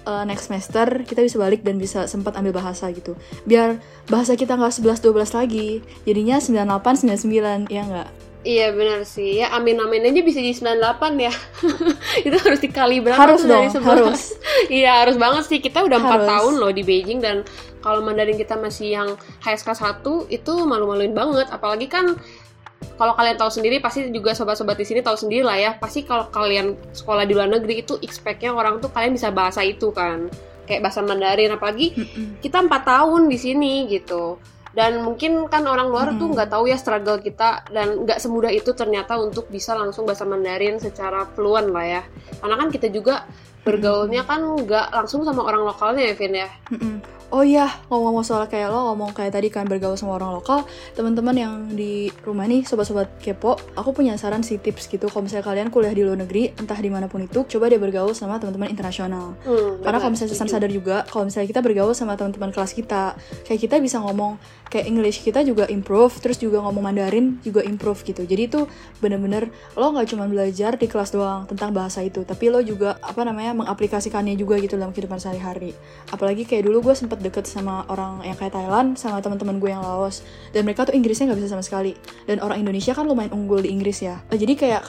uh, 0.08 0.24
next 0.24 0.48
semester 0.48 1.04
kita 1.04 1.20
bisa 1.20 1.36
balik 1.36 1.68
dan 1.68 1.76
bisa 1.76 2.08
sempat 2.08 2.40
ambil 2.40 2.56
bahasa 2.56 2.88
gitu. 2.96 3.20
Biar 3.44 3.84
bahasa 4.08 4.40
kita 4.40 4.56
nggak 4.56 4.80
11 4.80 5.04
12 5.04 5.36
lagi. 5.36 5.70
Jadinya 6.08 6.40
98 6.40 7.04
99 7.04 7.68
ya 7.68 7.84
nggak? 7.84 8.10
Iya 8.48 8.72
benar 8.72 9.04
sih. 9.04 9.44
Ya 9.44 9.52
amin 9.52 9.76
amin 9.84 10.08
aja 10.08 10.24
bisa 10.24 10.40
di 10.40 10.56
98 10.56 11.20
ya. 11.20 11.34
Itu 12.28 12.38
harus 12.40 12.64
dikali 12.64 13.04
berapa 13.04 13.20
harus 13.20 13.44
tuh 13.44 13.52
dari 13.52 13.68
dong 13.68 13.84
11? 13.84 13.92
harus. 13.92 14.22
Iya 14.82 15.06
harus 15.06 15.20
banget 15.20 15.44
sih. 15.52 15.60
Kita 15.60 15.84
udah 15.84 16.00
empat 16.00 16.22
Harus. 16.24 16.30
tahun 16.32 16.54
loh 16.64 16.72
di 16.72 16.82
Beijing 16.82 17.20
dan 17.22 17.44
kalau 17.84 18.02
Mandarin 18.02 18.40
kita 18.40 18.58
masih 18.58 18.96
yang 18.96 19.10
HSK 19.44 19.70
1 20.02 20.34
itu 20.34 20.54
malu-maluin 20.66 21.14
banget. 21.14 21.52
Apalagi 21.52 21.92
kan 21.92 22.18
kalau 22.98 23.14
kalian 23.14 23.38
tahu 23.38 23.54
sendiri 23.54 23.78
pasti 23.78 24.10
juga 24.10 24.34
sobat-sobat 24.34 24.74
di 24.74 24.86
sini 24.86 25.00
tahu 25.06 25.14
sendiri 25.14 25.46
lah 25.46 25.58
ya. 25.58 25.72
Pasti 25.78 26.02
kalau 26.02 26.34
kalian 26.34 26.74
sekolah 26.94 27.30
di 27.30 27.38
luar 27.38 27.50
negeri 27.50 27.86
itu 27.86 27.98
expect-nya 28.02 28.54
orang 28.58 28.82
tuh 28.82 28.90
kalian 28.90 29.14
bisa 29.14 29.30
bahasa 29.30 29.62
itu 29.62 29.94
kan. 29.94 30.34
Kayak 30.66 30.90
bahasa 30.90 31.06
Mandarin 31.06 31.54
apalagi 31.54 31.94
kita 32.44 32.66
empat 32.66 32.90
tahun 32.90 33.30
di 33.30 33.38
sini 33.38 33.86
gitu. 33.86 34.42
Dan 34.78 35.02
mungkin 35.02 35.50
kan 35.50 35.66
orang 35.66 35.90
luar 35.90 36.14
tuh 36.18 36.30
Mm-mm. 36.30 36.38
nggak 36.38 36.50
tahu 36.54 36.70
ya 36.70 36.78
struggle 36.78 37.18
kita 37.18 37.66
dan 37.74 38.06
nggak 38.06 38.22
semudah 38.22 38.54
itu 38.54 38.78
ternyata 38.78 39.18
untuk 39.18 39.50
bisa 39.50 39.74
langsung 39.74 40.06
bahasa 40.06 40.22
Mandarin 40.26 40.78
secara 40.78 41.26
fluent 41.34 41.74
lah 41.74 41.86
ya. 41.86 42.02
Karena 42.42 42.56
kan 42.62 42.70
kita 42.70 42.90
juga 42.94 43.26
bergaulnya 43.68 44.24
kan 44.24 44.40
nggak 44.40 44.96
langsung 44.96 45.28
sama 45.28 45.44
orang 45.44 45.68
lokalnya 45.68 46.08
ya 46.08 46.14
Vin 46.16 46.34
ya 46.34 46.50
Mm-mm. 46.72 46.96
Oh 47.28 47.44
iya, 47.44 47.68
ngomong-ngomong 47.92 48.24
soal 48.24 48.48
kayak 48.48 48.72
lo 48.72 48.88
ngomong 48.88 49.12
kayak 49.12 49.36
tadi 49.36 49.52
kan 49.52 49.68
bergaul 49.68 50.00
sama 50.00 50.16
orang 50.16 50.32
lokal, 50.32 50.64
teman-teman 50.96 51.36
yang 51.36 51.54
di 51.76 52.08
rumah 52.24 52.48
nih, 52.48 52.64
sobat-sobat 52.64 53.20
kepo, 53.20 53.60
aku 53.76 53.92
punya 53.92 54.16
saran 54.16 54.48
sih 54.48 54.56
tips 54.56 54.88
gitu. 54.88 55.12
Kalau 55.12 55.28
misalnya 55.28 55.44
kalian 55.44 55.68
kuliah 55.68 55.92
di 55.92 56.08
luar 56.08 56.24
negeri, 56.24 56.56
entah 56.56 56.80
di 56.80 56.88
mana 56.88 57.12
pun 57.12 57.20
itu, 57.20 57.44
coba 57.44 57.68
deh 57.68 57.76
bergaul 57.84 58.16
sama 58.16 58.40
teman-teman 58.40 58.72
internasional. 58.72 59.36
Hmm, 59.44 59.84
Karena 59.84 60.00
kalau 60.00 60.16
misalnya 60.16 60.40
setuju. 60.40 60.56
sadar 60.56 60.72
juga, 60.72 61.04
kalau 61.04 61.28
misalnya 61.28 61.52
kita 61.52 61.60
bergaul 61.60 61.92
sama 61.92 62.16
teman-teman 62.16 62.56
kelas 62.56 62.72
kita, 62.72 63.20
kayak 63.44 63.60
kita 63.60 63.76
bisa 63.84 64.00
ngomong 64.00 64.40
kayak 64.72 64.88
English 64.88 65.20
kita 65.20 65.44
juga 65.44 65.68
improve, 65.68 66.16
terus 66.24 66.40
juga 66.40 66.64
ngomong 66.64 66.80
Mandarin 66.80 67.44
juga 67.44 67.60
improve 67.60 68.08
gitu. 68.08 68.24
Jadi 68.24 68.56
itu 68.56 68.72
bener-bener 69.04 69.52
lo 69.76 69.92
nggak 69.92 70.16
cuma 70.16 70.32
belajar 70.32 70.80
di 70.80 70.88
kelas 70.88 71.12
doang 71.12 71.44
tentang 71.44 71.76
bahasa 71.76 72.00
itu, 72.04 72.24
tapi 72.24 72.48
lo 72.48 72.64
juga 72.64 72.96
apa 73.04 73.28
namanya 73.28 73.52
mengaplikasikannya 73.58 74.38
juga 74.38 74.62
gitu 74.62 74.78
dalam 74.78 74.94
kehidupan 74.94 75.18
sehari-hari. 75.18 75.74
Apalagi 76.14 76.46
kayak 76.46 76.70
dulu 76.70 76.92
gue 76.92 76.96
sempet 76.96 77.20
deket 77.20 77.50
sama 77.50 77.84
orang 77.90 78.22
yang 78.22 78.38
kayak 78.38 78.54
Thailand, 78.54 78.96
sama 78.96 79.20
teman-teman 79.20 79.58
gue 79.58 79.70
yang 79.74 79.82
Laos, 79.82 80.22
dan 80.54 80.64
mereka 80.64 80.86
tuh 80.86 80.94
Inggrisnya 80.94 81.34
nggak 81.34 81.40
bisa 81.42 81.50
sama 81.58 81.64
sekali. 81.66 81.98
Dan 82.30 82.40
orang 82.40 82.62
Indonesia 82.62 82.94
kan 82.94 83.10
lumayan 83.10 83.34
unggul 83.34 83.66
di 83.66 83.74
Inggris 83.74 84.06
ya. 84.06 84.22
Eh, 84.30 84.38
Jadi 84.38 84.54
kayak 84.54 84.86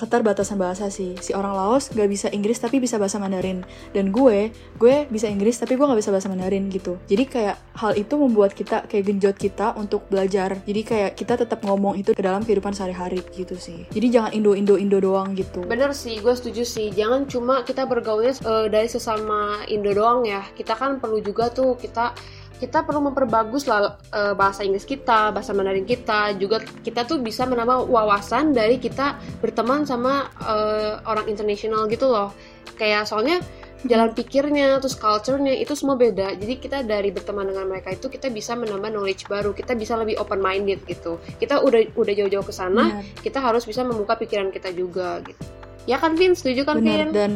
keterbatasan 0.00 0.56
bahasa 0.56 0.88
sih. 0.88 1.14
Si 1.20 1.36
orang 1.36 1.52
Laos 1.52 1.92
nggak 1.92 2.08
bisa 2.08 2.26
Inggris 2.32 2.56
tapi 2.56 2.80
bisa 2.80 2.96
bahasa 2.96 3.20
Mandarin. 3.20 3.62
Dan 3.92 4.10
gue, 4.10 4.50
gue 4.80 4.94
bisa 5.12 5.28
Inggris 5.28 5.60
tapi 5.60 5.76
gue 5.76 5.84
nggak 5.84 6.00
bisa 6.00 6.10
bahasa 6.10 6.32
Mandarin 6.32 6.72
gitu. 6.72 6.96
Jadi 7.06 7.24
kayak 7.28 7.56
hal 7.76 7.92
itu 7.94 8.14
membuat 8.16 8.56
kita 8.56 8.88
kayak 8.88 9.04
genjot 9.04 9.36
kita 9.36 9.76
untuk 9.76 10.08
belajar. 10.08 10.58
Jadi 10.64 10.80
kayak 10.82 11.10
kita 11.18 11.36
tetap 11.36 11.60
ngomong 11.66 12.00
itu 12.00 12.16
ke 12.16 12.22
dalam 12.24 12.40
kehidupan 12.42 12.72
sehari-hari 12.72 13.20
gitu 13.36 13.58
sih. 13.58 13.84
Jadi 13.92 14.06
jangan 14.08 14.30
Indo-Indo-Indo 14.32 14.98
doang 15.02 15.36
gitu. 15.36 15.64
Bener 15.66 15.92
sih, 15.92 16.18
gue 16.22 16.34
setuju 16.34 16.62
sih. 16.64 16.88
Jangan 16.94 17.28
cuma 17.28 17.66
kita 17.66 17.84
bergaulnya 17.96 18.36
eh, 18.36 18.66
dari 18.68 18.88
sesama 18.92 19.64
Indo 19.72 19.96
doang 19.96 20.28
ya. 20.28 20.44
Kita 20.52 20.76
kan 20.76 21.00
perlu 21.00 21.24
juga 21.24 21.48
tuh 21.48 21.80
kita 21.80 22.12
kita 22.56 22.88
perlu 22.88 23.12
memperbagus 23.12 23.68
lah 23.68 24.00
eh, 24.12 24.32
bahasa 24.32 24.64
Inggris 24.64 24.88
kita, 24.88 25.32
bahasa 25.32 25.52
Mandarin 25.52 25.88
kita. 25.88 26.36
Juga 26.36 26.60
kita 26.60 27.08
tuh 27.08 27.20
bisa 27.20 27.48
menambah 27.48 27.88
wawasan 27.88 28.56
dari 28.56 28.80
kita 28.80 29.16
berteman 29.40 29.84
sama 29.88 30.28
eh, 30.44 31.00
orang 31.04 31.28
internasional 31.28 31.88
gitu 31.88 32.08
loh. 32.08 32.32
Kayak 32.76 33.08
soalnya 33.08 33.40
jalan 33.84 34.16
pikirnya, 34.16 34.80
terus 34.80 34.96
culture-nya 34.96 35.52
itu 35.52 35.76
semua 35.76 36.00
beda. 36.00 36.32
Jadi 36.36 36.54
kita 36.56 36.80
dari 36.82 37.12
berteman 37.12 37.52
dengan 37.52 37.68
mereka 37.68 37.92
itu 37.92 38.08
kita 38.08 38.32
bisa 38.32 38.56
menambah 38.56 38.88
knowledge 38.88 39.28
baru. 39.28 39.52
Kita 39.52 39.76
bisa 39.76 39.94
lebih 40.00 40.16
open 40.16 40.40
minded 40.40 40.80
gitu. 40.88 41.20
Kita 41.36 41.60
udah 41.60 41.92
udah 41.92 42.14
jauh-jauh 42.16 42.46
ke 42.46 42.54
sana, 42.54 43.00
Benar. 43.00 43.20
kita 43.20 43.38
harus 43.44 43.68
bisa 43.68 43.84
membuka 43.84 44.16
pikiran 44.16 44.48
kita 44.48 44.72
juga 44.72 45.20
gitu. 45.24 45.44
Ya 45.86 46.02
kan 46.02 46.18
Vin, 46.18 46.34
setuju 46.34 46.66
kan 46.66 46.82
Bener 46.82 47.06
Vin? 47.06 47.14
dan 47.14 47.30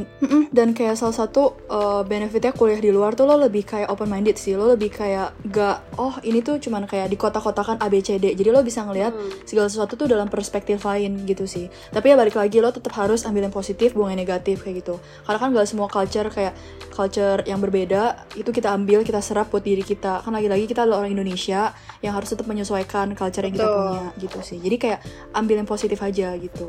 dan 0.51 0.69
kayak 0.75 0.99
salah 0.99 1.15
satu 1.15 1.55
uh, 1.71 2.03
benefitnya 2.03 2.51
kuliah 2.51 2.83
di 2.83 2.91
luar 2.91 3.15
tuh 3.15 3.23
lo 3.23 3.39
lebih 3.39 3.63
kayak 3.63 3.87
open 3.87 4.11
minded 4.11 4.35
sih. 4.35 4.59
Lo 4.59 4.75
lebih 4.75 4.91
kayak 4.91 5.39
gak 5.55 5.95
oh 5.95 6.19
ini 6.27 6.43
tuh 6.43 6.59
cuman 6.59 6.91
kayak 6.91 7.07
di 7.07 7.15
kotak-kotakan 7.15 7.79
A 7.79 7.87
B 7.87 8.03
C 8.03 8.19
D. 8.19 8.35
Jadi 8.35 8.51
lo 8.51 8.67
bisa 8.67 8.83
ngelihat 8.83 9.15
Hmm. 9.15 9.31
segala 9.47 9.71
sesuatu 9.71 9.95
tuh 9.95 10.11
dalam 10.11 10.27
perspektif 10.27 10.83
lain 10.83 11.23
gitu 11.31 11.47
sih. 11.47 11.71
Tapi 11.95 12.11
ya 12.11 12.19
balik 12.19 12.35
lagi 12.35 12.59
lo 12.59 12.75
tetap 12.75 12.91
harus 12.99 13.23
ambil 13.23 13.47
yang 13.47 13.55
positif 13.55 13.95
buang 13.95 14.11
yang 14.19 14.27
negatif 14.27 14.67
kayak 14.67 14.83
gitu. 14.83 14.99
Karena 15.23 15.39
kan 15.39 15.49
gak 15.55 15.69
semua 15.71 15.87
culture 15.87 16.27
kayak 16.27 16.55
culture 16.91 17.47
yang 17.47 17.63
berbeda 17.63 18.27
itu 18.35 18.51
kita 18.51 18.75
ambil 18.75 19.07
kita 19.07 19.23
serap 19.23 19.55
buat 19.55 19.63
diri 19.63 19.87
kita. 19.87 20.27
Kan 20.27 20.35
lagi-lagi 20.35 20.67
kita 20.67 20.83
adalah 20.83 21.07
orang 21.07 21.15
Indonesia 21.15 21.71
yang 22.03 22.19
harus 22.19 22.35
tetap 22.35 22.51
menyesuaikan 22.51 23.15
culture 23.15 23.47
yang 23.47 23.55
kita 23.55 23.63
Betul. 23.63 23.79
punya 23.79 24.05
gitu 24.19 24.39
sih. 24.43 24.59
Jadi 24.59 24.77
kayak 24.77 24.99
ambil 25.39 25.63
yang 25.63 25.71
positif 25.71 26.03
aja 26.03 26.35
gitu 26.35 26.67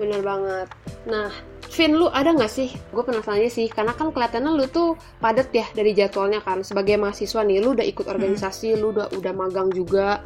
Bener 0.00 0.20
banget. 0.24 0.68
Nah, 1.08 1.28
Vin, 1.72 1.96
lu 1.96 2.12
ada 2.12 2.36
nggak 2.36 2.52
sih? 2.52 2.68
Gue 2.92 3.00
penasaran 3.00 3.40
aja 3.40 3.48
sih, 3.48 3.64
karena 3.72 3.96
kan 3.96 4.12
kelihatannya 4.12 4.52
lu 4.52 4.68
tuh 4.68 4.92
padat 5.24 5.48
ya 5.56 5.64
dari 5.72 5.96
jadwalnya 5.96 6.44
kan. 6.44 6.60
Sebagai 6.60 7.00
mahasiswa 7.00 7.40
nih, 7.40 7.64
lu 7.64 7.72
udah 7.72 7.86
ikut 7.88 8.04
organisasi, 8.12 8.76
lu 8.76 8.92
udah 8.92 9.08
udah 9.16 9.32
magang 9.32 9.72
juga. 9.72 10.20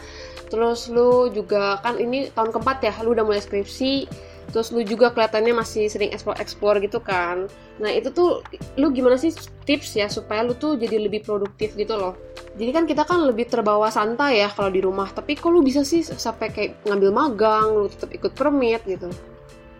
Terus 0.50 0.90
lu 0.90 1.30
juga 1.30 1.78
kan 1.86 2.02
ini 2.02 2.34
tahun 2.34 2.50
keempat 2.50 2.78
ya, 2.82 2.94
lu 3.06 3.14
udah 3.14 3.22
mulai 3.22 3.38
skripsi. 3.38 4.10
Terus 4.50 4.74
lu 4.74 4.82
juga 4.82 5.14
kelihatannya 5.14 5.54
masih 5.54 5.86
sering 5.86 6.10
explore-explore 6.10 6.82
gitu 6.82 6.98
kan. 6.98 7.46
Nah 7.78 7.90
itu 7.94 8.10
tuh, 8.10 8.42
lu 8.74 8.90
gimana 8.90 9.14
sih 9.14 9.30
tips 9.66 9.98
ya 9.98 10.10
supaya 10.10 10.42
lu 10.42 10.58
tuh 10.58 10.74
jadi 10.74 10.98
lebih 10.98 11.22
produktif 11.22 11.78
gitu 11.78 11.94
loh? 11.94 12.18
Jadi 12.58 12.70
kan 12.74 12.90
kita 12.90 13.06
kan 13.06 13.22
lebih 13.22 13.46
terbawa 13.46 13.86
santai 13.90 14.42
ya 14.42 14.50
kalau 14.50 14.70
di 14.74 14.82
rumah. 14.82 15.14
Tapi 15.14 15.38
kok 15.38 15.50
lu 15.50 15.62
bisa 15.62 15.86
sih 15.86 16.02
sampai 16.02 16.50
kayak 16.50 16.70
ngambil 16.90 17.10
magang, 17.14 17.66
lu 17.70 17.86
tetap 17.86 18.10
ikut 18.10 18.34
permit 18.34 18.82
gitu? 18.82 19.10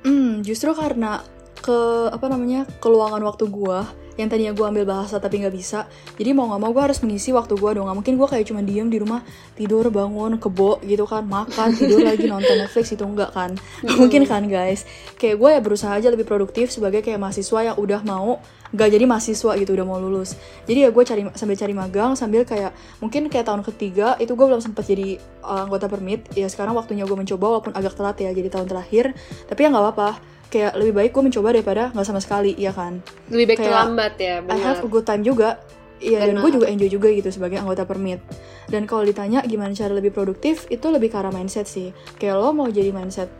Hmm, 0.07 0.47
justru 0.47 0.71
karena 0.71 1.19
ke 1.59 1.79
apa 2.15 2.31
namanya 2.31 2.63
keluangan 2.79 3.19
waktu 3.27 3.51
gua 3.51 3.91
yang 4.15 4.31
tadinya 4.31 4.55
gua 4.55 4.71
ambil 4.71 4.87
bahasa 4.87 5.19
tapi 5.19 5.43
nggak 5.43 5.51
bisa 5.51 5.91
jadi 6.15 6.31
mau 6.31 6.47
nggak 6.47 6.63
mau 6.63 6.71
gua 6.71 6.87
harus 6.87 7.03
mengisi 7.03 7.35
waktu 7.35 7.59
gua 7.59 7.75
dong 7.75 7.91
nggak 7.91 7.99
mungkin 7.99 8.15
gua 8.15 8.31
kayak 8.31 8.47
cuma 8.47 8.63
diem 8.63 8.87
di 8.87 9.03
rumah 9.03 9.27
tidur 9.59 9.91
bangun 9.91 10.39
kebo 10.39 10.79
gitu 10.87 11.05
kan 11.11 11.27
makan 11.27 11.75
tidur 11.75 12.07
lagi 12.07 12.29
nonton 12.33 12.55
Netflix 12.55 12.95
itu 12.95 13.03
enggak 13.03 13.35
kan. 13.35 13.59
Nggak 13.83 13.97
mungkin 14.07 14.23
kan 14.31 14.47
guys. 14.47 14.87
Kayak 15.17 15.37
gue 15.41 15.51
ya 15.57 15.61
berusaha 15.65 15.93
aja 15.97 16.09
lebih 16.13 16.29
produktif 16.29 16.69
sebagai 16.71 17.01
kayak 17.01 17.19
mahasiswa 17.19 17.73
yang 17.73 17.77
udah 17.81 18.01
mau 18.05 18.39
nggak 18.75 18.89
jadi 18.99 19.05
mahasiswa 19.07 19.53
gitu 19.61 19.71
udah 19.77 19.87
mau 19.87 19.99
lulus. 20.03 20.35
Jadi 20.67 20.87
ya 20.87 20.91
gue 20.91 21.05
cari 21.07 21.23
sambil 21.39 21.57
cari 21.59 21.75
magang 21.77 22.13
sambil 22.19 22.43
kayak 22.43 22.75
mungkin 22.99 23.31
kayak 23.31 23.47
tahun 23.47 23.63
ketiga 23.63 24.19
itu 24.19 24.35
gue 24.35 24.47
belum 24.47 24.63
sempat 24.63 24.89
jadi 24.89 25.23
uh, 25.47 25.69
anggota 25.69 25.87
permit. 25.87 26.27
Ya 26.35 26.51
sekarang 26.51 26.75
waktunya 26.75 27.07
gue 27.07 27.15
mencoba 27.15 27.59
walaupun 27.59 27.73
agak 27.77 27.95
telat 27.95 28.17
ya 28.19 28.31
jadi 28.35 28.49
tahun 28.51 28.67
terakhir. 28.67 29.15
Tapi 29.47 29.59
ya 29.63 29.69
nggak 29.71 29.85
apa-apa. 29.85 30.11
Kayak 30.47 30.73
lebih 30.79 30.95
baik 30.95 31.11
gue 31.15 31.23
mencoba 31.27 31.49
daripada 31.55 31.83
nggak 31.95 32.07
sama 32.07 32.21
sekali 32.23 32.55
ya 32.59 32.71
kan? 32.71 33.03
Lebih 33.31 33.55
baik 33.55 33.59
Kayak, 33.63 33.71
terlambat 33.71 34.13
ya 34.19 34.35
I 34.47 34.59
have 34.59 34.79
benar. 34.83 34.87
a 34.87 34.89
good 34.91 35.07
time 35.07 35.23
juga. 35.23 35.51
Iya 35.97 36.29
dan 36.29 36.37
Benar. 36.37 36.43
gue 36.45 36.51
juga 36.61 36.67
enjoy 36.69 36.91
juga 36.93 37.09
gitu 37.09 37.33
sebagai 37.33 37.57
anggota 37.57 37.89
permit. 37.89 38.21
Dan 38.69 38.85
kalau 38.85 39.01
ditanya 39.01 39.41
gimana 39.49 39.73
cara 39.73 39.97
lebih 39.97 40.13
produktif 40.13 40.69
Itu 40.69 40.93
lebih 40.93 41.09
ke 41.09 41.17
arah 41.17 41.33
mindset 41.33 41.65
sih. 41.65 41.97
Kayak 42.21 42.37
lo 42.37 42.53
mau 42.53 42.69
jadi 42.69 42.93
mindset 42.93 43.33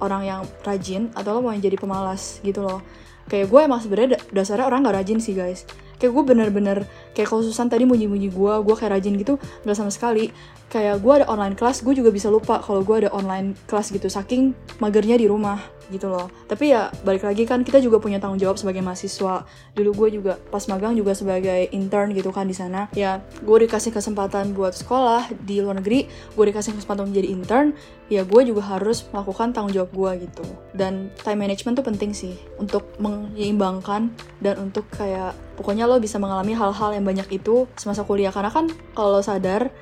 orang 0.00 0.24
yang 0.24 0.40
rajin 0.64 1.12
Atau 1.12 1.36
lo 1.36 1.44
mau 1.44 1.52
jadi 1.52 1.76
pemalas 1.76 2.40
gitu 2.40 2.64
loh 2.64 2.80
Kayak 3.28 3.52
gue 3.52 3.60
emang 3.60 3.80
sebenarnya 3.80 4.16
da- 4.16 4.42
dasarnya 4.42 4.66
orang 4.66 4.88
gak 4.88 4.96
rajin 5.04 5.20
sih 5.20 5.36
guys. 5.36 5.68
Kayak 6.00 6.12
gue 6.16 6.24
bener-bener 6.34 6.78
Kayak 7.18 7.34
kalau 7.34 7.42
Susan 7.42 7.66
tadi 7.66 7.82
muji-muji 7.82 8.30
gue 8.30 8.54
Gue 8.62 8.74
kayak 8.78 8.94
rajin 8.94 9.18
gitu 9.18 9.42
Gak 9.66 9.74
sama 9.74 9.90
sekali. 9.90 10.30
Kayak 10.70 11.02
gue 11.02 11.12
ada 11.18 11.26
online 11.26 11.58
class 11.58 11.82
Gue 11.82 11.98
juga 11.98 12.14
bisa 12.14 12.30
lupa 12.30 12.62
kalau 12.62 12.86
gue 12.86 12.94
ada 13.02 13.10
online 13.10 13.58
class 13.66 13.90
gitu 13.90 14.06
Saking 14.06 14.54
magernya 14.78 15.18
di 15.18 15.26
rumah 15.26 15.58
gitu 15.88 16.08
loh. 16.12 16.28
Tapi 16.46 16.72
ya 16.72 16.92
balik 17.02 17.24
lagi 17.24 17.48
kan 17.48 17.64
kita 17.64 17.80
juga 17.80 17.98
punya 17.98 18.20
tanggung 18.20 18.40
jawab 18.40 18.60
sebagai 18.60 18.84
mahasiswa. 18.84 19.44
Dulu 19.72 19.90
gue 20.04 20.20
juga 20.20 20.36
pas 20.52 20.60
magang 20.68 20.94
juga 20.94 21.16
sebagai 21.16 21.72
intern 21.72 22.12
gitu 22.12 22.30
kan 22.30 22.44
di 22.44 22.56
sana. 22.56 22.92
Ya 22.92 23.24
gue 23.40 23.58
dikasih 23.64 23.92
kesempatan 23.92 24.52
buat 24.52 24.76
sekolah 24.76 25.32
di 25.44 25.64
luar 25.64 25.80
negeri 25.80 26.08
gue 26.08 26.44
dikasih 26.52 26.76
kesempatan 26.76 27.08
menjadi 27.10 27.28
intern 27.32 27.66
ya 28.08 28.24
gue 28.24 28.40
juga 28.44 28.64
harus 28.64 29.04
melakukan 29.12 29.52
tanggung 29.52 29.72
jawab 29.72 29.90
gue 29.92 30.28
gitu. 30.28 30.44
Dan 30.76 31.12
time 31.24 31.40
management 31.48 31.80
tuh 31.80 31.86
penting 31.88 32.12
sih 32.12 32.36
untuk 32.60 32.84
menyeimbangkan 33.00 34.12
dan 34.44 34.54
untuk 34.60 34.88
kayak 34.92 35.32
pokoknya 35.56 35.88
lo 35.88 35.98
bisa 35.98 36.20
mengalami 36.20 36.52
hal-hal 36.54 36.94
yang 36.94 37.04
banyak 37.08 37.40
itu 37.40 37.64
semasa 37.80 38.04
kuliah. 38.04 38.28
Karena 38.28 38.52
kan 38.52 38.68
kalau 38.92 39.24
sadar 39.24 39.72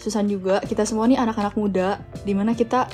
Susan 0.00 0.24
juga 0.24 0.64
kita 0.64 0.88
semua 0.88 1.04
nih 1.04 1.20
anak-anak 1.20 1.60
muda 1.60 2.00
di 2.24 2.32
mana 2.32 2.56
kita 2.56 2.88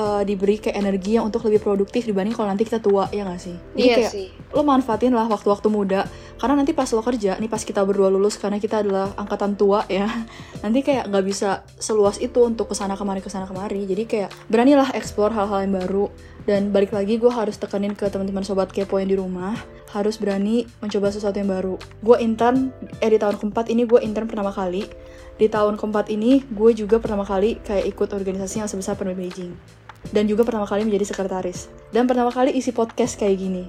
uh, 0.00 0.22
diberi 0.24 0.56
kayak 0.56 0.80
energi 0.80 1.20
yang 1.20 1.28
untuk 1.28 1.44
lebih 1.44 1.60
produktif 1.60 2.08
dibanding 2.08 2.32
kalau 2.32 2.48
nanti 2.48 2.64
kita 2.64 2.80
tua 2.80 3.12
ya 3.12 3.28
gak 3.28 3.40
sih? 3.40 3.56
Jadi 3.76 3.84
iya 3.84 3.96
kayak 4.00 4.12
sih. 4.12 4.28
lo 4.56 4.64
manfaatin 4.64 5.12
lah 5.12 5.28
waktu-waktu 5.28 5.68
muda 5.68 6.08
karena 6.40 6.64
nanti 6.64 6.72
pas 6.72 6.88
lo 6.96 7.04
kerja 7.04 7.36
nih 7.36 7.52
pas 7.52 7.60
kita 7.60 7.84
berdua 7.84 8.08
lulus 8.08 8.40
karena 8.40 8.56
kita 8.56 8.80
adalah 8.80 9.12
angkatan 9.20 9.60
tua 9.60 9.84
ya 9.92 10.08
nanti 10.64 10.80
kayak 10.80 11.12
nggak 11.12 11.24
bisa 11.28 11.60
seluas 11.76 12.16
itu 12.16 12.40
untuk 12.40 12.72
ke 12.72 12.74
sana 12.74 12.96
kemari 12.96 13.20
ke 13.20 13.28
sana 13.28 13.44
kemari. 13.44 13.84
Jadi 13.84 14.04
kayak 14.08 14.30
beranilah 14.46 14.94
explore 14.96 15.34
hal-hal 15.34 15.66
yang 15.66 15.74
baru. 15.76 16.06
Dan 16.48 16.72
balik 16.72 16.96
lagi 16.96 17.20
gue 17.20 17.28
harus 17.28 17.60
tekenin 17.60 17.92
ke 17.92 18.08
teman-teman 18.08 18.40
sobat 18.42 18.72
kepo 18.72 18.96
yang 18.96 19.10
di 19.12 19.18
rumah. 19.18 19.54
Harus 19.92 20.16
berani 20.16 20.64
mencoba 20.80 21.12
sesuatu 21.12 21.36
yang 21.36 21.50
baru. 21.50 21.76
Gue 22.00 22.16
intern 22.22 22.72
eh 23.02 23.10
di 23.10 23.18
tahun 23.20 23.36
keempat 23.36 23.68
ini 23.68 23.84
gue 23.84 24.00
intern 24.00 24.30
pertama 24.30 24.54
kali. 24.54 24.88
Di 25.36 25.48
tahun 25.48 25.76
keempat 25.76 26.08
ini 26.12 26.44
gue 26.48 26.70
juga 26.72 27.00
pertama 27.00 27.24
kali 27.24 27.60
kayak 27.64 27.88
ikut 27.88 28.08
organisasi 28.12 28.60
yang 28.64 28.68
sebesar 28.68 28.96
Permit 28.96 29.16
Beijing 29.16 29.80
dan 30.10 30.24
juga 30.24 30.42
pertama 30.48 30.64
kali 30.64 30.88
menjadi 30.88 31.12
sekretaris. 31.12 31.68
Dan 31.92 32.08
pertama 32.08 32.32
kali 32.32 32.56
isi 32.56 32.72
podcast 32.72 33.20
kayak 33.20 33.36
gini. 33.36 33.64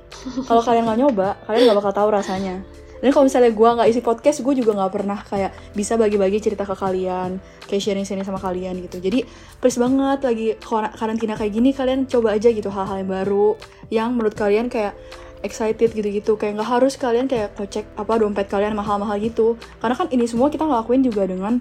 Kalau 0.48 0.64
kalian 0.64 0.88
nggak 0.88 1.00
nyoba 1.00 1.28
kalian 1.46 1.70
nggak 1.70 1.78
bakal 1.84 1.94
tahu 1.94 2.10
rasanya. 2.16 2.64
Dan 3.02 3.10
kalau 3.10 3.26
misalnya 3.26 3.50
gue 3.50 3.70
nggak 3.82 3.90
isi 3.90 4.02
podcast 4.06 4.46
gue 4.46 4.54
juga 4.62 4.78
nggak 4.78 4.92
pernah 4.94 5.20
kayak 5.26 5.52
bisa 5.74 5.98
bagi-bagi 5.98 6.38
cerita 6.38 6.70
ke 6.70 6.78
kalian 6.78 7.42
kayak 7.66 7.82
sharing-sharing 7.82 8.22
sama 8.22 8.38
kalian 8.38 8.78
gitu. 8.86 9.02
Jadi 9.02 9.26
please 9.58 9.82
banget 9.82 10.22
lagi 10.22 10.48
kar- 10.62 10.94
karantina 10.94 11.34
kayak 11.34 11.52
gini 11.52 11.74
kalian 11.74 12.06
coba 12.06 12.38
aja 12.38 12.54
gitu 12.54 12.70
hal-hal 12.70 13.02
yang 13.02 13.10
baru 13.10 13.48
yang 13.90 14.10
menurut 14.14 14.38
kalian 14.38 14.70
kayak 14.70 14.94
excited 15.42 15.98
gitu-gitu. 15.98 16.38
Kayak 16.38 16.62
nggak 16.62 16.70
harus 16.70 16.94
kalian 16.94 17.26
kayak 17.26 17.58
kocek 17.58 17.90
apa 17.98 18.14
dompet 18.22 18.46
kalian 18.46 18.78
mahal-mahal 18.78 19.18
gitu. 19.18 19.58
Karena 19.82 19.98
kan 19.98 20.08
ini 20.14 20.30
semua 20.30 20.54
kita 20.54 20.70
ngelakuin 20.70 21.02
juga 21.02 21.26
dengan 21.26 21.58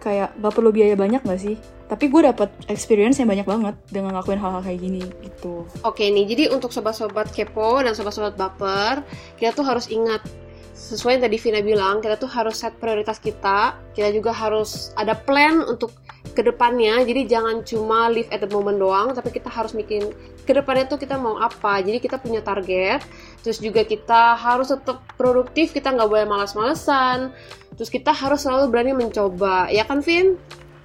kayak 0.00 0.32
gak 0.40 0.54
perlu 0.56 0.72
biaya 0.72 0.96
banyak 0.96 1.22
gak 1.22 1.40
sih 1.40 1.56
tapi 1.90 2.06
gue 2.06 2.22
dapet 2.22 2.48
experience 2.70 3.18
yang 3.18 3.26
banyak 3.26 3.44
banget 3.44 3.74
dengan 3.90 4.14
ngelakuin 4.14 4.40
hal-hal 4.40 4.62
kayak 4.62 4.80
gini 4.80 5.02
gitu 5.26 5.66
Oke 5.82 6.06
nih, 6.06 6.24
jadi 6.24 6.44
untuk 6.54 6.70
sobat-sobat 6.70 7.34
kepo 7.34 7.82
dan 7.82 7.98
sobat-sobat 7.98 8.38
baper, 8.38 9.02
kita 9.36 9.50
tuh 9.52 9.66
harus 9.66 9.90
ingat 9.90 10.22
sesuai 10.80 11.20
yang 11.20 11.24
tadi 11.28 11.36
Vina 11.36 11.60
bilang, 11.60 12.00
kita 12.00 12.16
tuh 12.16 12.30
harus 12.32 12.56
set 12.56 12.72
prioritas 12.80 13.20
kita. 13.20 13.76
Kita 13.92 14.08
juga 14.08 14.32
harus 14.32 14.96
ada 14.96 15.12
plan 15.12 15.60
untuk 15.68 15.92
ke 16.32 16.40
depannya. 16.40 17.04
Jadi 17.04 17.28
jangan 17.28 17.60
cuma 17.68 18.08
live 18.08 18.26
at 18.32 18.40
the 18.40 18.48
moment 18.48 18.80
doang, 18.80 19.12
tapi 19.12 19.28
kita 19.28 19.52
harus 19.52 19.76
bikin 19.76 20.08
ke 20.48 20.52
depannya 20.56 20.88
tuh 20.88 20.96
kita 20.96 21.20
mau 21.20 21.36
apa. 21.36 21.84
Jadi 21.84 22.00
kita 22.00 22.16
punya 22.16 22.40
target. 22.40 23.04
Terus 23.44 23.60
juga 23.60 23.84
kita 23.84 24.40
harus 24.40 24.72
tetap 24.72 25.04
produktif. 25.20 25.76
Kita 25.76 25.92
nggak 25.92 26.08
boleh 26.08 26.26
malas-malesan. 26.26 27.36
Terus 27.80 27.88
kita 27.88 28.12
harus 28.12 28.44
selalu 28.44 28.68
berani 28.68 28.92
mencoba, 28.92 29.72
ya 29.72 29.88
kan 29.88 30.04
Vin? 30.04 30.36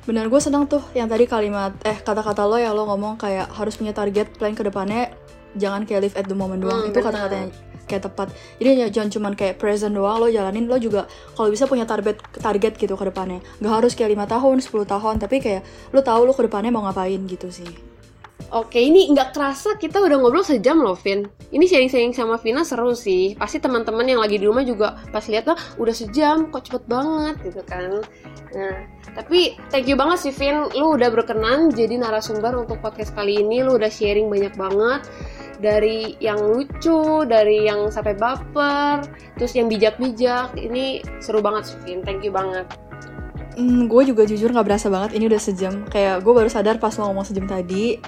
Benar, 0.08 0.32
gue 0.32 0.40
senang 0.40 0.64
tuh 0.64 0.80
yang 0.96 1.12
tadi 1.12 1.28
kalimat, 1.28 1.76
eh 1.84 2.00
kata-kata 2.00 2.48
lo 2.48 2.56
yang 2.56 2.72
lo 2.72 2.88
ngomong 2.88 3.20
kayak 3.20 3.52
harus 3.52 3.76
punya 3.76 3.92
target 3.92 4.32
plan 4.40 4.56
ke 4.56 4.64
depannya, 4.64 5.12
jangan 5.60 5.84
kayak 5.84 6.08
live 6.08 6.16
at 6.16 6.24
the 6.24 6.38
moment 6.40 6.64
doang. 6.64 6.88
Hmm, 6.88 6.96
itu 6.96 7.04
kata-katanya 7.04 7.52
kayak 7.84 8.08
tepat. 8.08 8.32
Jadi 8.64 8.70
ya 8.80 8.88
jangan 8.88 9.10
cuman 9.12 9.34
kayak 9.36 9.60
present 9.60 9.92
doang, 9.92 10.24
lo 10.24 10.32
jalanin, 10.32 10.72
lo 10.72 10.80
juga 10.80 11.04
kalau 11.36 11.52
bisa 11.52 11.68
punya 11.68 11.84
target 11.84 12.16
target 12.40 12.80
gitu 12.80 12.96
ke 12.96 13.12
depannya. 13.12 13.44
Gak 13.60 13.74
harus 13.76 13.92
kayak 13.92 14.16
lima 14.16 14.24
tahun, 14.24 14.64
10 14.64 14.88
tahun, 14.88 15.20
tapi 15.20 15.44
kayak 15.44 15.68
lo 15.92 16.00
tahu 16.00 16.24
lo 16.24 16.32
ke 16.32 16.48
depannya 16.48 16.72
mau 16.72 16.88
ngapain 16.88 17.20
gitu 17.28 17.52
sih. 17.52 17.95
Oke, 18.54 18.78
ini 18.78 19.10
nggak 19.10 19.34
kerasa 19.34 19.74
kita 19.76 19.98
udah 19.98 20.22
ngobrol 20.22 20.46
sejam 20.46 20.78
loh, 20.78 20.94
Vin. 20.94 21.26
Ini 21.50 21.66
sharing-sharing 21.66 22.14
sama 22.14 22.38
Vina 22.38 22.62
seru 22.62 22.94
sih. 22.94 23.34
Pasti 23.34 23.58
teman-teman 23.58 24.06
yang 24.06 24.22
lagi 24.22 24.38
di 24.38 24.46
rumah 24.46 24.62
juga 24.62 25.02
pas 25.10 25.26
lihat 25.26 25.50
lah, 25.50 25.58
udah 25.82 25.96
sejam, 25.96 26.54
kok 26.54 26.70
cepet 26.70 26.86
banget 26.86 27.36
gitu 27.42 27.66
kan. 27.66 28.06
Nah, 28.54 28.76
tapi 29.18 29.58
thank 29.74 29.90
you 29.90 29.98
banget 29.98 30.30
sih, 30.30 30.34
Vin. 30.36 30.70
Lu 30.78 30.94
udah 30.94 31.10
berkenan 31.10 31.74
jadi 31.74 31.98
narasumber 31.98 32.54
untuk 32.54 32.78
podcast 32.86 33.18
kali 33.18 33.42
ini. 33.42 33.66
Lu 33.66 33.82
udah 33.82 33.90
sharing 33.90 34.30
banyak 34.30 34.54
banget 34.54 35.04
dari 35.58 36.14
yang 36.22 36.38
lucu, 36.38 37.26
dari 37.26 37.66
yang 37.66 37.90
sampai 37.90 38.14
baper, 38.14 39.10
terus 39.42 39.58
yang 39.58 39.66
bijak-bijak. 39.68 40.54
Ini 40.54 41.02
seru 41.18 41.42
banget 41.42 41.74
sih, 41.74 41.78
Vin. 41.82 42.06
Thank 42.06 42.22
you 42.22 42.32
banget. 42.32 42.70
Hmm, 43.56 43.88
gue 43.88 44.04
juga 44.04 44.28
jujur 44.28 44.52
nggak 44.52 44.68
berasa 44.68 44.92
banget 44.92 45.16
ini 45.16 45.32
udah 45.32 45.42
sejam. 45.42 45.88
Kayak 45.88 46.28
gue 46.28 46.34
baru 46.36 46.52
sadar 46.52 46.76
pas 46.76 46.92
lo 47.00 47.08
ngomong 47.10 47.26
sejam 47.26 47.48
tadi. 47.48 48.00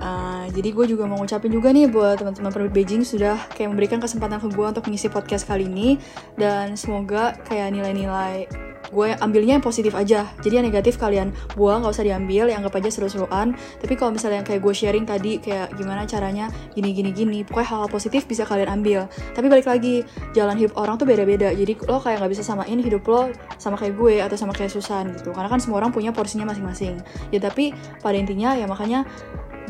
Uh, 0.00 0.48
jadi 0.56 0.72
gue 0.72 0.96
juga 0.96 1.04
mau 1.04 1.20
ngucapin 1.20 1.52
juga 1.52 1.68
nih 1.70 1.86
buat 1.86 2.18
teman-teman 2.18 2.50
Permit 2.50 2.72
Beijing 2.72 3.04
sudah 3.04 3.36
kayak 3.52 3.70
memberikan 3.70 4.00
kesempatan 4.00 4.40
ke 4.40 4.48
gue 4.50 4.66
untuk 4.66 4.84
mengisi 4.88 5.12
podcast 5.12 5.44
kali 5.44 5.68
ini. 5.68 6.00
Dan 6.38 6.74
semoga 6.78 7.36
kayak 7.44 7.76
nilai-nilai 7.76 8.71
gue 8.90 9.14
ambilnya 9.22 9.60
yang 9.60 9.64
positif 9.64 9.94
aja. 9.94 10.26
Jadi 10.42 10.58
yang 10.58 10.66
negatif 10.66 10.98
kalian 10.98 11.30
buang 11.54 11.86
nggak 11.86 11.94
usah 11.94 12.04
diambil 12.06 12.50
yang 12.50 12.66
anggap 12.66 12.82
aja 12.82 12.90
seru-seruan. 12.90 13.54
Tapi 13.54 13.94
kalau 13.94 14.16
misalnya 14.16 14.42
yang 14.42 14.48
kayak 14.48 14.60
gue 14.64 14.74
sharing 14.74 15.04
tadi 15.06 15.38
kayak 15.38 15.76
gimana 15.78 16.02
caranya 16.08 16.50
gini 16.74 16.90
gini 16.90 17.10
gini 17.14 17.38
pokoknya 17.46 17.68
hal-hal 17.68 17.90
positif 17.92 18.26
bisa 18.26 18.42
kalian 18.42 18.72
ambil. 18.72 19.06
Tapi 19.36 19.46
balik 19.46 19.68
lagi 19.70 20.02
jalan 20.34 20.58
hidup 20.58 20.74
orang 20.74 20.98
tuh 20.98 21.06
beda-beda. 21.06 21.54
Jadi 21.54 21.78
lo 21.86 22.02
kayak 22.02 22.18
nggak 22.24 22.32
bisa 22.32 22.42
samain 22.42 22.78
hidup 22.80 23.06
lo 23.06 23.30
sama 23.60 23.78
kayak 23.78 23.94
gue 23.94 24.14
atau 24.18 24.34
sama 24.34 24.50
kayak 24.56 24.72
Susan 24.74 25.14
gitu. 25.14 25.30
Karena 25.30 25.46
kan 25.52 25.60
semua 25.62 25.78
orang 25.78 25.94
punya 25.94 26.10
porsinya 26.10 26.48
masing-masing. 26.48 26.98
Ya 27.30 27.38
tapi 27.38 27.76
pada 28.00 28.16
intinya 28.18 28.56
ya 28.56 28.66
makanya 28.66 29.06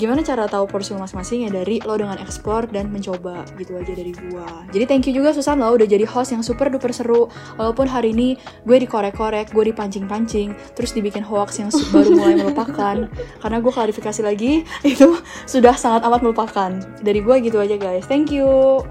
gimana 0.00 0.24
cara 0.24 0.48
tahu 0.48 0.64
porsi 0.64 0.96
masing-masing 0.96 1.48
ya 1.48 1.50
dari 1.52 1.76
lo 1.84 2.00
dengan 2.00 2.16
explore 2.16 2.64
dan 2.72 2.88
mencoba 2.88 3.44
gitu 3.60 3.76
aja 3.76 3.92
dari 3.92 4.12
gua. 4.16 4.64
Jadi 4.72 4.84
thank 4.88 5.04
you 5.08 5.12
juga 5.12 5.36
Susan 5.36 5.60
lo 5.60 5.68
udah 5.76 5.84
jadi 5.84 6.08
host 6.08 6.32
yang 6.32 6.40
super 6.40 6.72
duper 6.72 6.96
seru. 6.96 7.28
Walaupun 7.60 7.86
hari 7.88 8.16
ini 8.16 8.40
gue 8.64 8.76
dikorek-korek 9.02 9.50
gue 9.50 9.74
dipancing-pancing 9.74 10.54
terus 10.78 10.94
dibikin 10.94 11.26
hoax 11.26 11.58
yang 11.58 11.74
baru 11.90 12.14
mulai 12.14 12.34
melupakan. 12.38 12.96
Karena 13.42 13.58
gue 13.58 13.72
klarifikasi 13.74 14.22
lagi 14.22 14.62
itu 14.86 15.18
sudah 15.50 15.74
sangat 15.74 16.06
amat 16.06 16.22
melupakan. 16.22 16.70
Dari 17.02 17.18
gue 17.18 17.36
gitu 17.42 17.58
aja 17.58 17.74
guys. 17.74 18.06
Thank 18.06 18.30
you 18.30 18.86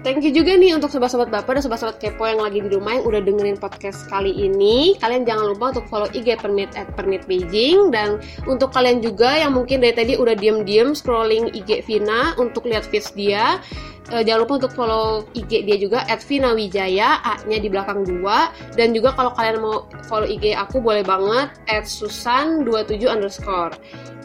Thank 0.00 0.24
you 0.24 0.32
juga 0.32 0.56
nih 0.56 0.72
untuk 0.72 0.88
sobat-sobat 0.88 1.28
baper 1.28 1.60
dan 1.60 1.62
sobat-sobat 1.68 2.00
kepo 2.00 2.24
yang 2.24 2.40
lagi 2.40 2.64
di 2.64 2.72
rumah 2.72 2.96
yang 2.96 3.04
udah 3.04 3.20
dengerin 3.20 3.60
podcast 3.60 4.08
kali 4.08 4.32
ini. 4.32 4.96
Kalian 4.96 5.28
jangan 5.28 5.52
lupa 5.52 5.76
untuk 5.76 5.84
follow 5.92 6.08
IG 6.16 6.40
Permit 6.40 6.72
at 6.72 6.88
Permit 6.96 7.28
Beijing 7.28 7.92
dan 7.92 8.16
untuk 8.48 8.72
kalian 8.72 9.04
juga 9.04 9.36
yang 9.36 9.52
mungkin 9.52 9.84
dari 9.84 9.92
tadi 9.92 10.16
udah 10.16 10.32
diem-diem 10.32 10.96
scrolling 10.96 11.52
IG 11.52 11.84
Vina 11.84 12.32
untuk 12.40 12.64
lihat 12.64 12.88
feeds 12.88 13.12
dia. 13.12 13.60
Uh, 14.08 14.24
jangan 14.24 14.48
lupa 14.48 14.64
untuk 14.64 14.72
follow 14.72 15.28
IG 15.36 15.68
dia 15.68 15.76
juga 15.76 16.08
at 16.08 16.24
Vina 16.24 16.56
Wijaya, 16.56 17.20
A-nya 17.20 17.60
di 17.60 17.68
belakang 17.68 18.00
dua. 18.00 18.48
Dan 18.80 18.96
juga 18.96 19.12
kalau 19.12 19.36
kalian 19.36 19.60
mau 19.60 19.84
follow 20.08 20.24
IG 20.24 20.56
aku 20.56 20.80
boleh 20.80 21.04
banget 21.04 21.52
at 21.68 21.84
Susan27 21.84 23.04
underscore. 23.04 23.76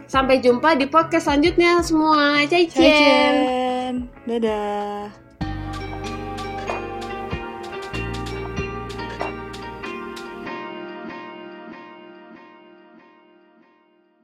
Sampai 0.07 0.39
jumpa 0.39 0.80
di 0.80 0.88
podcast 0.88 1.28
selanjutnya 1.28 1.84
semua. 1.84 2.47
Cai 2.47 2.71
Dadah. 4.23 5.24